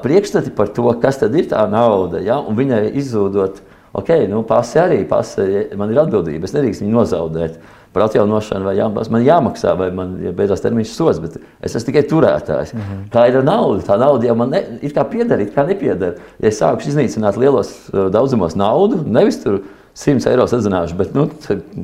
priekšstati 0.03 0.51
par 0.57 0.69
to, 0.69 0.91
kas 1.01 1.21
tad 1.23 1.35
ir 1.39 1.47
tā 1.51 1.63
nauda. 1.71 2.21
Ja? 2.21 2.41
Un 2.41 2.59
viņai 2.59 2.91
izzūdot, 2.99 3.63
ok, 3.97 4.11
nu, 4.29 4.43
pasi 4.49 4.81
arī, 4.83 5.05
pasi, 5.09 5.69
man 5.79 5.93
ir 5.93 6.03
atbildība, 6.03 6.49
es 6.49 6.57
nedrīkst 6.57 6.85
viņu 6.85 6.99
nozaudēt. 6.99 7.63
Par 7.93 8.07
atjaunošanu 8.07 8.65
vai 8.65 8.73
jāmaksā, 8.79 9.13
man 9.13 9.25
jāmaksā, 9.27 9.75
vai 9.77 9.91
man 9.93 10.15
ja 10.25 10.31
beidzās 10.33 10.63
termiņš 10.65 10.95
sots, 10.97 11.19
bet 11.21 11.35
es 11.61 11.75
esmu 11.77 11.91
tikai 11.91 12.03
turētājs. 12.09 12.73
Mm 12.73 12.81
-hmm. 12.81 13.03
Tā 13.13 13.27
ir 13.29 13.45
nauda. 13.45 13.83
Tā 13.85 13.99
nauda 14.01 14.27
jau 14.27 14.35
man 14.35 14.49
ne, 14.51 14.63
it 14.81 14.97
kā 14.97 15.05
pieder, 15.05 15.41
it 15.41 15.53
kā 15.55 15.67
nepieder. 15.67 16.17
Ja 16.41 16.49
es 16.49 16.61
sāku 16.61 16.89
iznīcināt 16.89 17.37
lielos 17.37 17.91
daudzumos 17.93 18.57
naudu, 18.57 19.05
nevis 19.05 19.43
tur 19.43 19.61
100 19.99 20.31
eiro 20.31 20.47
sadzināšu, 20.49 20.97
bet 20.97 21.17
nu, 21.17 21.27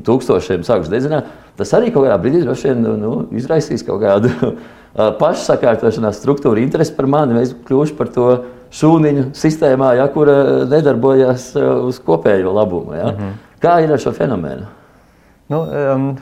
tūkstošiem 0.07 0.65
sākuši 0.65 0.93
dedzināt. 0.93 1.29
Tas 1.59 1.73
arī 1.77 1.91
kaut 1.93 2.07
kādā 2.07 2.17
brīdī 2.23 2.41
droši 2.45 2.71
vien 2.71 2.87
nu, 3.03 3.13
izraisīs 3.37 3.85
kaut 3.85 4.01
kādu 4.05 4.31
pašsakārtošanās 5.21 6.21
struktūru, 6.23 6.63
interesi 6.63 6.95
par 6.97 7.11
mani. 7.11 7.37
Es 7.43 7.53
kļūšu 7.69 7.99
par 7.99 8.13
to 8.15 8.31
šūniņu 8.79 9.29
sistēmā, 9.37 9.95
ja, 9.99 10.09
kura 10.13 10.65
nedarbojas 10.71 11.51
uz 11.59 12.01
kopējo 12.05 12.55
labumu. 12.57 12.97
Ja. 12.97 13.13
Mm 13.13 13.19
-hmm. 13.19 13.37
Kā 13.63 13.79
ir 13.85 13.93
ar 13.93 14.01
šo 14.01 14.13
fenomenu? 14.13 14.67
Nu, 15.49 15.63
um, 15.65 16.17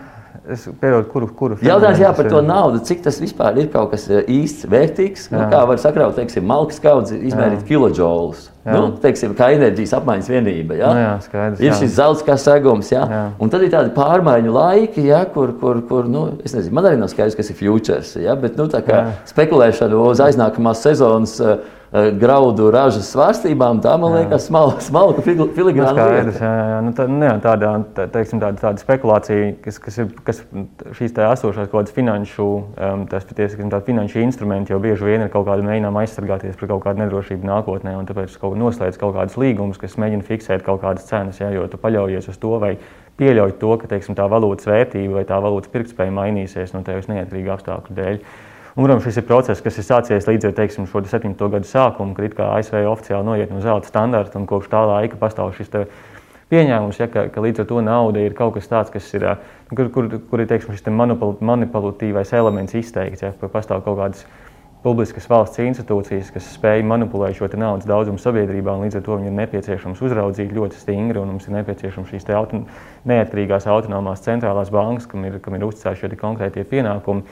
Es 0.47 0.63
pieņemu, 0.81 1.07
kuru, 1.11 1.27
kuru 1.35 1.57
Jautājums 1.65 1.99
jā, 1.99 2.11
par 2.15 2.29
to 2.31 2.41
naudu. 2.45 2.79
Cik 2.87 3.01
tas 3.03 3.17
vispār 3.19 3.57
ir 3.59 3.71
kaut 3.73 3.91
kas 3.91 4.05
eh, 4.11 4.27
īsts, 4.31 4.69
vērtīgs? 4.71 5.25
Nu, 5.33 5.41
kā 5.51 5.63
var 5.67 5.81
sakraut, 5.83 6.15
teiksim, 6.19 6.47
malkas 6.47 6.79
kaudzi, 6.83 7.19
izmērīt 7.27 7.65
kilojūlus. 7.67 8.53
Nu, 8.67 8.89
teiksim, 9.03 9.35
kā 9.39 9.53
enerģijas 9.55 9.95
apmaiņas 10.01 10.31
vienība. 10.31 10.79
Ja? 10.79 10.91
Nu, 10.91 11.03
jā, 11.03 11.11
skaidrs, 11.27 11.63
ir 11.63 11.71
jā. 11.71 11.79
šis 11.81 11.95
zelts 11.99 12.25
kā 12.27 12.35
segums, 12.41 12.91
ja? 12.91 13.05
jā. 13.11 13.23
un 13.43 13.53
tad 13.53 13.63
ir 13.63 13.71
tādi 13.75 13.93
pārmaiņu 13.95 14.55
laiki, 14.55 15.07
ja? 15.07 15.23
kur, 15.31 15.55
kur, 15.61 15.83
kur 15.87 16.11
nu, 16.11 16.29
nezinu, 16.43 16.75
man 16.75 16.91
arī 16.91 16.99
nav 16.99 17.11
skaidrs, 17.11 17.39
kas 17.39 17.51
ir 17.51 17.59
futures. 17.59 18.15
Ja? 18.23 18.35
Bet 18.39 18.59
nu, 18.59 18.67
spekulēšana 19.31 20.03
uz 20.03 20.23
aiznākamās 20.27 20.83
sezonas. 20.87 21.39
Uh, 21.43 21.76
graudu 22.21 22.69
ražas 22.75 23.09
svārstībām, 23.13 23.79
tā 23.85 23.95
man 24.01 24.17
liekas, 24.17 24.47
smalka, 24.49 24.83
smalka 24.85 25.23
filigrāna. 25.25 25.93
Nu, 25.93 25.95
skaidrs, 25.95 26.41
jā, 26.43 26.51
jā. 26.59 26.81
Nu, 26.85 26.93
tā, 26.97 27.07
ne, 27.11 27.31
nu 27.39 27.45
tāda, 27.45 27.71
tā, 27.97 28.07
teiksim, 28.13 28.41
tāda, 28.43 28.61
tāda 28.61 28.83
spekulācija, 28.83 29.53
kas, 29.65 29.79
kas 29.83 29.99
ir 30.03 30.11
kas 30.27 30.43
šīs 30.99 31.15
tā 31.17 31.31
esošās 31.33 31.71
kaut 31.71 31.79
kādas 31.79 31.95
finanšu, 31.97 32.49
um, 32.75 33.07
tas 33.11 33.27
patiesi, 33.29 33.59
finanšu 33.87 34.23
instrumenti 34.25 34.75
jau 34.75 34.81
bieži 34.83 35.09
vien 35.09 35.25
ir 35.25 35.33
kaut 35.33 35.47
kāda 35.49 35.65
mēģinām 35.67 36.01
aizsargāties 36.03 36.59
pret 36.59 36.73
kaut 36.73 36.85
kādu 36.85 37.05
nedrošību 37.05 37.49
nākotnē, 37.49 37.97
un 38.01 38.09
tāpēc 38.09 38.37
kaut 38.43 38.59
noslēdz 38.61 39.01
kaut 39.01 39.17
kādas 39.17 39.39
līgumus, 39.41 39.81
kas 39.81 39.99
mēģina 40.01 40.27
fiksēt 40.27 40.67
kaut 40.67 40.83
kādas 40.85 41.07
cenas, 41.09 41.41
jā, 41.41 41.53
jo 41.55 41.69
tu 41.71 41.81
paļaujies 41.81 42.29
uz 42.33 42.41
to, 42.43 42.57
vai 42.63 42.75
pieļauj 43.21 43.57
to, 43.61 43.73
ka 43.81 43.89
teiksim, 43.95 44.17
tā 44.19 44.27
valūtas 44.29 44.69
vērtība 44.69 45.21
vai 45.21 45.25
tā 45.29 45.39
valūtas 45.41 45.73
pirktspēja 45.73 46.13
mainīsies 46.13 46.75
no 46.75 46.83
tevis 46.85 47.09
neatkarīgu 47.09 47.55
apstākļu 47.55 47.97
dēļ. 47.97 48.21
Un, 48.77 48.85
protams, 48.85 49.07
šis 49.07 49.23
ir 49.23 49.25
process, 49.25 49.63
kas 49.65 49.79
ir 49.81 49.85
sācies 49.87 50.27
līdz 50.29 50.51
teiksim, 50.53 50.85
70. 50.85 51.41
gadu 51.49 51.65
sākumam, 51.65 52.11
kad 52.13 52.43
ASV 52.45 52.83
oficiāli 52.91 53.25
noiet 53.25 53.55
no 53.55 53.63
zelta 53.65 53.89
standarta 53.89 54.37
un 54.37 54.45
kopš 54.45 54.69
tā 54.69 54.83
laika 54.85 55.17
pastāv 55.17 55.55
šis 55.57 55.73
pieņēmums, 56.53 56.99
ja, 57.01 57.09
ka, 57.09 57.25
ka 57.33 57.41
līdz 57.41 57.65
ar 57.65 57.71
to 57.71 57.81
nauda 57.81 58.21
ir 58.21 58.37
kaut 58.37 58.53
kas 58.59 58.69
tāds, 58.69 58.93
kas 58.93 59.09
ir, 59.17 59.25
kur, 59.73 59.89
kur, 59.95 60.11
kur 60.29 60.45
ir 60.45 60.51
teiksim, 60.51 60.77
šis 60.77 60.93
manipulatīvais 60.93 62.35
elements 62.37 62.77
izteikts, 62.77 63.25
ja, 63.25 63.33
ka 63.41 63.49
pastāv 63.49 63.81
kaut 63.87 63.97
kādas 64.03 64.29
publiskas 64.85 65.25
valsts 65.33 65.65
institūcijas, 65.65 66.29
kas 66.37 66.53
spēj 66.59 66.85
manipulēt 66.87 67.41
šo 67.41 67.49
naudas 67.57 67.89
daudzumu 67.89 68.21
sabiedrībā, 68.21 68.77
un 68.77 68.85
līdz 68.85 69.01
ar 69.01 69.09
to 69.09 69.17
viņiem 69.17 69.33
ir 69.33 69.41
nepieciešams 69.41 70.05
uzraudzīt 70.05 70.53
ļoti 70.55 70.85
stingri, 70.85 71.19
un 71.19 71.33
mums 71.33 71.49
ir 71.49 71.57
nepieciešams 71.57 72.13
šīs 72.13 72.29
auto, 72.37 72.61
neatkarīgās 73.09 73.67
autonomās 73.73 74.23
centrālās 74.29 74.71
bankas, 74.71 75.09
kam 75.11 75.25
ir, 75.27 75.41
kam 75.41 75.57
ir 75.57 75.65
uzticēti 75.67 76.05
šie 76.05 76.21
konkrētie 76.21 76.69
pienākumi. 76.69 77.25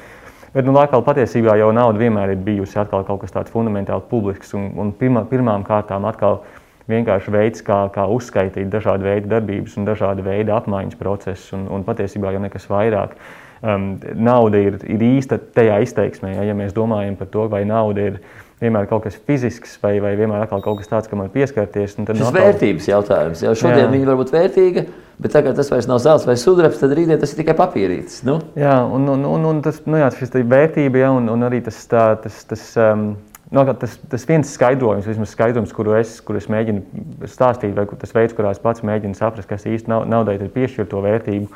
Bet 0.55 0.69
nu, 0.69 0.77
atkal 0.79 1.03
patiesībā 1.03 1.57
jau 1.59 1.73
nauda 1.75 1.99
vienmēr 1.99 2.37
ir 2.37 2.43
bijusi 2.47 2.79
kaut 2.91 3.21
kas 3.25 3.35
tāds 3.35 3.51
fundamentāli 3.51 4.05
publisks. 4.11 4.53
Un, 4.55 4.69
un 4.79 4.93
pirmā, 4.95 5.25
pirmām 5.27 5.65
kārtām 5.67 6.07
atkal 6.07 6.45
vienkārši 6.91 7.33
veids, 7.35 7.65
kā, 7.65 7.81
kā 7.95 8.05
uzskaitīt 8.13 8.71
dažādu 8.71 9.09
veidu 9.09 9.33
darbības 9.33 9.75
un 9.81 9.89
dažādu 9.89 10.23
veidu 10.23 10.55
apmaiņas 10.55 11.01
procesus, 11.01 11.49
un, 11.57 11.67
un 11.75 11.83
patiesībā 11.87 12.35
jau 12.35 12.43
nekas 12.45 12.69
vairāk. 12.71 13.17
Um, 13.65 13.95
nauda 14.15 14.61
ir, 14.61 14.77
ir 14.93 15.03
īsta 15.03 15.41
tajā 15.41 15.81
izteiksmē, 15.87 16.35
ja, 16.37 16.45
ja 16.51 16.57
mēs 16.57 16.75
domājam 16.77 17.17
par 17.17 17.31
to, 17.33 17.47
vai 17.51 17.63
nauda 17.67 18.11
ir 18.11 18.19
vienmēr 18.61 18.87
kaut 18.91 19.07
kas 19.07 19.17
fizisks, 19.17 19.79
vai, 19.83 19.97
vai 20.05 20.13
vienmēr 20.21 20.47
kaut 20.53 20.67
kas 20.83 20.91
tāds, 20.91 21.09
kam 21.11 21.25
var 21.25 21.33
pieskarties. 21.35 21.97
Tas 21.97 22.21
ir 22.21 22.37
vērtības 22.37 22.91
jautājums. 22.93 23.43
Jau 23.43 23.57
šodien 23.65 23.87
jā. 23.87 23.91
viņa 23.97 24.11
var 24.13 24.21
būt 24.21 24.35
vērtīga, 24.37 24.85
Bet 25.19 25.31
tagad 25.31 25.55
tas 25.55 25.71
vairs 25.71 25.87
nav 25.87 26.01
zelts 26.03 26.27
vai 26.27 26.35
sudrabs, 26.39 26.81
tad 26.81 26.93
rītdien 26.97 27.21
tas 27.23 27.31
ir 27.33 27.39
tikai 27.39 27.55
papīrītis. 27.59 28.25
Nu? 28.27 28.41
Jā, 28.59 28.81
un, 28.83 29.07
un, 29.13 29.23
un, 29.29 29.47
un 29.47 29.61
tas 29.63 29.79
nu 29.87 30.01
jā, 30.01 30.09
ir 30.27 30.49
vērtība, 30.51 31.05
ja, 31.05 31.13
un, 31.15 31.29
un 31.31 31.47
arī 31.47 31.61
tas, 31.63 31.79
tā, 31.91 32.09
tas, 32.25 32.41
tas, 32.51 32.65
um, 32.83 33.13
no, 33.55 33.65
tas, 33.79 33.95
tas 34.11 34.27
viens 34.27 34.51
skaidrojums, 34.59 35.07
vismaz 35.07 35.37
skaidrojums, 35.37 35.75
kuru 35.77 35.95
es, 36.01 36.17
kuru 36.27 36.43
es 36.43 36.51
mēģinu 36.51 37.29
stāstīt, 37.31 37.77
vai 37.79 37.87
tas 38.01 38.15
veids, 38.17 38.35
kurā 38.35 38.51
es 38.57 38.63
pats 38.63 38.83
mēģinu 38.87 39.15
saprast, 39.19 39.49
kas 39.51 39.69
īsti 39.71 39.93
naudai 40.11 40.35
ir 40.41 40.51
piešķirt 40.57 40.91
to 40.91 41.05
vērtību, 41.07 41.47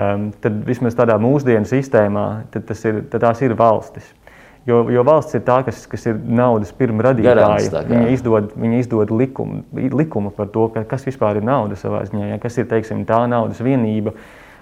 um, 0.00 0.30
tad 0.40 0.62
vismaz 0.64 0.96
tādā 0.96 1.18
mūsdienu 1.20 1.68
sistēmā 1.68 2.26
tad 2.56 2.72
ir, 2.80 3.04
tad 3.12 3.28
tās 3.28 3.44
ir 3.44 3.58
valstis. 3.60 4.08
Jo, 4.66 4.80
jo 4.90 5.02
valsts 5.06 5.36
ir 5.38 5.44
tā, 5.46 5.60
kas, 5.62 5.84
kas 5.86 6.08
ir 6.10 6.16
naudas 6.18 6.72
pirmā 6.74 7.04
radītāja. 7.06 7.84
Viņa 7.86 8.06
izdod, 8.10 8.48
viņa 8.58 8.80
izdod 8.82 9.12
likumu, 9.14 9.60
likumu 9.72 10.32
par 10.34 10.50
to, 10.50 10.64
ka, 10.74 10.82
kas 10.90 11.06
vispār 11.06 11.38
ir 11.38 11.46
nauda 11.46 11.78
savā 11.78 12.00
ziņā. 12.08 12.32
Ja, 12.32 12.38
kas 12.42 12.58
ir 12.58 12.66
teiksim, 12.72 13.04
tā 13.06 13.20
naudas 13.30 13.62
vienība, 13.62 14.16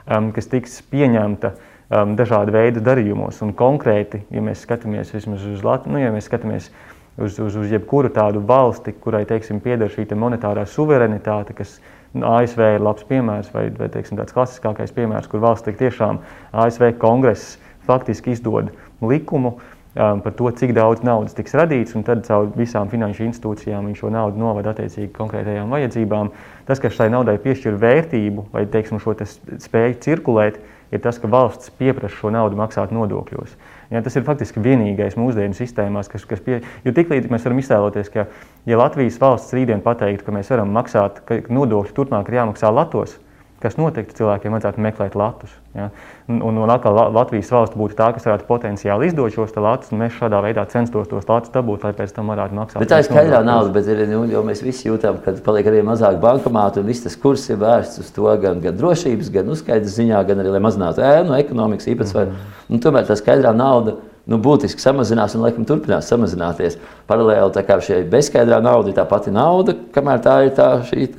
um, 0.04 0.28
kas 0.36 0.50
tiks 0.52 0.76
pieņemta 0.92 1.54
um, 1.54 2.12
dažādu 2.20 2.52
veidu 2.52 2.84
darījumos. 2.84 3.40
Un 3.46 3.56
konkrēti, 3.56 4.26
ja 4.34 4.44
mēs 4.44 4.66
skatāmies 4.68 5.16
uz 5.16 5.64
Latviju, 5.64 5.96
nu, 5.96 6.04
ja 6.04 6.12
mēs 6.12 6.28
skatāmies 6.28 6.68
uz, 7.16 7.40
uz, 7.40 7.56
uz 7.56 7.72
jebkuru 7.72 8.12
tādu 8.12 8.44
valsti, 8.44 8.92
kurai 9.00 9.24
teiksim, 9.30 9.64
pieder 9.64 9.88
šī 9.88 10.04
monetārā 10.20 10.66
suverenitāte, 10.68 11.56
kas 11.56 11.78
nu, 12.12 12.28
ASV 12.28 12.74
ir 12.76 12.84
labs 12.84 13.08
piemērs, 13.08 13.54
vai, 13.56 13.70
vai 13.72 13.88
teiksim, 13.88 14.20
tāds 14.20 14.36
klasiskākais 14.36 14.92
piemērs, 14.92 15.32
kur 15.32 15.40
valsts 15.40 15.80
tiešām 15.80 16.20
ASV 16.52 16.92
kongress 17.00 17.56
faktiski 17.88 18.36
izdod 18.36 18.68
likumu 19.04 19.56
Um, 19.56 19.73
par 19.94 20.32
to, 20.34 20.50
cik 20.50 20.74
daudz 20.74 21.04
naudas 21.06 21.36
tiks 21.36 21.54
radīts, 21.54 21.94
un 21.94 22.02
tad 22.06 22.24
caur 22.26 22.48
visām 22.58 22.90
finanšu 22.90 23.28
institūcijām 23.28 23.86
viņš 23.86 24.00
šo 24.02 24.10
naudu 24.10 24.40
novada 24.42 24.72
attiecīgi 24.74 25.12
konkrētajām 25.14 25.70
vajadzībām. 25.70 26.32
Tas, 26.66 26.82
kas 26.82 26.96
šai 26.96 27.10
naudai 27.14 27.36
piešķir 27.42 27.78
vērtību 27.78 28.48
vai 28.54 28.64
teiksim, 28.70 28.98
šo 29.02 29.14
spēju 29.22 30.00
cirkulēt, 30.02 30.58
ir 30.94 31.02
tas, 31.02 31.18
ka 31.22 31.30
valsts 31.30 31.70
pieprasa 31.78 32.14
šo 32.16 32.32
naudu 32.34 32.58
maksāt 32.58 32.94
nodokļos. 32.94 33.54
Ja, 33.94 34.02
tas 34.02 34.16
ir 34.18 34.26
faktiski 34.26 34.62
vienīgais 34.64 35.18
mūsdienu 35.20 35.54
sistēmās, 35.54 36.10
kas, 36.10 36.24
kas 36.26 36.42
pie, 36.42 36.60
jo 36.82 36.94
tiklīdz 36.94 37.30
mēs 37.30 37.46
varam 37.46 37.60
iztēloties, 37.62 38.10
ka 38.10 38.26
ja 38.66 38.78
Latvijas 38.80 39.20
valsts 39.22 39.54
rītdien 39.54 39.84
pateiktu, 39.84 40.26
ka 40.26 40.34
mēs 40.34 40.50
varam 40.50 40.74
maksāt, 40.74 41.22
ka 41.28 41.38
nodokļi 41.52 41.94
turpmāk 41.94 42.30
ir 42.30 42.40
jāmaksā 42.40 42.72
Latvijas 42.74 43.18
kas 43.64 43.78
notiktu, 43.80 44.14
cilvēkiem 44.18 44.52
vajadzētu 44.54 44.82
meklēt 44.84 45.16
latus. 45.16 45.52
Ja? 45.74 45.88
Un, 46.28 46.42
un, 46.44 46.60
un 46.62 46.72
atkal 46.72 46.96
Latvijas 47.14 47.50
valsts 47.52 47.78
būtu 47.80 47.96
tā, 47.98 48.10
kas 48.14 48.26
varētu 48.28 48.46
potenciāli 48.48 49.08
izdot 49.08 49.34
šos 49.34 49.56
latus, 49.56 49.90
un 49.92 50.02
mēs 50.04 50.14
šādā 50.18 50.42
veidā 50.44 50.66
censtos 50.70 51.08
tos 51.10 51.26
latus 51.28 51.52
dabūt, 51.54 51.86
lai 51.86 51.94
pēc 51.96 52.14
tam 52.14 52.32
varētu 52.32 52.58
maksāt. 52.58 52.84
Bet 52.84 52.92
tā 52.92 53.00
ir 53.00 53.08
skaidrā 53.08 53.40
nauda, 53.46 53.72
bet 53.74 53.88
ir, 53.90 54.04
nu, 54.12 54.22
jo 54.30 54.44
mēs 54.46 54.62
visi 54.64 54.88
jūtam, 54.90 55.20
ka 55.24 55.36
paliek 55.46 55.72
arī 55.72 55.82
mazāk 55.86 56.20
bankomātu, 56.22 56.84
un 56.84 56.92
viss 56.92 57.06
tas 57.06 57.16
kurs 57.20 57.48
ir 57.50 57.60
vērsts 57.64 58.04
uz 58.04 58.14
to 58.14 58.30
gan, 58.44 58.60
gan 58.64 58.76
drošības, 58.80 59.32
gan 59.34 59.52
uzskaidrs 59.56 59.96
ziņā, 59.98 60.24
gan 60.28 60.44
arī, 60.44 60.54
lai 60.54 60.64
mazinātu 60.64 61.04
ēnu 61.04 61.38
ekonomikas 61.40 61.88
īpatsvaru. 61.94 62.30
Mm 62.34 62.50
-hmm. 62.68 62.84
Tomēr 62.84 63.08
tā 63.08 63.16
skaidrā 63.20 63.56
nauda 63.56 63.96
nu, 64.30 64.38
būtiski 64.44 64.82
samazinās 64.82 65.34
un 65.36 65.44
laikam 65.44 65.66
turpinās 65.68 66.08
samazināties. 66.10 66.78
Paralēli 67.10 67.52
tā 67.54 67.64
kā 67.66 67.78
šī 67.84 68.02
bezskaidrā 68.12 68.60
nauda 68.64 68.92
ir 68.92 68.96
tā 68.96 69.04
pati 69.08 69.34
nauda, 69.34 69.76
kamēr 69.94 70.22
tā 70.24 70.38
ir 70.46 70.54
tā, 70.56 70.70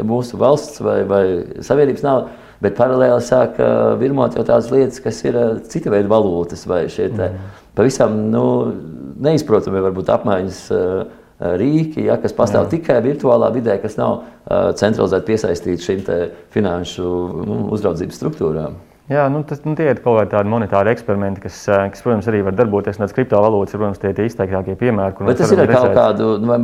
mūsu 0.06 0.39
valsts 0.41 0.82
vai, 0.86 1.01
vai 1.10 1.26
savienības 1.66 2.06
nauda. 2.06 2.41
Bet 2.64 2.78
paralēli 2.78 3.22
sāk 3.22 3.60
virmot 3.99 4.38
jau 4.38 4.45
tādas 4.47 4.72
lietas, 4.72 5.01
kas 5.03 5.20
ir 5.28 5.38
cita 5.70 5.91
veida 5.91 6.10
valūtas 6.10 6.64
vai 6.70 6.86
šie 6.89 7.10
mm. 7.12 7.43
pavisam 7.78 8.16
nu, 8.32 8.45
neizprotami 9.22 9.84
varbūt 9.84 10.10
apmaiņas 10.16 10.62
uh, 10.74 11.03
rīki, 11.60 12.06
ja, 12.08 12.16
kas 12.22 12.34
pastāv 12.34 12.70
Jā. 12.70 12.78
tikai 12.78 13.01
virtuālā 13.03 13.51
vidē, 13.53 13.76
kas 13.84 13.99
nav 13.99 14.22
uh, 14.22 14.72
centralizēti 14.80 15.34
piesaistīti 15.34 15.89
šīm 15.89 16.03
finanšu 16.56 17.06
nu, 17.43 17.62
uzraudzības 17.76 18.22
struktūrām. 18.22 18.80
Jā, 19.06 19.28
nu, 19.30 19.43
tas, 19.45 19.60
nu, 19.62 19.76
tie 19.78 19.86
ir 19.91 19.99
kaut 20.01 20.32
kādi 20.32 20.49
monetāri 20.49 20.89
eksperimenti, 20.89 21.43
kas, 21.43 21.60
eh, 21.70 21.84
kas, 21.93 22.01
protams, 22.01 22.26
arī 22.32 22.39
var 22.47 22.56
darboties. 22.58 22.97
Tādas 22.97 23.14
kriptovalūtas 23.14 23.76
ir, 23.76 23.82
protams, 23.84 23.99
tie, 24.01 24.14
tie 24.18 24.26
izteiktākie 24.26 24.74
piemēri. 24.80 25.28
Vai 25.28 25.36
tas 25.38 25.53
ir 25.53 25.62
kaut 25.70 25.93
kādu, 25.93 26.30
nu, 26.41 26.56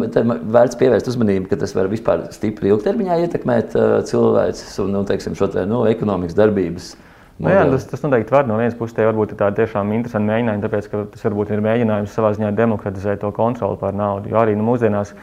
vērts 0.56 0.80
pievērst 0.80 1.12
uzmanību, 1.12 1.52
ka 1.52 1.60
tas 1.62 1.76
var 1.78 1.92
vispār 1.92 2.26
stipri 2.34 2.74
ilgtermiņā 2.74 3.20
ietekmēt 3.28 3.78
uh, 3.78 3.94
cilvēkus 4.10 4.74
un, 4.82 4.90
nu, 4.98 5.04
teiksim, 5.06 5.38
šo 5.38 5.52
te, 5.54 5.68
nu, 5.70 5.84
ekonomikas 5.92 6.40
darbības? 6.40 6.90
Nu, 7.38 7.54
jā, 7.54 7.62
tas, 7.76 7.86
tas 7.94 8.02
noteikti 8.08 8.34
var 8.34 8.50
no 8.50 8.58
vienas 8.58 8.74
puses 8.78 8.98
tie 8.98 9.06
varbūt 9.06 9.34
ir 9.34 9.38
tādi 9.38 9.62
tiešām 9.62 9.94
interesanti 9.94 10.30
mēģinājumi, 10.34 10.66
tāpēc, 10.66 10.90
ka 10.90 11.06
tas 11.14 11.24
varbūt 11.30 11.54
ir 11.54 11.64
mēģinājums 11.66 12.18
savā 12.18 12.34
ziņā 12.38 12.52
demokratizēt 12.58 13.22
to 13.22 13.32
kontroli 13.38 13.78
pār 13.82 13.98
naudu. 13.98 14.34
Jo 14.34 14.42
arī 14.42 14.58
nu, 14.58 14.66
mūsdienās 14.66 15.14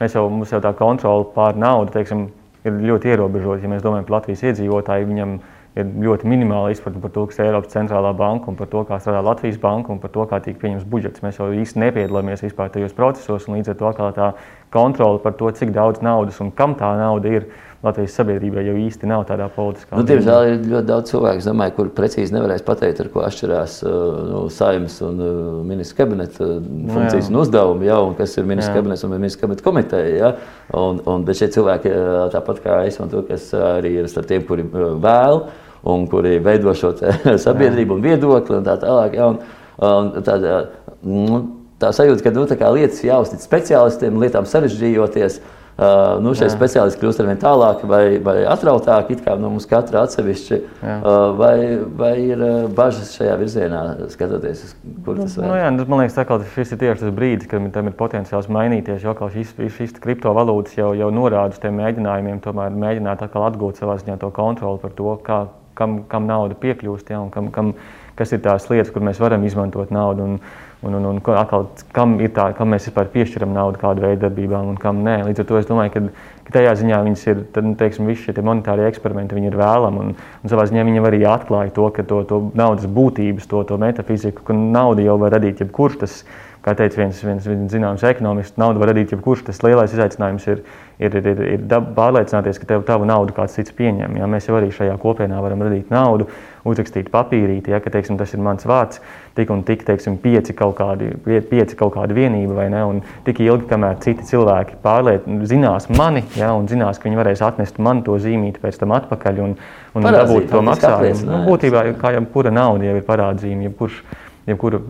mēs 0.00 0.16
jau, 0.16 0.28
mums 0.32 0.52
jau 0.52 0.60
tā 0.64 0.76
kontrola 0.76 1.24
pār 1.32 1.56
naudu, 1.56 1.92
teiksim, 1.96 2.28
ir 2.68 2.80
ļoti 2.84 3.12
ierobežota. 3.12 3.64
Ja 3.64 3.72
mēs 3.72 3.84
domājam 3.84 4.08
par 4.08 4.20
Latvijas 4.20 4.44
iedzīvotāju, 4.48 5.08
viņam 5.12 5.36
ir 5.36 5.55
ir 5.76 5.90
ļoti 6.06 6.28
minimāla 6.28 6.72
izpratne 6.72 7.02
par 7.02 7.12
to, 7.12 7.26
kas 7.28 7.40
ir 7.40 7.50
Eiropas 7.50 7.74
centrālā 7.74 8.12
banka 8.16 8.48
un 8.50 8.56
par 8.56 8.70
to, 8.72 8.82
kā 8.88 8.96
strādā 9.02 9.20
Latvijas 9.26 9.58
banka 9.60 9.92
un 9.92 10.00
par 10.00 10.12
to, 10.14 10.24
kā 10.30 10.40
tiek 10.44 10.56
pieņemts 10.62 10.88
budžets. 10.88 11.22
Mēs 11.24 11.40
jau 11.40 11.50
īsti 11.52 11.82
nepiedalāmies 11.84 12.44
vispār 12.46 12.72
tajos 12.72 12.96
procesos, 12.96 13.48
un 13.48 13.58
līdz 13.58 13.74
ar 13.74 13.78
to 13.82 13.92
tā 14.16 14.32
kontroli 14.72 15.20
par 15.22 15.36
to, 15.36 15.52
cik 15.52 15.74
daudz 15.76 16.00
naudas 16.04 16.40
un 16.40 16.52
kam 16.56 16.78
tā 16.80 16.96
nauda 17.00 17.38
ir. 17.40 17.48
Latvijas 17.84 18.14
sabiedrībai 18.16 18.62
jau 18.64 18.74
īsti 18.80 19.06
nav 19.06 19.26
tādā 19.28 19.46
politiskā 19.52 19.98
nu, 19.98 20.06
Diemžēl 20.08 20.46
ir 20.48 20.62
ļoti 20.72 20.88
daudz 20.88 21.10
cilvēku, 21.12 21.42
domāju, 21.44 21.74
kur 21.76 21.90
precīzi 21.94 22.34
nevarēs 22.34 22.64
pateikt, 22.66 23.02
ar 23.04 23.10
ko 23.12 23.20
atšķirās 23.26 23.74
uh, 23.84 23.92
nu, 24.30 24.40
saimnes 24.50 24.96
un 25.04 25.20
uh, 25.20 25.34
ministra 25.68 26.00
kabineta 26.00 26.40
uh, 26.40 26.56
nu, 26.64 26.88
funkcijas 26.94 27.28
nu, 27.28 27.36
un 27.36 27.40
uzdevumi, 27.44 27.86
ja, 27.86 28.00
un 28.02 28.16
kas 28.18 28.34
ir 28.40 28.48
ministra 28.48 28.78
kabinets 28.78 29.04
un 29.06 29.12
ministra 29.12 29.44
kabineta 29.44 29.66
komiteja. 29.68 30.16
Ja, 30.16 30.32
un, 30.80 31.02
un, 31.04 31.28
bet 31.28 31.38
šie 31.38 31.50
cilvēki, 31.58 31.92
tāpat 32.34 32.64
kā 32.64 32.80
es, 32.88 32.98
man 33.02 33.12
to, 33.12 33.22
kas 33.28 33.52
arī 33.60 33.98
ir 34.00 34.10
starp 34.10 34.32
tiem, 34.32 34.48
kuri 34.48 34.66
vēl 34.72 35.44
un 35.86 36.06
kuri 36.10 36.38
veido 36.42 36.74
šo 36.76 36.94
sabiedrību 37.46 37.98
un 37.98 38.04
viedokli 38.04 38.58
un 38.58 38.66
tā 38.66 38.78
tālāk. 38.82 39.18
Ja, 39.18 39.30
un, 39.32 39.38
un 39.86 40.26
tāda, 40.26 40.62
nu, 41.06 41.42
tā 41.82 41.92
sajūta, 41.94 42.24
ka 42.24 42.34
nu, 42.34 42.48
tā 42.50 42.72
lietas 42.74 43.04
jāuztic 43.04 43.44
speciālistiem, 43.44 44.18
lietām 44.22 44.48
sarežģījoties. 44.48 45.42
Uh, 45.76 46.14
nu, 46.24 46.30
šie 46.32 46.46
speciālisti 46.48 47.02
kļūst 47.02 47.18
ar 47.20 47.26
vien 47.28 47.36
tālāk 47.36 47.82
vai, 47.84 48.16
vai 48.24 48.38
atrautāki, 48.48 49.12
it 49.12 49.26
kā 49.26 49.34
no 49.36 49.50
mums 49.52 49.66
katra 49.68 50.06
atsevišķi. 50.06 50.58
Uh, 50.80 51.08
vai, 51.36 51.56
vai 51.98 52.12
ir 52.22 52.40
uh, 52.40 52.54
bažas 52.72 53.10
šajā 53.18 53.34
virzienā, 53.42 53.82
skatoties, 54.08 54.62
kur 55.04 55.20
tas 55.20 55.36
nu, 55.36 55.50
jā, 55.52 55.68
man 55.82 56.00
liekas, 56.00 56.16
ka 56.16 56.38
šis 56.54 56.72
ir 56.72 56.80
tieši 56.80 57.02
tas 57.02 57.12
brīdis, 57.18 57.50
kad 57.50 57.68
tam 57.76 57.92
ir 57.92 57.96
potenciāls 57.98 58.48
mainīties. 58.56 59.04
Jo 59.04 59.12
šīs, 59.12 59.52
šīs 59.76 59.92
kriptovalūtas 60.00 60.80
jau, 60.80 60.94
jau 60.96 61.12
norāda 61.12 61.52
uz 61.52 61.60
tiem 61.60 61.76
mēģinājumiem, 61.82 62.40
tomēr 62.48 62.72
mēģināt 62.72 63.28
atkal 63.28 63.44
atgūt 63.50 63.84
savā 63.84 64.00
ziņā 64.00 64.16
to 64.24 64.32
kontroli 64.32 64.80
par 64.80 64.96
to, 64.96 65.12
kā, 65.28 65.42
kam, 65.78 66.00
kam 66.10 66.28
nauda 66.28 66.58
piekļūst, 66.60 67.12
ja, 67.14 67.22
un 67.22 67.32
kam, 67.34 67.52
kam, 67.54 67.74
kas 68.16 68.32
ir 68.32 68.42
tās 68.44 68.68
lietas, 68.72 68.92
kur 68.94 69.04
mēs 69.04 69.20
varam 69.22 69.44
izmantot 69.46 69.92
naudu. 69.94 70.30
Un, 70.30 70.40
Un, 70.84 70.92
un, 70.92 71.04
un 71.08 71.20
atkal, 71.32 71.64
kam, 71.96 72.18
tā, 72.36 72.50
kam 72.54 72.68
mēs 72.74 72.84
vispār 72.86 73.08
piešķiram 73.10 73.54
naudu 73.56 73.80
kādu 73.80 74.04
veidu 74.04 74.26
darbībām 74.26 74.68
un 74.74 74.76
kam 74.78 75.00
nē. 75.06 75.14
Līdz 75.24 75.40
ar 75.40 75.46
to 75.48 75.56
es 75.56 75.68
domāju, 75.70 75.92
ka, 75.94 76.02
ka 76.46 76.52
tajā 76.58 76.74
ziņā 76.82 76.98
viņas 77.06 77.22
ir, 77.32 77.40
tad, 77.54 77.64
nu, 77.64 77.72
teiksim, 77.80 78.06
visi 78.10 78.26
šie 78.28 78.44
monetārie 78.44 78.84
eksperimenti 78.90 79.40
ir 79.40 79.56
vēlami. 79.56 80.02
Un, 80.04 80.12
un 80.14 80.52
savā 80.52 80.66
ziņā 80.68 80.84
viņi 80.84 81.02
arī 81.08 81.22
atklāja 81.32 81.72
to, 81.74 81.88
to, 82.04 82.20
to 82.28 82.40
naudas 82.60 82.84
būtības, 82.92 83.48
to, 83.48 83.64
to 83.66 83.80
metafiziku, 83.80 84.44
ka 84.44 84.54
nauda 84.58 85.06
jau 85.06 85.16
var 85.24 85.32
radīt 85.38 85.64
jebkurš 85.64 85.98
tas 86.04 86.20
kā 86.66 86.74
teica 86.74 86.98
viens, 86.98 87.20
viens, 87.22 87.44
viens 87.46 87.70
zināms 87.70 88.02
ekonomists, 88.08 88.56
naudu 88.58 88.80
var 88.82 88.90
radīt 88.90 89.12
jebkurš. 89.14 89.44
Tas 89.46 89.62
lielais 89.62 89.92
izaicinājums 89.94 90.48
ir, 90.50 90.64
ir, 90.98 91.14
ir, 91.20 91.28
ir, 91.30 91.42
ir 91.54 91.84
pārliecināties, 91.94 92.58
ka 92.58 92.66
tev 92.72 92.82
tavu 92.88 93.06
naudu 93.06 93.36
kāds 93.36 93.54
cits 93.54 93.74
pieņem. 93.76 94.16
Ja? 94.18 94.26
Mēs 94.30 94.48
jau 94.48 94.56
arī 94.58 94.72
šajā 94.74 94.96
kopienā 94.98 95.38
varam 95.44 95.62
radīt 95.62 95.92
naudu, 95.94 96.26
uzrakstīt 96.66 97.12
papīrīti, 97.14 97.70
ja? 97.70 97.78
ka 97.84 97.92
teiksim, 97.94 98.18
tas 98.18 98.34
ir 98.34 98.42
mans 98.42 98.66
vārds, 98.66 98.98
tik 99.38 99.54
un 99.54 99.62
tik 99.68 99.86
teiksim, 99.86 100.18
pieci, 100.18 100.56
kaut 100.58 100.74
kādi, 100.80 101.12
pieci 101.22 101.78
kaut 101.78 101.94
kāda 101.94 102.18
vienība, 102.18 102.58
vai 102.58 102.66
ne? 102.74 102.82
Un 102.90 103.00
tik 103.28 103.44
ilgi, 103.46 103.68
kamēr 103.70 104.02
citi 104.02 104.26
cilvēki 104.26 104.82
pārliet, 104.82 105.30
zinās 105.46 105.86
mani, 105.94 106.26
ja? 106.34 106.50
un 106.58 106.66
zinās, 106.66 106.98
ka 106.98 107.06
viņi 107.06 107.22
varēs 107.22 107.46
atnest 107.46 107.78
man 107.78 108.02
to 108.02 108.18
zīmīti 108.18 108.58
pēc 108.64 108.82
tam 108.82 108.98
atpakaļ 108.98 109.42
un, 109.46 109.58
un 109.94 110.12
dabūt 110.18 110.50
to 110.50 110.66
maksājumu. 110.66 111.30
Nu, 111.30 111.42
būtībā, 111.46 111.92
kā 112.02 112.16
jau 112.18 112.26
kura 112.34 112.50
nauda 112.50 112.90
jau 112.90 112.98
ir 112.98 113.06
parādzīme, 113.06 113.70
jebkurš 113.70 114.02
jebkura 114.46 114.80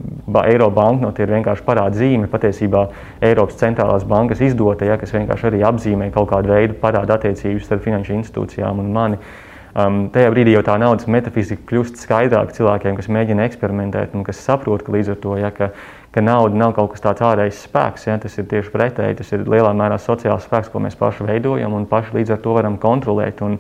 eiro 0.44 0.68
banknote 0.74 1.24
ir 1.24 1.32
vienkārši 1.32 1.64
parādzīme. 1.66 2.30
Patiesībā 2.32 2.86
Eiropas 3.24 3.58
centrālās 3.60 4.06
bankas 4.08 4.42
izdota, 4.44 4.88
ja, 4.88 4.98
kas 5.00 5.14
vienkārši 5.16 5.50
arī 5.50 5.64
apzīmē 5.66 6.10
kaut 6.14 6.30
kādu 6.32 6.52
veidu 6.52 6.78
parāda 6.80 7.16
attiecības 7.16 7.68
starp 7.68 7.84
finanšu 7.86 8.16
institūcijām 8.20 8.82
un 8.82 8.92
mani. 8.94 9.20
Um, 9.76 10.06
tajā 10.08 10.30
brīdī 10.32 10.54
jau 10.54 10.62
tā 10.64 10.78
naudas 10.80 11.04
metafizika 11.12 11.66
kļūst 11.68 11.98
skaidrāka 12.00 12.54
cilvēkiem, 12.56 12.94
kas 12.96 13.10
mēģina 13.12 13.44
eksperimentēt 13.44 14.14
un 14.16 14.22
kas 14.24 14.38
saprot, 14.40 14.80
ka 14.86 14.94
līdz 14.94 15.10
ar 15.12 15.18
to, 15.20 15.34
ja, 15.36 15.50
ka, 15.52 15.68
ka 16.14 16.22
nauda 16.24 16.56
nav 16.56 16.72
kaut 16.78 16.94
kas 16.94 17.04
tāds 17.04 17.24
ārējs 17.26 17.58
spēks, 17.66 18.06
ja, 18.08 18.14
tas 18.22 18.38
ir 18.40 18.46
tieši 18.48 18.72
pretēji, 18.72 19.18
tas 19.18 19.34
ir 19.36 19.44
lielā 19.44 19.74
mērā 19.76 19.98
sociāls 20.00 20.48
spēks, 20.48 20.70
ko 20.72 20.80
mēs 20.80 20.96
paši 20.96 21.28
veidojam 21.28 21.76
un 21.76 21.84
paši 21.90 22.16
līdz 22.16 22.32
ar 22.38 22.40
to 22.46 22.56
varam 22.56 22.80
kontrolēt. 22.80 23.44
Un, 23.44 23.58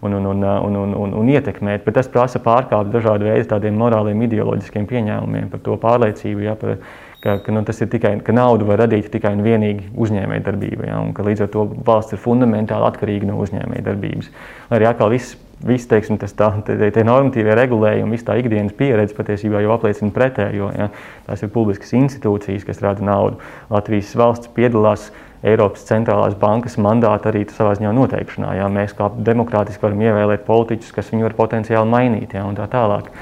un, 0.00 0.14
un, 0.14 0.26
un, 0.26 0.44
un, 0.44 0.78
un, 0.82 0.94
un, 0.94 1.14
un 1.22 1.30
ietekmēt. 1.32 1.84
Bet 1.86 1.98
tas 1.98 2.10
prasa 2.12 2.40
pārkāpt 2.42 2.92
dažādu 2.94 3.28
veidu 3.28 3.48
tādiem 3.50 3.78
morāliem, 3.78 4.22
ideoloģiskiem 4.28 4.86
pieņēmumiem 4.90 5.50
par 5.52 5.62
to 5.64 5.76
pārliecību. 5.82 6.44
Ja, 6.46 6.54
par, 6.60 6.78
ka, 7.24 7.38
ka, 7.44 7.54
nu, 7.54 7.64
tas 7.66 7.82
ir 7.82 7.90
tikai, 7.92 8.14
ka 8.24 8.34
naudu 8.36 8.68
var 8.68 8.82
radīt 8.84 9.10
tikai 9.14 9.34
un 9.36 9.44
vienīgi 9.46 9.90
uzņēmējdarbība, 9.98 10.88
ja, 10.90 11.02
un 11.02 11.12
līdz 11.12 11.46
ar 11.46 11.52
to 11.54 11.66
valsts 11.86 12.14
ir 12.14 12.22
fundamentāli 12.22 12.88
atkarīga 12.92 13.30
no 13.30 13.40
uzņēmējdarbības. 13.42 14.32
Arī 14.76 14.90
atkal 14.90 15.14
viss 15.14 15.38
Visi 15.66 15.88
teiksim, 15.90 16.20
tas 16.22 16.36
tā, 16.38 16.52
tie, 16.66 16.76
tie 16.94 17.02
normatīvie 17.02 17.56
regulējumi, 17.58 18.14
visa 18.14 18.28
tā 18.28 18.36
ikdienas 18.38 18.76
pieredze 18.78 19.16
patiesībā 19.16 19.64
jau 19.64 19.72
apliecina 19.74 20.14
pretējo. 20.14 20.68
Ja? 20.76 20.90
Tās 21.26 21.42
ir 21.42 21.50
publiskas 21.54 21.96
institūcijas, 21.98 22.66
kas 22.68 22.84
rada 22.84 23.02
naudu. 23.02 23.40
Latvijas 23.72 24.12
valsts 24.18 24.52
piedalās 24.54 25.08
uh, 25.08 25.24
Eiropas 25.46 25.84
centrālās 25.86 26.34
bankas 26.38 26.74
mandātu 26.82 27.30
arī 27.30 27.44
savā 27.54 27.76
ziņā 27.78 27.92
noteikšanā. 27.94 28.56
Jā. 28.58 28.66
Mēs 28.74 28.94
kā 28.98 29.06
demokrātiski 29.28 29.84
varam 29.86 30.00
ievēlēt 30.02 30.46
politiķus, 30.48 30.94
kas 30.96 31.12
viņu 31.12 31.28
var 31.28 31.36
potenciāli 31.38 31.92
mainīt 31.92 32.34
jā, 32.34 32.42
un 32.42 32.58
tā 32.58 32.66
tālāk. 32.72 33.12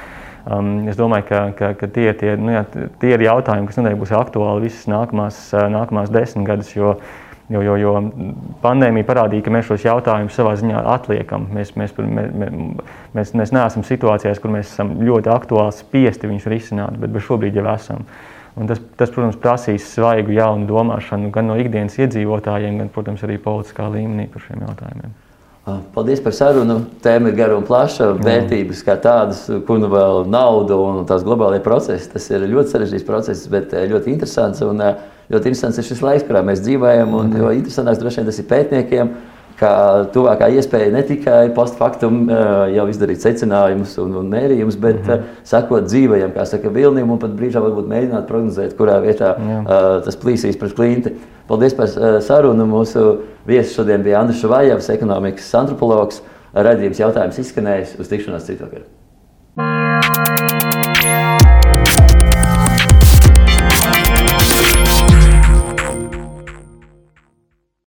Um, 0.47 0.87
es 0.89 0.97
domāju, 0.97 1.27
ka, 1.29 1.41
ka, 1.59 1.73
ka 1.77 1.89
tie, 1.93 2.07
tie, 2.17 2.37
nu, 2.41 2.55
jā, 2.55 2.63
tie 3.03 3.13
ir 3.17 3.27
jautājumi, 3.27 3.69
kas 3.69 3.81
noteikti 3.81 4.01
būs 4.01 4.15
aktuāli 4.17 4.69
visas 4.69 4.87
nākamās, 4.89 5.41
nākamās 5.75 6.13
desmit 6.15 6.47
gadus, 6.49 6.71
jo, 6.77 6.95
jo, 7.53 7.63
jo, 7.63 7.75
jo 7.81 7.93
pandēmija 8.63 9.07
parādīja, 9.09 9.47
ka 9.47 9.53
mēs 9.55 9.69
šos 9.69 9.85
jautājumus 9.87 10.37
savā 10.39 10.55
ziņā 10.61 10.85
atliekam. 10.95 11.49
Mēs, 11.55 11.75
mēs, 11.79 11.93
mēs, 11.97 12.55
mēs, 13.17 13.35
mēs 13.41 13.53
neesam 13.57 13.85
situācijās, 13.87 14.41
kur 14.43 14.55
mēs 14.55 14.73
esam 14.73 14.97
ļoti 15.07 15.33
aktuāli 15.35 15.77
spiesti 15.77 16.31
viņus 16.31 16.49
risināt, 16.53 16.97
bet 17.03 17.21
šobrīd 17.27 17.59
jau 17.59 17.69
esam. 17.75 18.07
Un 18.57 18.71
tas, 18.71 18.81
tas, 18.97 19.11
protams, 19.13 19.37
prasīs 19.37 19.85
svaigu 19.93 20.33
jaunu 20.33 20.65
domāšanu 20.71 21.29
gan 21.35 21.51
no 21.51 21.59
ikdienas 21.61 21.99
iedzīvotājiem, 22.01 22.81
gan, 22.81 22.91
protams, 22.95 23.25
arī 23.27 23.37
politiskā 23.43 23.91
līmenī 23.93 24.31
par 24.33 24.47
šiem 24.47 24.65
jautājumiem. 24.65 25.17
Paldies 25.67 26.21
par 26.23 26.31
sarunu. 26.31 26.77
Tēma 27.03 27.33
ir 27.33 27.37
gara 27.41 27.57
un 27.59 27.65
plaša. 27.67 28.13
Vērtības 28.23 28.85
kā 28.87 28.95
tādas, 29.03 29.41
kur 29.67 29.81
nu 29.83 29.89
vēl 29.91 30.23
nauda 30.31 30.79
un 30.79 31.01
tās 31.09 31.25
globālajie 31.27 31.65
procesi. 31.65 32.07
Tas 32.13 32.29
ir 32.31 32.47
ļoti 32.47 32.71
sarežģīts 32.71 33.07
process, 33.09 33.49
bet 33.51 33.75
ļoti 33.75 34.13
interesants. 34.15 34.63
Un 34.63 34.85
ļoti 35.33 35.53
interesants 35.53 35.79
ir 35.81 35.89
šis 35.89 36.03
laiks, 36.05 36.27
kurā 36.29 36.43
mēs 36.47 36.63
dzīvojam. 36.65 37.17
Un, 37.19 37.33
jo 37.41 37.55
interesantāks 37.55 38.03
droši 38.03 38.23
vien 38.23 38.31
tas 38.31 38.43
ir 38.43 38.51
pētniekiem 38.51 39.17
kā 39.57 39.73
tuvākā 40.13 40.49
iespēja 40.57 40.91
ne 40.93 41.03
tikai 41.07 41.49
postfaktum 41.57 42.27
jau 42.73 42.85
izdarīt 42.93 43.25
secinājumus 43.25 43.95
un, 44.03 44.13
un 44.21 44.29
mērījumus, 44.33 44.77
bet 44.81 45.01
mm 45.01 45.09
-hmm. 45.13 45.39
sakot 45.49 45.89
dzīvajam, 45.89 46.35
kā 46.37 46.45
saka 46.49 46.73
Vilniem, 46.73 47.11
un 47.11 47.19
pat 47.23 47.33
brīžā 47.39 47.63
varbūt 47.65 47.89
mēģināt 47.93 48.29
prognozēt, 48.29 48.77
kurā 48.77 49.01
vietā 49.05 49.35
Jā. 49.39 49.63
tas 50.05 50.17
plīsīs 50.17 50.61
pret 50.61 50.77
klinti. 50.77 51.15
Paldies 51.49 51.75
par 51.75 51.89
sarunu. 52.21 52.67
Mūsu 52.67 53.17
viesis 53.47 53.75
šodien 53.75 54.03
bija 54.03 54.21
Andris 54.21 54.43
Šuvājevs, 54.43 54.93
ekonomikas 54.93 55.55
antropologs. 55.55 56.23
Radījums 56.55 57.01
jautājums 57.01 57.39
izskanējis 57.39 57.99
uz 58.01 58.09
tikšanās 58.09 58.47
citu 58.47 58.65
vakaru. 58.65 58.85